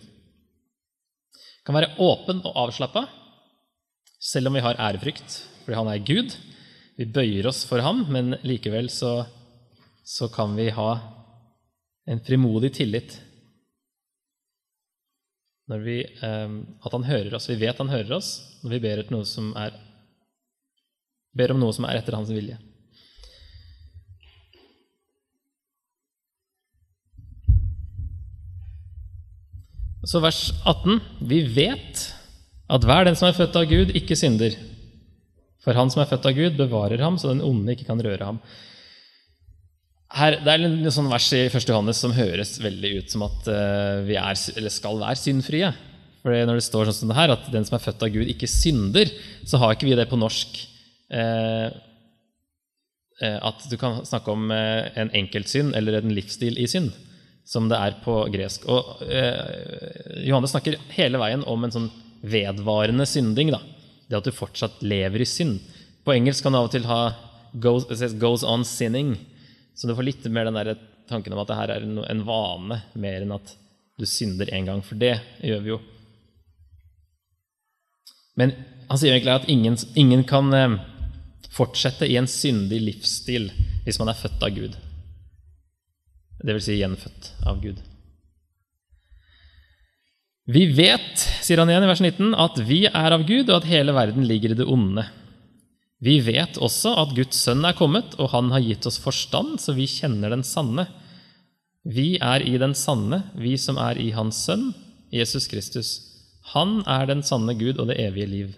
Kan 1.64 1.78
være 1.78 1.94
åpen 2.02 2.42
og 2.42 2.58
avslappa, 2.66 3.06
selv 4.24 4.48
om 4.48 4.56
vi 4.56 4.64
har 4.64 4.80
ærefrykt, 4.80 5.42
fordi 5.64 5.76
han 5.76 5.90
er 5.92 6.06
Gud. 6.06 6.36
Vi 6.96 7.10
bøyer 7.10 7.48
oss 7.50 7.64
for 7.68 7.82
ham, 7.84 8.06
men 8.08 8.38
likevel 8.46 8.88
så, 8.92 9.26
så 10.06 10.30
kan 10.32 10.54
vi 10.56 10.70
ha 10.72 10.90
en 12.08 12.20
frimodig 12.24 12.72
tillit 12.78 13.18
vi, 15.66 16.02
eh, 16.04 16.50
at 16.84 16.92
han 16.92 17.04
hører 17.08 17.34
oss. 17.34 17.48
Vi 17.48 17.56
vet 17.56 17.78
han 17.80 17.88
hører 17.88 18.12
oss 18.18 18.60
når 18.62 18.74
vi 18.74 18.80
ber, 18.84 19.00
er, 19.64 19.78
ber 21.32 21.54
om 21.54 21.60
noe 21.60 21.72
som 21.72 21.86
er 21.88 22.00
etter 22.00 22.16
hans 22.16 22.32
vilje. 22.32 22.58
Så 30.04 30.20
vers 30.20 30.50
18. 30.68 31.00
Vi 31.24 31.40
vet 31.56 32.02
at 32.70 32.86
hver 32.86 33.08
den 33.08 33.16
som 33.18 33.28
er 33.28 33.36
født 33.36 33.56
av 33.60 33.66
Gud, 33.68 33.92
ikke 33.96 34.16
synder. 34.16 34.56
For 35.64 35.76
han 35.76 35.90
som 35.92 36.02
er 36.02 36.08
født 36.08 36.28
av 36.28 36.36
Gud, 36.36 36.56
bevarer 36.58 37.02
ham, 37.04 37.18
så 37.20 37.32
den 37.32 37.44
onde 37.44 37.74
ikke 37.74 37.88
kan 37.88 38.00
røre 38.04 38.30
ham. 38.32 38.40
Her, 40.14 40.38
det 40.44 40.52
er 40.52 40.66
en 40.68 40.92
sånn 40.94 41.10
vers 41.10 41.26
i 41.34 41.46
1. 41.48 41.56
Johannes 41.68 42.00
som 42.00 42.14
høres 42.14 42.54
veldig 42.62 42.90
ut 43.00 43.14
som 43.14 43.24
at 43.26 43.48
uh, 43.50 44.04
vi 44.06 44.18
er, 44.20 44.38
skal 44.70 45.00
være 45.00 45.18
syndfrie. 45.18 45.72
For 46.22 46.32
Når 46.32 46.60
det 46.60 46.66
står 46.68 46.88
sånn 46.88 47.00
som 47.02 47.10
det 47.10 47.18
her, 47.18 47.32
at 47.34 47.48
den 47.52 47.66
som 47.66 47.76
er 47.76 47.82
født 47.84 48.04
av 48.06 48.12
Gud, 48.14 48.28
ikke 48.30 48.48
synder, 48.48 49.10
så 49.44 49.60
har 49.60 49.74
ikke 49.74 49.88
vi 49.90 49.98
det 49.98 50.06
på 50.10 50.20
norsk. 50.20 50.60
Uh, 51.12 51.72
at 53.24 53.66
du 53.70 53.76
kan 53.78 54.00
snakke 54.04 54.32
om 54.32 54.48
uh, 54.50 54.90
en 55.00 55.12
enkeltsynd 55.14 55.76
eller 55.78 56.00
en 56.00 56.14
livsstil 56.16 56.58
i 56.60 56.66
synd 56.70 56.92
som 57.44 57.68
det 57.68 57.78
er 57.78 57.98
på 58.04 58.16
gresk. 58.32 58.64
Og 58.72 59.04
eh, 59.04 60.24
Johannes 60.24 60.54
snakker 60.54 60.78
hele 60.96 61.20
veien 61.20 61.44
om 61.50 61.66
en 61.66 61.74
sånn 61.74 61.90
vedvarende 62.24 63.06
synding. 63.06 63.52
Da. 63.54 63.60
Det 64.08 64.18
at 64.18 64.28
du 64.28 64.34
fortsatt 64.34 64.82
lever 64.84 65.24
i 65.24 65.28
synd. 65.28 65.60
På 66.04 66.14
engelsk 66.14 66.44
kan 66.44 66.54
du 66.54 66.60
av 66.60 66.68
og 66.68 66.74
til 66.74 66.88
ha 66.88 67.14
goes, 67.52 67.86
'goes 68.18 68.44
on 68.44 68.64
sinning'. 68.64 69.16
Så 69.74 69.88
du 69.88 69.94
får 69.94 70.06
litt 70.06 70.24
mer 70.30 70.44
den 70.44 70.54
der 70.54 70.78
tanken 71.08 71.32
om 71.32 71.42
at 71.42 71.48
det 71.48 71.56
her 71.56 71.70
er 71.70 71.82
en 71.82 72.24
vane, 72.24 72.82
mer 72.94 73.22
enn 73.22 73.34
at 73.34 73.56
du 73.98 74.06
synder 74.06 74.46
én 74.46 74.66
gang. 74.66 74.82
For 74.82 74.94
det 74.94 75.20
gjør 75.42 75.60
vi 75.60 75.68
jo. 75.74 75.80
Men 78.36 78.54
han 78.88 78.98
sier 78.98 79.14
egentlig 79.14 79.34
at 79.34 79.48
ingen, 79.48 79.76
ingen 79.94 80.24
kan 80.24 80.52
eh, 80.54 80.78
fortsette 81.50 82.06
i 82.06 82.16
en 82.16 82.26
syndig 82.26 82.80
livsstil 82.82 83.50
hvis 83.84 83.98
man 83.98 84.10
er 84.10 84.18
født 84.18 84.42
av 84.42 84.50
Gud 84.50 84.74
dvs. 86.44 86.64
Si 86.64 86.78
gjenfødt 86.78 87.32
av 87.46 87.60
Gud. 87.62 87.80
Vi 90.44 90.66
vet, 90.76 91.20
sier 91.40 91.62
han 91.62 91.70
igjen 91.72 91.86
i 91.86 91.88
vers 91.88 92.02
19, 92.04 92.34
at 92.36 92.58
vi 92.68 92.82
er 92.90 93.14
av 93.16 93.22
Gud, 93.24 93.48
og 93.48 93.62
at 93.62 93.68
hele 93.68 93.94
verden 93.96 94.26
ligger 94.28 94.52
i 94.52 94.58
det 94.58 94.66
onde. 94.68 95.06
Vi 96.04 96.18
vet 96.20 96.58
også 96.60 96.92
at 97.00 97.14
Guds 97.16 97.38
sønn 97.40 97.64
er 97.64 97.76
kommet, 97.78 98.12
og 98.20 98.28
han 98.34 98.50
har 98.52 98.64
gitt 98.64 98.84
oss 98.88 99.00
forstand, 99.00 99.56
så 99.62 99.72
vi 99.76 99.88
kjenner 99.88 100.34
den 100.34 100.44
sanne. 100.44 100.84
Vi 101.84 102.18
er 102.20 102.44
i 102.44 102.58
den 102.60 102.76
sanne, 102.76 103.22
vi 103.40 103.54
som 103.60 103.80
er 103.80 104.00
i 104.00 104.10
Hans 104.16 104.42
sønn, 104.44 104.72
Jesus 105.12 105.48
Kristus. 105.48 105.94
Han 106.52 106.82
er 106.84 107.08
den 107.08 107.24
sanne 107.24 107.56
Gud 107.56 107.80
og 107.80 107.88
det 107.88 107.96
evige 108.04 108.28
liv. 108.28 108.52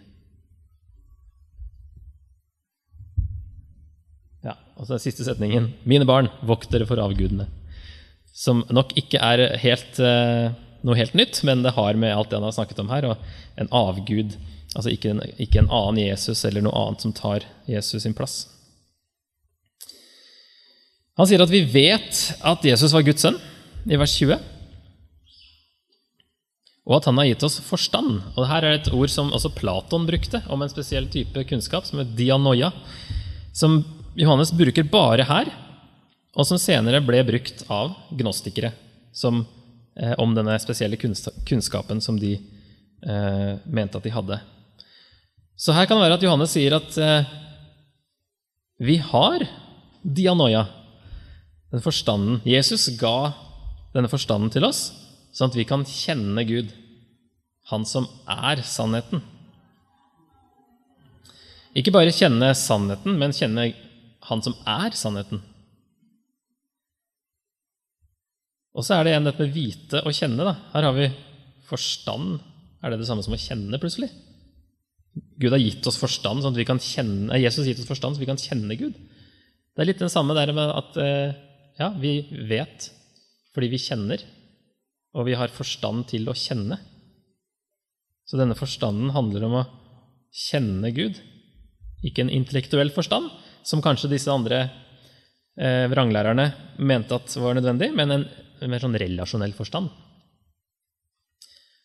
Ja, 4.43 4.57
og 4.75 4.89
så 4.89 4.97
den 4.97 5.05
siste 5.07 5.27
setningen. 5.27 5.71
Mine 5.87 6.09
barn, 6.09 6.33
vokt 6.43 6.73
dere 6.75 6.89
for 6.89 7.03
avgudene 7.03 7.47
som 8.37 8.61
nok 8.69 8.93
ikke 9.01 9.21
er 9.25 9.57
helt, 9.63 9.99
eh, 9.99 10.53
noe 10.87 10.99
helt 10.99 11.17
nytt, 11.19 11.43
men 11.47 11.65
det 11.65 11.75
har 11.77 11.99
med 11.99 12.15
alt 12.15 12.31
det 12.31 12.39
han 12.39 12.47
har 12.47 12.55
snakket 12.55 12.83
om 12.83 12.93
her, 12.93 13.09
og 13.11 13.61
en 13.61 13.71
avgud. 13.75 14.37
Altså 14.77 14.93
ikke 14.93 15.15
en, 15.15 15.23
ikke 15.43 15.63
en 15.63 15.73
annen 15.73 16.03
Jesus 16.05 16.45
eller 16.47 16.65
noe 16.65 16.77
annet 16.77 17.03
som 17.03 17.15
tar 17.17 17.47
Jesus 17.69 18.05
sin 18.05 18.17
plass. 18.17 18.45
Han 21.17 21.29
sier 21.29 21.41
at 21.41 21.53
vi 21.53 21.63
vet 21.65 22.21
at 22.45 22.65
Jesus 22.67 22.93
var 22.93 23.07
Guds 23.07 23.25
sønn, 23.25 23.39
i 23.87 23.97
vers 23.97 24.13
20. 24.19 24.41
Og 26.87 26.97
at 26.99 27.07
han 27.09 27.19
har 27.19 27.29
gitt 27.31 27.45
oss 27.47 27.61
forstand. 27.65 28.19
Og 28.35 28.49
her 28.51 28.67
er 28.67 28.77
et 28.77 28.91
ord 28.95 29.11
som 29.11 29.33
også 29.35 29.55
Platon 29.57 30.07
brukte 30.07 30.43
om 30.53 30.63
en 30.63 30.71
spesiell 30.71 31.07
type 31.11 31.47
kunnskap, 31.49 31.87
som 31.89 32.03
er 32.03 32.11
dianoia, 32.19 32.73
som 33.57 33.81
Johannes 34.19 34.53
bruker 34.55 34.87
bare 34.91 35.27
her 35.27 35.51
og 36.37 36.45
som 36.45 36.61
senere 36.61 37.01
ble 37.05 37.23
brukt 37.27 37.65
av 37.73 37.95
gnostikere 38.17 38.75
som, 39.17 39.45
om 40.21 40.35
denne 40.37 40.59
spesielle 40.61 40.99
kunnskapen 41.01 42.03
som 42.05 42.19
de 42.21 42.35
eh, 42.37 43.53
mente 43.65 43.99
at 43.99 44.05
de 44.05 44.13
hadde. 44.13 44.39
Så 45.57 45.73
her 45.73 45.87
kan 45.89 45.97
det 45.97 46.05
være 46.05 46.19
at 46.19 46.27
Johannes 46.27 46.53
sier 46.53 46.77
at 46.77 46.99
eh, 47.01 47.29
vi 48.85 48.99
har 49.01 49.47
dianoia, 50.05 50.67
den 51.73 51.83
forstanden. 51.83 52.43
Jesus 52.45 52.91
ga 53.01 53.33
denne 53.97 54.11
forstanden 54.13 54.53
til 54.53 54.67
oss, 54.69 54.91
sånn 55.33 55.49
at 55.49 55.57
vi 55.57 55.65
kan 55.69 55.87
kjenne 55.89 56.45
Gud, 56.49 56.75
Han 57.67 57.83
som 57.83 58.05
er 58.31 58.61
sannheten. 58.63 59.25
Ikke 61.75 61.91
bare 61.91 62.15
kjenne 62.15 62.53
sannheten, 62.55 63.17
men 63.19 63.35
kjenne 63.35 63.73
Han 64.29 64.45
som 64.45 64.55
er 64.63 64.95
sannheten. 64.95 65.41
Og 68.77 68.85
så 68.85 68.97
er 68.97 69.05
det 69.07 69.15
igjen 69.15 69.27
dette 69.27 69.43
med 69.43 69.55
vite 69.55 70.03
og 70.05 70.15
kjenne. 70.15 70.45
Da. 70.45 70.55
Her 70.75 70.89
har 70.91 70.97
vi 70.97 71.09
forstand. 71.67 72.39
Er 72.85 72.93
det 72.93 73.01
det 73.01 73.09
samme 73.09 73.25
som 73.25 73.35
å 73.35 73.41
kjenne, 73.41 73.81
plutselig? 73.81 74.11
Gud 75.41 75.55
har 75.55 75.63
gitt 75.63 75.87
oss 75.89 75.99
forstand, 76.01 76.43
sånn 76.45 76.53
at 76.53 76.61
vi 76.61 76.69
kan 76.69 76.81
kjenne, 76.83 77.39
Jesus 77.41 77.63
har 77.65 77.71
gitt 77.71 77.81
oss 77.81 77.89
forstand 77.89 78.17
så 78.17 78.21
vi 78.21 78.29
kan 78.29 78.41
kjenne 78.41 78.77
Gud. 78.77 78.97
Det 78.97 79.85
er 79.85 79.89
litt 79.89 80.03
den 80.03 80.13
samme 80.13 80.37
der 80.37 80.53
med 80.57 80.73
at 80.73 80.99
eh, 81.01 81.37
ja, 81.81 81.89
vi 82.01 82.19
vet 82.49 82.91
fordi 83.57 83.71
vi 83.73 83.81
kjenner, 83.81 84.21
og 85.17 85.25
vi 85.29 85.37
har 85.41 85.53
forstand 85.53 86.05
til 86.11 86.29
å 86.29 86.37
kjenne. 86.37 86.77
Så 88.29 88.37
denne 88.37 88.57
forstanden 88.59 89.15
handler 89.15 89.47
om 89.49 89.59
å 89.63 89.67
kjenne 90.37 90.93
Gud, 90.93 91.17
ikke 92.05 92.27
en 92.27 92.33
intellektuell 92.33 92.93
forstand, 92.93 93.31
som 93.65 93.81
kanskje 93.85 94.13
disse 94.13 94.33
andre 94.33 94.67
eh, 95.57 95.87
vranglærerne 95.89 96.51
mente 96.77 97.17
at 97.17 97.33
var 97.41 97.57
nødvendig, 97.57 97.89
men 97.97 98.13
en 98.13 98.27
en 98.61 98.73
mer 98.73 98.83
sånn 98.83 98.99
relasjonell 98.99 99.55
forstand. 99.57 99.91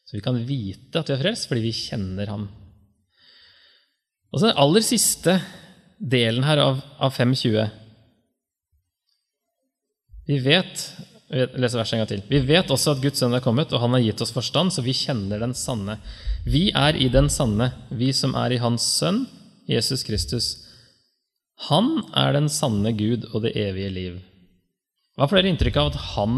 Så 0.06 0.18
vi 0.18 0.24
kan 0.24 0.40
vite 0.48 1.00
at 1.00 1.10
vi 1.10 1.16
er 1.16 1.22
frelst 1.22 1.48
fordi 1.48 1.64
vi 1.64 1.76
kjenner 1.76 2.32
ham. 2.32 2.50
Og 4.32 4.40
så 4.40 4.50
den 4.50 4.60
aller 4.64 4.84
siste 4.84 5.38
delen 5.98 6.44
her 6.48 6.60
av, 6.64 6.82
av 7.00 7.16
5.20. 7.16 7.72
Vi 10.32 10.40
vet 10.44 10.86
jeg 11.32 11.48
leser 11.64 11.80
verset 11.80 11.96
en 11.96 12.02
gang 12.02 12.10
til. 12.10 12.24
Vi 12.28 12.42
vet 12.44 12.72
også 12.74 12.92
at 12.92 13.04
Guds 13.04 13.22
sønn 13.22 13.36
er 13.38 13.44
kommet, 13.44 13.72
og 13.72 13.80
han 13.80 13.94
har 13.96 14.04
gitt 14.04 14.20
oss 14.24 14.34
forstand, 14.36 14.74
så 14.76 14.84
vi 14.84 14.92
kjenner 14.96 15.40
den 15.40 15.54
sanne. 15.56 15.96
Vi 16.44 16.66
er 16.76 16.98
i 17.00 17.08
den 17.14 17.30
sanne, 17.32 17.70
vi 17.88 18.10
som 18.16 18.36
er 18.36 18.52
i 18.52 18.60
Hans 18.60 18.84
sønn, 18.98 19.24
Jesus 19.70 20.04
Kristus. 20.04 20.50
Han 21.70 22.02
er 22.20 22.36
den 22.36 22.52
sanne 22.52 22.92
Gud 23.00 23.30
og 23.32 23.46
det 23.46 23.54
evige 23.56 23.94
liv. 23.96 24.20
Hva 25.18 25.28
får 25.28 25.42
dere 25.42 25.52
inntrykk 25.52 25.80
av 25.82 25.92
at 25.92 26.02
han 26.14 26.36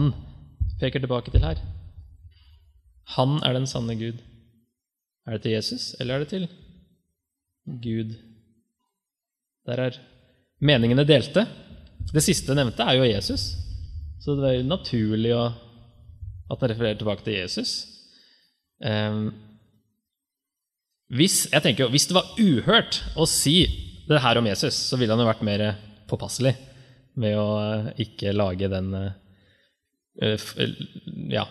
peker 0.82 1.03
tilbake 1.03 1.34
til 1.34 1.45
her? 1.45 1.59
Han 3.17 3.38
er 3.45 3.55
den 3.55 3.67
sanne 3.69 3.95
Gud. 3.99 4.21
Er 5.28 5.36
det 5.36 5.43
til 5.45 5.55
Jesus, 5.55 5.93
eller 5.99 6.15
er 6.15 6.24
det 6.24 6.32
til 6.34 6.47
Gud? 7.84 8.15
Der 9.67 9.80
er 9.86 9.99
meningene 10.59 11.05
delte. 11.07 11.45
Det 12.11 12.24
siste 12.26 12.55
nevnte 12.57 12.84
er 12.84 12.97
jo 12.97 13.07
Jesus, 13.07 13.53
så 14.19 14.36
det 14.36 14.49
er 14.49 14.57
jo 14.57 14.67
naturlig 14.67 15.32
at 15.38 16.59
han 16.59 16.69
refererer 16.74 16.99
tilbake 16.99 17.24
til 17.24 17.38
Jesus. 17.38 17.86
Um, 18.84 19.32
hvis, 21.13 21.45
tenker, 21.63 21.88
hvis 21.93 22.09
det 22.09 22.17
var 22.17 22.34
uhørt 22.41 22.99
å 23.15 23.28
si 23.30 23.61
det 24.09 24.19
her 24.19 24.39
om 24.39 24.47
Jesus, 24.49 24.76
så 24.89 24.99
ville 24.99 25.13
han 25.13 25.21
jo 25.24 25.30
vært 25.30 25.45
mer 25.45 25.67
påpasselig 26.09 26.55
med 27.20 27.38
å 27.39 27.47
eh, 27.61 27.89
ikke 28.05 28.34
lage 28.36 28.70
den 28.72 28.93
eh, 28.97 29.11
eh, 30.22 30.78
Ja, 31.34 31.47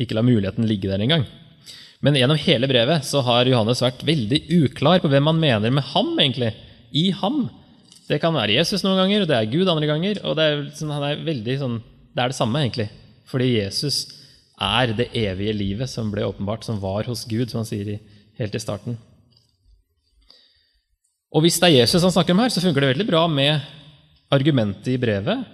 ikke 0.00 0.16
la 0.16 0.24
muligheten 0.24 0.68
ligge 0.68 0.90
der 0.90 1.02
engang. 1.02 1.26
Men 2.04 2.18
gjennom 2.18 2.40
hele 2.40 2.68
brevet 2.68 3.06
så 3.08 3.22
har 3.24 3.48
Johannes 3.48 3.82
vært 3.84 4.04
veldig 4.04 4.42
uklar 4.60 5.00
på 5.00 5.10
hvem 5.12 5.30
han 5.30 5.40
mener 5.40 5.72
med 5.72 5.86
ham, 5.94 6.12
egentlig. 6.20 6.52
I 6.92 7.08
ham. 7.16 7.46
Det 8.04 8.20
kan 8.20 8.36
være 8.36 8.58
Jesus 8.58 8.84
noen 8.84 9.00
ganger, 9.00 9.24
og 9.24 9.30
det 9.30 9.38
er 9.38 9.48
Gud 9.48 9.70
andre 9.72 9.88
ganger. 9.88 10.20
og 10.22 10.36
Det 10.36 10.44
er, 10.44 10.60
sånn, 10.76 10.92
er, 10.92 11.22
sånn, 11.62 11.78
det, 12.12 12.20
er 12.20 12.34
det 12.34 12.36
samme, 12.36 12.60
egentlig. 12.60 12.90
Fordi 13.30 13.48
Jesus 13.54 14.02
er 14.60 14.92
det 14.94 15.08
evige 15.16 15.56
livet 15.56 15.90
som 15.90 16.12
ble 16.12 16.26
åpenbart, 16.28 16.66
som 16.66 16.76
var 16.82 17.08
hos 17.08 17.24
Gud, 17.30 17.48
som 17.50 17.62
han 17.62 17.70
sier 17.70 17.94
i, 17.96 17.98
helt 18.38 18.54
i 18.54 18.62
starten. 18.62 18.98
Og 21.34 21.42
hvis 21.42 21.56
det 21.58 21.70
er 21.70 21.80
Jesus 21.80 22.04
han 22.04 22.12
snakker 22.14 22.36
om 22.36 22.44
her, 22.44 22.52
så 22.52 22.62
funker 22.62 22.84
det 22.84 22.92
veldig 22.92 23.08
bra 23.08 23.24
med 23.26 23.64
argumentet 24.34 24.92
i 24.94 25.00
brevet 25.00 25.46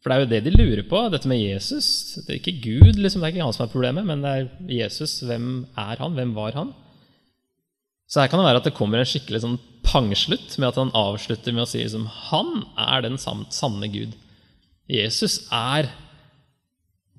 For 0.00 0.10
det 0.10 0.16
er 0.16 0.22
jo 0.22 0.30
det 0.30 0.42
de 0.46 0.52
lurer 0.54 0.84
på, 0.88 1.00
dette 1.12 1.28
med 1.28 1.40
Jesus. 1.40 2.18
Det 2.24 2.32
er 2.32 2.38
ikke 2.38 2.60
Gud, 2.64 2.94
liksom, 2.96 3.20
det 3.20 3.28
er 3.28 3.34
ikke 3.34 3.44
han 3.44 3.56
som 3.56 3.66
er 3.66 3.72
problemet, 3.72 4.06
men 4.08 4.22
det 4.24 4.30
er 4.32 4.46
Jesus. 4.80 5.18
Hvem 5.28 5.66
er 5.76 6.00
han? 6.00 6.16
Hvem 6.16 6.32
var 6.36 6.56
han? 6.56 6.70
Så 8.10 8.22
her 8.22 8.30
kan 8.30 8.40
det 8.40 8.48
være 8.48 8.62
at 8.62 8.66
det 8.66 8.74
kommer 8.74 8.98
en 8.98 9.06
skikkelig 9.06 9.42
sånn 9.44 9.58
pangslutt 9.86 10.56
med 10.58 10.70
at 10.70 10.78
han 10.80 10.92
avslutter 10.96 11.54
med 11.54 11.66
å 11.66 11.68
si 11.70 11.82
liksom, 11.82 12.08
han 12.30 12.64
er 12.80 13.04
den 13.04 13.20
sanne 13.20 13.90
Gud. 13.92 14.16
Jesus 14.90 15.44
er 15.54 15.92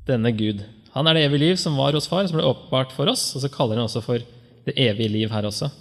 denne 0.08 0.34
Gud. 0.36 0.66
Han 0.95 1.08
er 1.08 1.16
det 1.16 1.28
evige 1.28 1.45
liv 1.45 1.60
som 1.62 1.78
var 1.80 1.95
hos 1.95 2.10
far, 2.12 2.26
som 2.28 2.39
ble 2.39 2.47
åpenbart 2.47 2.91
for 2.95 3.08
oss. 3.12 3.30
Og 3.36 3.43
så 3.43 3.52
kaller 3.52 3.80
han 3.80 3.88
også 3.88 4.04
for 4.04 4.26
det 4.68 4.76
evige 4.76 5.14
liv 5.14 5.32
her 5.32 5.47
også. 5.47 5.72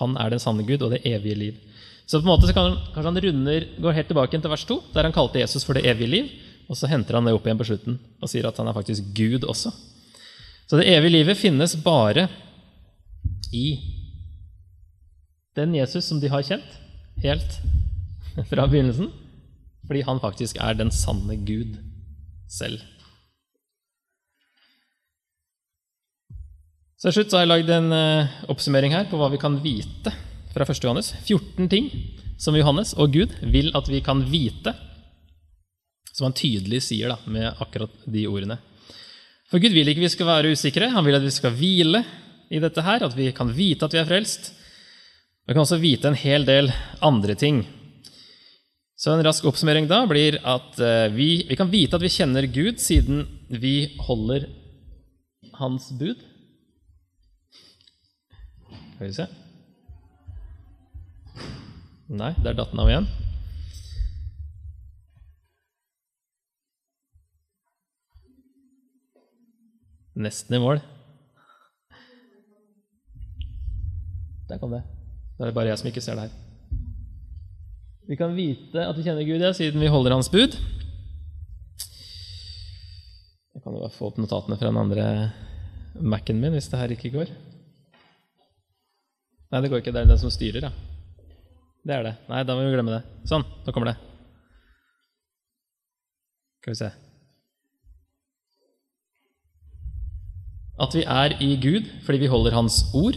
Han 0.00 0.16
er 0.20 0.34
den 0.34 0.42
sanne 0.42 0.66
Gud 0.68 0.84
og 0.84 0.92
det 0.92 1.04
evige 1.08 1.38
liv. 1.40 1.62
Så 2.06 2.20
på 2.20 2.26
en 2.26 2.30
måte 2.30 2.54
kan, 2.54 2.76
kanskje 2.94 3.10
han 3.10 3.22
runder, 3.24 3.66
går 3.82 3.96
helt 3.96 4.08
tilbake 4.12 4.38
til 4.38 4.52
vers 4.52 4.64
2, 4.68 4.76
der 4.94 5.08
han 5.08 5.14
kalte 5.14 5.42
Jesus 5.42 5.66
for 5.66 5.74
det 5.74 5.86
evige 5.90 6.12
liv. 6.12 6.30
Og 6.70 6.78
så 6.78 6.88
henter 6.90 7.18
han 7.18 7.26
det 7.26 7.34
opp 7.34 7.46
igjen 7.46 7.58
på 7.58 7.66
slutten 7.66 7.98
og 8.22 8.30
sier 8.30 8.46
at 8.46 8.56
han 8.58 8.70
er 8.70 8.74
faktisk 8.74 9.10
Gud 9.14 9.46
også. 9.46 9.72
Så 10.66 10.78
det 10.78 10.88
evige 10.90 11.14
livet 11.18 11.38
finnes 11.38 11.76
bare 11.82 12.26
i 13.54 13.66
den 15.56 15.74
Jesus 15.78 16.06
som 16.06 16.18
de 16.22 16.30
har 16.30 16.46
kjent 16.46 16.78
helt 17.22 17.60
fra 18.50 18.66
begynnelsen, 18.66 19.10
fordi 19.86 20.02
han 20.06 20.22
faktisk 20.22 20.58
er 20.62 20.78
den 20.78 20.90
sanne 20.94 21.38
Gud 21.46 21.78
selv. 22.50 22.82
Så 26.96 27.10
til 27.10 27.18
slutt 27.18 27.34
har 27.36 27.44
jeg 27.44 27.52
lagd 27.52 27.70
en 27.70 27.90
uh, 27.92 28.36
oppsummering 28.50 28.94
her 28.94 29.06
på 29.10 29.18
hva 29.20 29.28
vi 29.30 29.40
kan 29.40 29.58
vite 29.62 30.14
fra 30.56 30.64
1. 30.72 30.84
Johannes. 30.84 31.14
14 31.24 31.68
ting 31.68 31.90
som 32.40 32.56
Johannes 32.56 32.94
og 32.96 33.12
Gud 33.12 33.32
vil 33.42 33.68
at 33.76 33.88
vi 33.92 34.00
kan 34.04 34.22
vite, 34.30 34.72
som 36.12 36.30
han 36.30 36.36
tydelig 36.36 36.80
sier 36.86 37.12
da, 37.12 37.18
med 37.28 37.60
akkurat 37.60 37.92
de 38.08 38.24
ordene. 38.28 38.56
For 39.50 39.62
Gud 39.62 39.76
vil 39.76 39.92
ikke 39.92 40.02
vi 40.02 40.12
skal 40.12 40.30
være 40.30 40.54
usikre, 40.56 40.90
han 40.94 41.04
vil 41.06 41.18
at 41.18 41.26
vi 41.26 41.34
skal 41.34 41.54
hvile 41.54 42.02
i 42.48 42.60
dette 42.62 42.82
her, 42.82 43.04
at 43.04 43.16
vi 43.16 43.28
kan 43.36 43.52
vite 43.52 43.84
at 43.84 43.94
vi 43.94 44.00
er 44.00 44.08
frelst. 44.08 44.52
Vi 45.46 45.54
kan 45.54 45.62
også 45.62 45.78
vite 45.82 46.10
en 46.10 46.18
hel 46.18 46.46
del 46.48 46.72
andre 47.04 47.36
ting. 47.38 47.62
Så 48.96 49.12
en 49.12 49.22
rask 49.22 49.44
oppsummering 49.44 49.86
da 49.90 50.00
blir 50.08 50.40
at 50.40 50.80
uh, 50.80 51.12
vi, 51.12 51.44
vi 51.46 51.58
kan 51.58 51.70
vite 51.70 51.98
at 51.98 52.02
vi 52.02 52.10
kjenner 52.10 52.48
Gud 52.48 52.80
siden 52.80 53.26
vi 53.52 53.92
holder 54.08 54.48
Hans 55.60 55.92
bud. 56.00 56.16
Skal 58.96 59.10
vi 59.10 59.16
se 59.20 59.34
Nei, 62.06 62.34
der 62.38 62.54
datt 62.54 62.70
den 62.70 62.82
av 62.82 62.90
igjen. 62.90 63.08
Nesten 70.16 70.56
i 70.56 70.60
mål. 70.62 70.78
Der 74.46 74.62
kom 74.62 74.70
det. 74.70 74.84
Da 75.36 75.44
er 75.44 75.50
det 75.50 75.56
bare 75.58 75.72
jeg 75.72 75.82
som 75.82 75.90
ikke 75.90 76.04
ser 76.04 76.16
det 76.16 76.28
her. 76.28 76.42
Vi 78.06 78.16
kan 78.16 78.36
vite 78.38 78.86
at 78.86 78.96
vi 78.96 79.02
kjenner 79.02 79.26
Gud, 79.26 79.42
ja, 79.42 79.50
siden 79.50 79.82
vi 79.82 79.90
holder 79.90 80.14
Hans 80.14 80.30
bud. 80.30 80.54
Jeg 83.50 83.64
kan 83.64 83.74
jo 83.74 83.82
bare 83.82 83.96
få 83.98 84.12
opp 84.12 84.22
notatene 84.22 84.56
fra 84.60 84.70
den 84.70 84.78
andre 84.78 85.06
Mac-en 85.98 86.38
min 86.38 86.54
hvis 86.54 86.70
det 86.70 86.78
her 86.78 86.94
ikke 86.94 87.10
går. 87.18 87.34
Nei, 89.50 89.60
det 89.60 89.72
går 89.72 89.82
ikke. 89.82 89.90
Det 89.90 90.04
er 90.04 90.14
den 90.14 90.22
som 90.22 90.30
styrer, 90.30 90.70
ja. 90.70 90.95
Det 91.86 91.94
er 91.94 92.02
det. 92.02 92.14
Nei, 92.26 92.42
da 92.42 92.56
må 92.56 92.64
vi 92.66 92.74
glemme 92.74 92.96
det. 92.96 93.02
Sånn, 93.30 93.44
nå 93.62 93.74
kommer 93.74 93.92
det. 93.92 93.98
Skal 96.62 96.74
vi 96.74 96.78
se 96.80 96.88
At 100.82 100.92
vi 100.92 101.04
er 101.08 101.36
i 101.40 101.54
Gud 101.62 101.86
fordi 102.04 102.18
vi 102.24 102.30
holder 102.32 102.56
Hans 102.56 102.82
ord. 102.92 103.16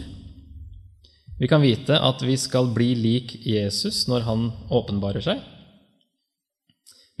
Vi 1.40 1.48
kan 1.50 1.60
vite 1.64 1.98
at 1.98 2.22
vi 2.24 2.36
skal 2.40 2.70
bli 2.72 2.92
lik 2.96 3.34
Jesus 3.44 4.06
når 4.08 4.24
han 4.28 4.46
åpenbarer 4.70 5.24
seg. 5.24 5.42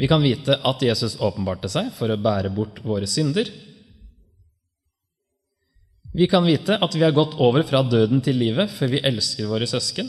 Vi 0.00 0.08
kan 0.08 0.22
vite 0.24 0.56
at 0.64 0.80
Jesus 0.84 1.18
åpenbarte 1.20 1.68
seg 1.72 1.90
for 1.96 2.12
å 2.12 2.20
bære 2.20 2.52
bort 2.56 2.80
våre 2.84 3.08
synder. 3.10 3.50
Vi 6.16 6.28
kan 6.30 6.46
vite 6.46 6.78
at 6.80 6.96
vi 6.96 7.04
har 7.04 7.16
gått 7.16 7.36
over 7.40 7.66
fra 7.68 7.82
døden 7.84 8.22
til 8.24 8.38
livet, 8.40 8.72
for 8.72 8.92
vi 8.92 9.02
elsker 9.04 9.48
våre 9.50 9.68
søsken. 9.68 10.08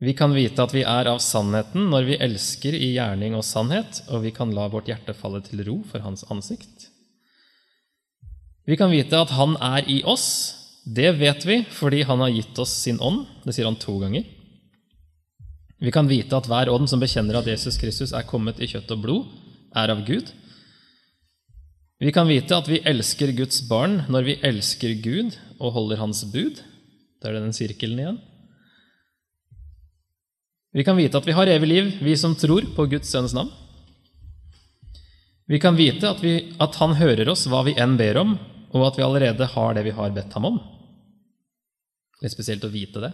Vi 0.00 0.14
kan 0.16 0.32
vite 0.32 0.64
at 0.64 0.72
vi 0.72 0.80
er 0.80 1.10
av 1.10 1.18
sannheten 1.20 1.90
når 1.92 2.06
vi 2.08 2.20
elsker 2.24 2.72
i 2.72 2.94
gjerning 2.94 3.34
og 3.36 3.44
sannhet, 3.44 4.00
og 4.08 4.24
vi 4.24 4.32
kan 4.32 4.52
la 4.56 4.64
vårt 4.72 4.88
hjerte 4.88 5.12
falle 5.16 5.42
til 5.44 5.60
ro 5.66 5.76
for 5.90 6.00
Hans 6.00 6.24
ansikt. 6.32 6.88
Vi 8.64 8.78
kan 8.80 8.92
vite 8.92 9.18
at 9.20 9.34
Han 9.36 9.58
er 9.60 9.84
i 9.90 10.00
oss. 10.08 10.56
Det 10.86 11.12
vet 11.20 11.44
vi 11.44 11.60
fordi 11.68 12.02
Han 12.08 12.24
har 12.24 12.32
gitt 12.32 12.58
oss 12.58 12.72
sin 12.86 13.00
ånd. 13.00 13.26
Det 13.44 13.52
sier 13.52 13.68
han 13.68 13.76
to 13.76 13.98
ganger. 14.00 14.24
Vi 15.80 15.92
kan 15.92 16.08
vite 16.08 16.36
at 16.36 16.48
hver 16.48 16.68
ånd 16.72 16.88
som 16.88 17.00
bekjenner 17.00 17.36
at 17.40 17.48
Jesus 17.48 17.76
Kristus 17.80 18.12
er 18.16 18.28
kommet 18.28 18.60
i 18.60 18.68
kjøtt 18.68 18.90
og 18.92 19.04
blod, 19.04 19.28
er 19.76 19.92
av 19.92 20.04
Gud. 20.04 20.32
Vi 22.00 22.12
kan 22.12 22.28
vite 22.28 22.56
at 22.56 22.68
vi 22.68 22.80
elsker 22.88 23.32
Guds 23.36 23.60
barn 23.68 24.06
når 24.08 24.26
vi 24.28 24.40
elsker 24.48 24.96
Gud 25.04 25.36
og 25.58 25.76
holder 25.76 26.00
Hans 26.00 26.24
bud. 26.32 26.60
Da 27.20 27.28
er 27.28 27.36
det 27.36 27.44
den 27.48 27.56
sirkelen 27.56 28.00
igjen. 28.00 28.20
Vi 30.72 30.84
kan 30.86 30.96
vite 30.96 31.18
at 31.18 31.26
vi 31.26 31.34
har 31.34 31.50
evig 31.50 31.68
liv, 31.68 31.90
vi 32.02 32.16
som 32.16 32.36
tror 32.38 32.68
på 32.76 32.86
Guds 32.90 33.10
sønns 33.10 33.34
navn. 33.34 33.50
Vi 35.50 35.58
kan 35.58 35.74
vite 35.74 36.06
at, 36.06 36.20
vi, 36.22 36.52
at 36.62 36.76
Han 36.78 36.94
hører 36.94 37.28
oss 37.32 37.48
hva 37.50 37.64
vi 37.66 37.74
enn 37.74 37.96
ber 37.98 38.20
om, 38.20 38.36
og 38.70 38.86
at 38.86 39.00
vi 39.00 39.02
allerede 39.02 39.48
har 39.50 39.74
det 39.74 39.82
vi 39.88 39.96
har 39.96 40.14
bedt 40.14 40.36
ham 40.38 40.46
om. 40.46 40.60
Litt 42.22 42.36
spesielt 42.36 42.64
å 42.64 42.70
vite 42.70 43.02
det. 43.02 43.10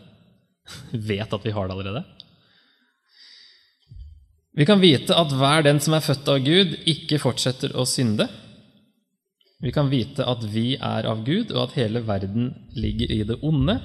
Vet 1.10 1.32
at 1.32 1.46
vi 1.46 1.54
har 1.56 1.68
det 1.68 1.78
allerede. 1.78 2.04
Vi 4.56 4.64
kan 4.68 4.80
vite 4.80 5.16
at 5.16 5.32
hver 5.36 5.64
den 5.64 5.80
som 5.84 5.96
er 5.96 6.04
født 6.04 6.28
av 6.32 6.44
Gud, 6.44 6.76
ikke 6.88 7.20
fortsetter 7.20 7.72
å 7.76 7.84
synde. 7.88 8.28
Vi 9.64 9.72
kan 9.72 9.88
vite 9.88 10.24
at 10.28 10.44
vi 10.52 10.74
er 10.76 11.08
av 11.08 11.24
Gud, 11.24 11.52
og 11.54 11.70
at 11.70 11.76
hele 11.80 12.04
verden 12.04 12.52
ligger 12.76 13.12
i 13.12 13.22
det 13.28 13.38
onde. 13.44 13.78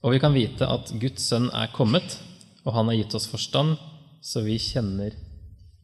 Og 0.00 0.14
vi 0.14 0.20
kan 0.22 0.32
vite 0.32 0.64
at 0.64 0.92
Guds 0.96 1.26
sønn 1.28 1.50
er 1.52 1.72
kommet, 1.74 2.16
og 2.64 2.72
han 2.72 2.88
har 2.88 2.96
gitt 3.02 3.16
oss 3.18 3.28
forstand, 3.28 3.76
så 4.24 4.40
vi 4.44 4.56
kjenner 4.60 5.12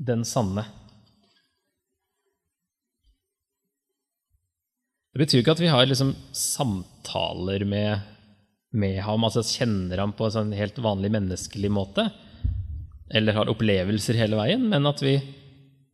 den 0.01 0.25
sanne. 0.29 0.65
Det 5.13 5.23
betyr 5.23 5.41
ikke 5.41 5.57
at 5.57 5.63
vi 5.65 5.73
har 5.73 5.89
liksom 5.89 6.15
samtaler 6.37 7.65
med, 7.69 8.05
med 8.77 8.99
ham, 9.05 9.25
altså 9.25 9.45
kjenner 9.45 10.01
ham 10.01 10.13
på 10.17 10.27
en 10.27 10.35
sånn 10.35 10.57
helt 10.57 10.81
vanlig 10.85 11.13
menneskelig 11.13 11.71
måte, 11.73 12.09
eller 13.13 13.37
har 13.37 13.53
opplevelser 13.53 14.19
hele 14.21 14.37
veien, 14.37 14.65
men 14.69 14.89
at 14.89 15.01
vi 15.05 15.19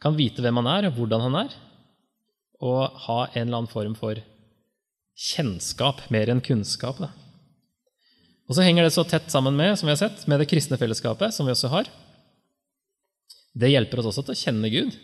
kan 0.03 0.19
vite 0.19 0.43
hvem 0.43 0.59
han 0.63 0.71
er, 0.73 0.89
og 0.89 0.99
hvordan 0.99 1.27
han 1.27 1.41
er, 1.45 1.55
og 2.63 3.03
ha 3.07 3.19
en 3.33 3.49
eller 3.49 3.63
annen 3.63 3.71
form 3.71 3.95
for 3.99 4.19
kjennskap 5.19 6.07
mer 6.15 6.31
enn 6.31 6.43
kunnskap. 6.43 6.99
Da. 7.03 7.11
Og 8.53 8.57
så 8.59 8.67
henger 8.67 8.85
det 8.85 8.93
så 8.93 9.01
tett 9.09 9.31
sammen 9.33 9.57
med 9.57 9.79
som 9.81 9.89
vi 9.89 9.95
har 9.95 10.03
sett, 10.03 10.27
med 10.29 10.43
det 10.43 10.51
kristne 10.51 10.77
fellesskapet, 10.77 11.33
som 11.33 11.47
vi 11.49 11.55
også 11.55 11.71
har. 11.73 11.87
Det 13.57 13.71
hjelper 13.73 14.03
oss 14.03 14.11
også 14.11 14.27
til 14.27 14.35
å 14.35 14.41
kjenne 14.43 14.69
Gud. 14.69 14.99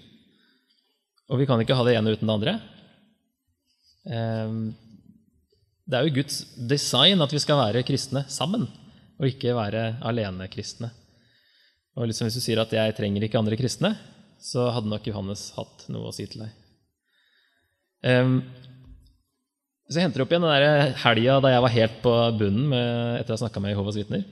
Og 1.33 1.41
vi 1.41 1.47
kan 1.49 1.63
ikke 1.65 1.79
ha 1.79 1.87
det 1.87 1.95
ene 1.97 2.13
uten 2.13 2.29
det 2.29 2.35
andre. 2.35 2.55
Ehm, 4.05 4.61
det 5.89 5.97
er 5.97 6.05
jo 6.05 6.19
Guds 6.19 6.43
design 6.69 7.25
at 7.25 7.33
vi 7.33 7.41
skal 7.41 7.63
være 7.63 7.87
kristne 7.89 8.27
sammen, 8.29 8.69
og 9.17 9.33
ikke 9.33 9.57
være 9.57 9.95
alenekristne. 10.05 10.93
Og 11.97 12.13
liksom 12.13 12.29
hvis 12.29 12.37
du 12.37 12.45
sier 12.45 12.61
at 12.61 12.69
'jeg 12.77 12.97
trenger 13.01 13.25
ikke 13.25 13.41
andre 13.41 13.57
kristne', 13.57 13.97
så 14.45 14.69
hadde 14.77 14.93
nok 14.93 15.09
Johannes 15.09 15.55
hatt 15.57 15.89
noe 15.89 16.13
å 16.13 16.15
si 16.15 16.27
til 16.27 16.45
deg. 16.45 16.53
Så 19.89 19.97
jeg 19.97 20.05
henter 20.05 20.21
opp 20.21 20.33
igjen 20.35 20.45
den 20.45 20.97
helga 21.01 21.39
da 21.41 21.51
jeg 21.55 21.65
var 21.65 21.73
helt 21.73 22.01
på 22.05 22.15
bunnen 22.37 22.67
med, 22.69 22.89
etter 23.23 23.33
å 23.33 23.39
ha 23.39 23.41
snakka 23.41 23.63
med 23.65 23.73
Jehovas 23.73 23.97
vitner. 23.97 24.27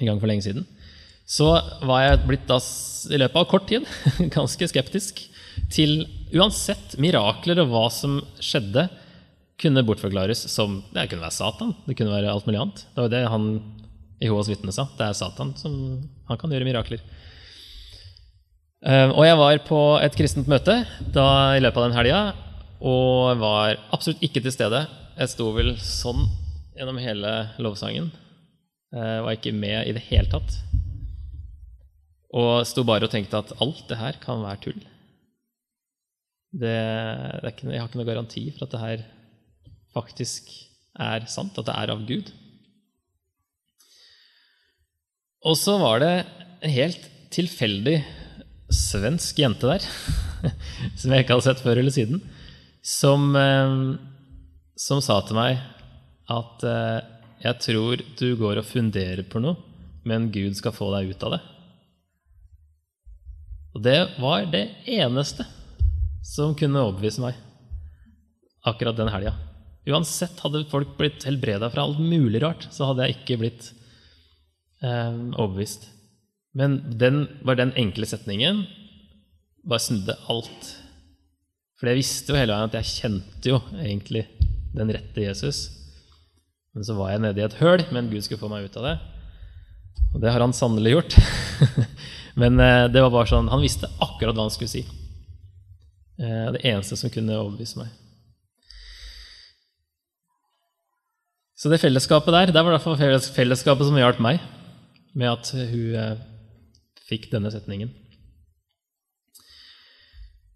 En 0.00 0.08
gang 0.08 0.18
for 0.18 0.30
lenge 0.30 0.42
siden. 0.42 0.64
Så 1.30 1.46
var 1.86 2.02
jeg 2.02 2.24
blitt 2.26 2.48
da, 2.50 2.58
i 2.58 3.20
løpet 3.22 3.38
av 3.38 3.46
kort 3.52 3.68
tid 3.70 3.86
ganske 4.36 4.66
skeptisk 4.72 5.22
til 5.70 6.02
uansett 6.34 6.96
mirakler 6.98 7.62
og 7.62 7.70
hva 7.70 7.86
som 7.94 8.18
skjedde, 8.42 8.88
kunne 9.62 9.84
bortforklares 9.86 10.40
som 10.50 10.80
Det 10.90 11.04
kunne 11.06 11.22
være 11.22 11.36
Satan, 11.36 11.76
det 11.86 11.94
kunne 11.94 12.10
være 12.10 12.32
alt 12.32 12.48
mulig 12.48 12.58
annet. 12.58 12.80
Det 12.96 13.04
var 13.04 13.10
det 13.12 13.20
han 13.30 13.44
Jehovas 14.18 14.50
vitne 14.50 14.74
sa. 14.74 14.88
Det 14.98 15.06
er 15.06 15.14
Satan 15.14 15.52
som 15.54 15.76
han 16.26 16.40
kan 16.40 16.50
gjøre 16.50 16.66
mirakler. 16.66 17.02
Ehm, 18.82 19.12
og 19.14 19.22
jeg 19.22 19.38
var 19.38 19.60
på 19.68 19.82
et 20.02 20.16
kristent 20.18 20.50
møte 20.50 20.80
da, 21.14 21.26
i 21.54 21.62
løpet 21.62 21.78
av 21.78 21.86
den 21.86 22.00
helga 22.00 22.22
og 22.82 23.38
var 23.38 23.78
absolutt 23.94 24.22
ikke 24.26 24.42
til 24.42 24.54
stede. 24.54 24.82
Jeg 25.14 25.30
sto 25.30 25.50
vel 25.54 25.76
sånn 25.78 26.24
gjennom 26.74 26.98
hele 26.98 27.32
lovsangen. 27.62 28.10
Jeg 28.92 29.24
var 29.24 29.36
ikke 29.36 29.54
med 29.54 29.86
i 29.86 29.94
det 29.94 30.02
hele 30.08 30.28
tatt. 30.32 30.56
Og 32.32 32.64
sto 32.68 32.84
bare 32.88 33.06
og 33.06 33.12
tenkte 33.12 33.38
at 33.38 33.54
alt 33.62 33.84
det 33.90 34.00
her 34.00 34.18
kan 34.22 34.42
være 34.42 34.62
tull. 34.66 34.80
Det, 36.52 36.76
det 37.40 37.52
ikke, 37.54 37.70
jeg 37.70 37.80
har 37.80 37.88
ikke 37.88 38.00
noen 38.00 38.10
garanti 38.10 38.44
for 38.52 38.66
at 38.66 38.74
det 38.74 38.82
her 38.82 39.04
faktisk 39.94 40.50
er 41.00 41.28
sant, 41.30 41.56
at 41.56 41.68
det 41.68 41.76
er 41.76 41.92
av 41.92 42.02
Gud. 42.08 42.32
Og 45.48 45.56
så 45.58 45.78
var 45.80 46.02
det 46.02 46.12
en 46.62 46.72
helt 46.72 47.08
tilfeldig 47.32 47.96
svensk 48.72 49.40
jente 49.40 49.68
der, 49.68 49.84
som 51.00 51.12
jeg 51.12 51.24
ikke 51.24 51.36
hadde 51.36 51.46
sett 51.48 51.64
før 51.64 51.80
eller 51.80 51.94
siden, 51.94 52.20
som, 52.82 53.36
eh, 53.36 53.74
som 54.76 55.00
sa 55.04 55.20
til 55.22 55.38
meg 55.38 55.60
at 56.32 56.64
eh, 56.66 56.98
jeg 57.42 57.58
tror 57.62 58.02
du 58.18 58.28
går 58.38 58.60
og 58.60 58.68
funderer 58.68 59.24
på 59.26 59.42
noe, 59.42 59.58
men 60.06 60.30
Gud 60.34 60.58
skal 60.58 60.74
få 60.74 60.90
deg 60.96 61.14
ut 61.14 61.24
av 61.26 61.36
det. 61.36 61.40
Og 63.72 63.84
det 63.86 63.98
var 64.20 64.44
det 64.52 64.66
eneste 64.90 65.46
som 66.26 66.54
kunne 66.58 66.82
overbevise 66.82 67.22
meg 67.22 67.38
akkurat 68.68 68.98
den 68.98 69.10
helga. 69.10 69.32
Uansett, 69.90 70.38
hadde 70.44 70.66
folk 70.70 70.92
blitt 70.98 71.24
helbreda 71.26 71.70
fra 71.72 71.86
alt 71.86 71.98
mulig 71.98 72.42
rart, 72.44 72.68
så 72.70 72.90
hadde 72.90 73.08
jeg 73.08 73.18
ikke 73.18 73.40
blitt 73.40 73.72
eh, 74.84 75.16
overbevist. 75.32 75.88
Men 76.54 76.78
den 77.00 77.24
var 77.42 77.58
den 77.58 77.72
enkle 77.80 78.06
setningen 78.06 78.66
bare 79.66 79.82
snudde 79.82 80.18
alt. 80.30 80.70
For 81.82 81.90
jeg 81.90 81.98
visste 81.98 82.30
jo 82.30 82.38
hele 82.38 82.54
veien 82.54 82.68
at 82.70 82.76
jeg 82.78 82.90
kjente 82.94 83.50
jo 83.50 83.56
egentlig 83.74 84.20
den 84.70 84.92
rette 84.94 85.24
Jesus. 85.24 85.64
Men 86.70 86.86
så 86.86 86.94
var 86.94 87.10
jeg 87.10 87.24
nede 87.24 87.42
i 87.42 87.42
et 87.42 87.56
høl, 87.58 87.82
men 87.90 88.06
Gud 88.06 88.22
skulle 88.22 88.38
få 88.38 88.50
meg 88.52 88.68
ut 88.70 88.76
av 88.78 88.86
det. 88.86 88.92
Og 90.14 90.22
det 90.22 90.30
har 90.30 90.44
han 90.44 90.54
sannelig 90.54 90.92
gjort. 90.94 91.16
men 92.44 92.62
eh, 92.62 92.84
det 92.86 93.02
var 93.02 93.10
bare 93.10 93.32
sånn, 93.32 93.50
han 93.50 93.64
visste 93.66 93.90
akkurat 93.98 94.38
hva 94.38 94.46
han 94.46 94.54
skulle 94.54 94.70
si. 94.70 94.84
Eh, 96.22 96.46
det 96.54 96.62
eneste 96.70 97.00
som 97.00 97.10
kunne 97.10 97.34
overbevise 97.40 97.82
meg. 97.82 97.90
Så 101.58 101.66
det 101.66 101.82
fellesskapet 101.82 102.30
der, 102.38 102.54
det 102.54 102.62
var 102.62 102.78
fall 102.86 102.94
fellesskapet 103.00 103.90
som 103.90 103.98
hjalp 103.98 104.22
meg 104.22 104.38
med 105.18 105.34
at 105.34 105.50
hun 105.50 105.98
eh, 105.98 106.14
fikk 107.10 107.26
denne 107.34 107.50
setningen. 107.50 107.90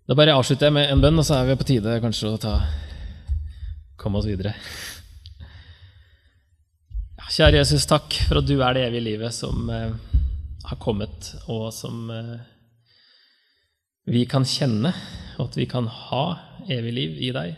Da 0.06 0.14
bare 0.14 0.36
avslutter 0.38 0.68
jeg 0.68 0.74
med 0.76 0.86
en 0.86 1.00
bønn, 1.02 1.16
og 1.18 1.24
så 1.26 1.40
er 1.40 1.48
vi 1.48 1.54
på 1.58 1.64
tide 1.66 1.96
kanskje 1.98 2.28
å 2.30 2.38
ta, 2.38 2.52
komme 3.98 4.20
oss 4.20 4.28
videre. 4.28 4.52
Kjære 7.26 7.58
Jesus, 7.58 7.88
takk 7.90 8.14
for 8.28 8.38
at 8.38 8.46
du 8.46 8.54
er 8.62 8.76
det 8.76 8.84
evige 8.86 9.02
livet 9.02 9.34
som 9.34 9.66
eh, 9.66 9.96
har 10.68 10.78
kommet, 10.78 11.32
og 11.50 11.72
som 11.74 12.04
eh, 12.14 12.36
vi 14.06 14.22
kan 14.30 14.46
kjenne, 14.46 14.92
og 15.40 15.48
at 15.48 15.58
vi 15.58 15.66
kan 15.66 15.90
ha 15.90 16.22
evig 16.70 16.92
liv 16.94 17.16
i 17.26 17.32
deg. 17.34 17.56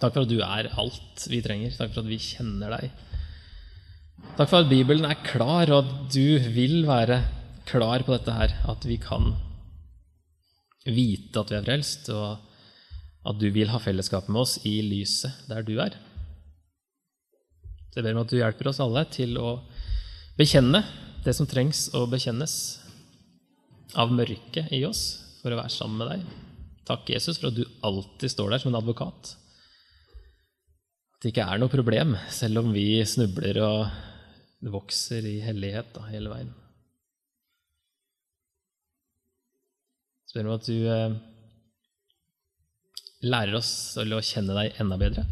Takk 0.00 0.14
for 0.14 0.22
at 0.24 0.32
du 0.32 0.40
er 0.40 0.70
alt 0.72 1.26
vi 1.28 1.42
trenger. 1.44 1.74
Takk 1.76 1.92
for 1.92 2.00
at 2.00 2.08
vi 2.08 2.20
kjenner 2.30 2.72
deg. 2.78 2.88
Takk 4.38 4.48
for 4.48 4.62
at 4.62 4.72
Bibelen 4.72 5.04
er 5.04 5.20
klar, 5.20 5.68
og 5.68 5.84
at 5.84 6.16
du 6.16 6.48
vil 6.56 6.80
være 6.88 7.20
klar 7.68 8.06
på 8.08 8.16
dette 8.16 8.38
her. 8.40 8.56
At 8.72 8.88
vi 8.88 8.96
kan 9.04 9.34
vite 10.88 11.40
at 11.40 11.52
vi 11.52 11.58
er 11.58 11.66
frelst, 11.66 12.08
og 12.14 13.28
at 13.28 13.40
du 13.40 13.48
vil 13.52 13.70
ha 13.72 13.80
fellesskap 13.82 14.28
med 14.30 14.42
oss 14.44 14.58
i 14.68 14.78
lyset 14.86 15.48
der 15.50 15.64
du 15.66 15.76
er. 15.82 15.96
Så 17.88 18.00
jeg 18.00 18.06
ber 18.06 18.16
om 18.16 18.24
at 18.24 18.32
du 18.32 18.38
hjelper 18.38 18.70
oss 18.70 18.80
alle 18.84 19.04
til 19.12 19.36
å 19.40 19.58
bekjenne 20.38 20.82
det 21.24 21.34
som 21.36 21.48
trengs 21.50 21.88
å 21.98 22.04
bekjennes 22.10 22.54
av 23.98 24.12
mørket 24.14 24.70
i 24.76 24.84
oss 24.86 25.02
for 25.40 25.52
å 25.52 25.58
være 25.58 25.72
sammen 25.72 26.00
med 26.00 26.12
deg. 26.12 26.28
Takk, 26.88 27.10
Jesus, 27.12 27.40
for 27.40 27.50
at 27.50 27.58
du 27.58 27.64
alltid 27.84 28.32
står 28.32 28.52
der 28.52 28.62
som 28.62 28.72
en 28.72 28.80
advokat. 28.80 29.34
At 31.16 31.24
det 31.24 31.32
ikke 31.32 31.48
er 31.50 31.60
noe 31.60 31.72
problem, 31.72 32.14
selv 32.32 32.62
om 32.62 32.72
vi 32.72 33.02
snubler 33.04 33.60
og 33.64 34.70
vokser 34.72 35.26
i 35.28 35.38
hellighet 35.44 35.92
da, 35.96 36.06
hele 36.12 36.32
veien. 36.32 36.54
Spør 40.28 40.48
om 40.48 40.56
at 40.58 40.66
du 40.68 40.76
eh, 40.92 41.14
lærer 43.24 43.56
oss 43.58 43.70
å 43.98 44.24
kjenne 44.24 44.56
deg 44.56 44.76
enda 44.82 44.98
bedre. 45.00 45.24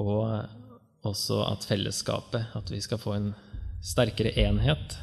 Og 0.00 0.24
også 1.06 1.44
at 1.46 1.68
fellesskapet, 1.68 2.50
at 2.56 2.72
vi 2.72 2.80
skal 2.82 3.00
få 3.00 3.14
en 3.16 3.30
sterkere 3.84 4.34
enhet 4.42 4.98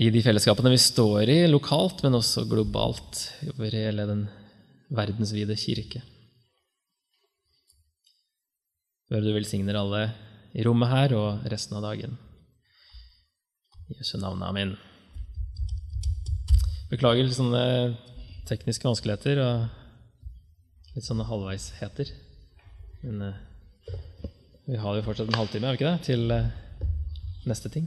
i 0.00 0.06
de 0.14 0.22
fellesskapene 0.22 0.70
vi 0.72 0.78
står 0.80 1.32
i 1.32 1.38
lokalt, 1.50 2.04
men 2.04 2.18
også 2.20 2.46
globalt 2.48 3.24
over 3.50 3.74
hele 3.74 4.06
den 4.08 4.22
verdensvide 4.94 5.56
kirke. 5.58 6.02
Hør 9.10 9.24
du 9.24 9.32
velsigner 9.34 9.80
alle 9.80 10.04
i 10.54 10.62
rommet 10.66 10.92
her 10.92 11.16
og 11.18 11.48
resten 11.50 11.76
av 11.78 11.88
dagen. 11.88 12.14
I 13.90 13.98
Jesu 13.98 14.16
navn. 14.22 14.44
Amen. 14.46 14.76
Beklager 16.90 17.22
litt 17.22 17.36
sånne 17.36 17.62
tekniske 18.50 18.88
vanskeligheter 18.88 19.38
og 19.44 20.96
litt 20.96 21.06
sånne 21.06 21.26
halvveisheter. 21.28 22.10
Men 23.04 23.22
uh, 23.30 23.94
vi 24.66 24.80
har 24.80 24.98
jo 24.98 25.06
fortsatt 25.06 25.30
en 25.30 25.38
halvtime, 25.38 25.70
har 25.70 25.78
vi 25.78 25.80
ikke 25.80 25.92
det, 25.92 26.04
til 26.08 26.34
uh, 26.34 26.50
neste 27.46 27.70
ting? 27.70 27.86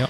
Ja. 0.00 0.08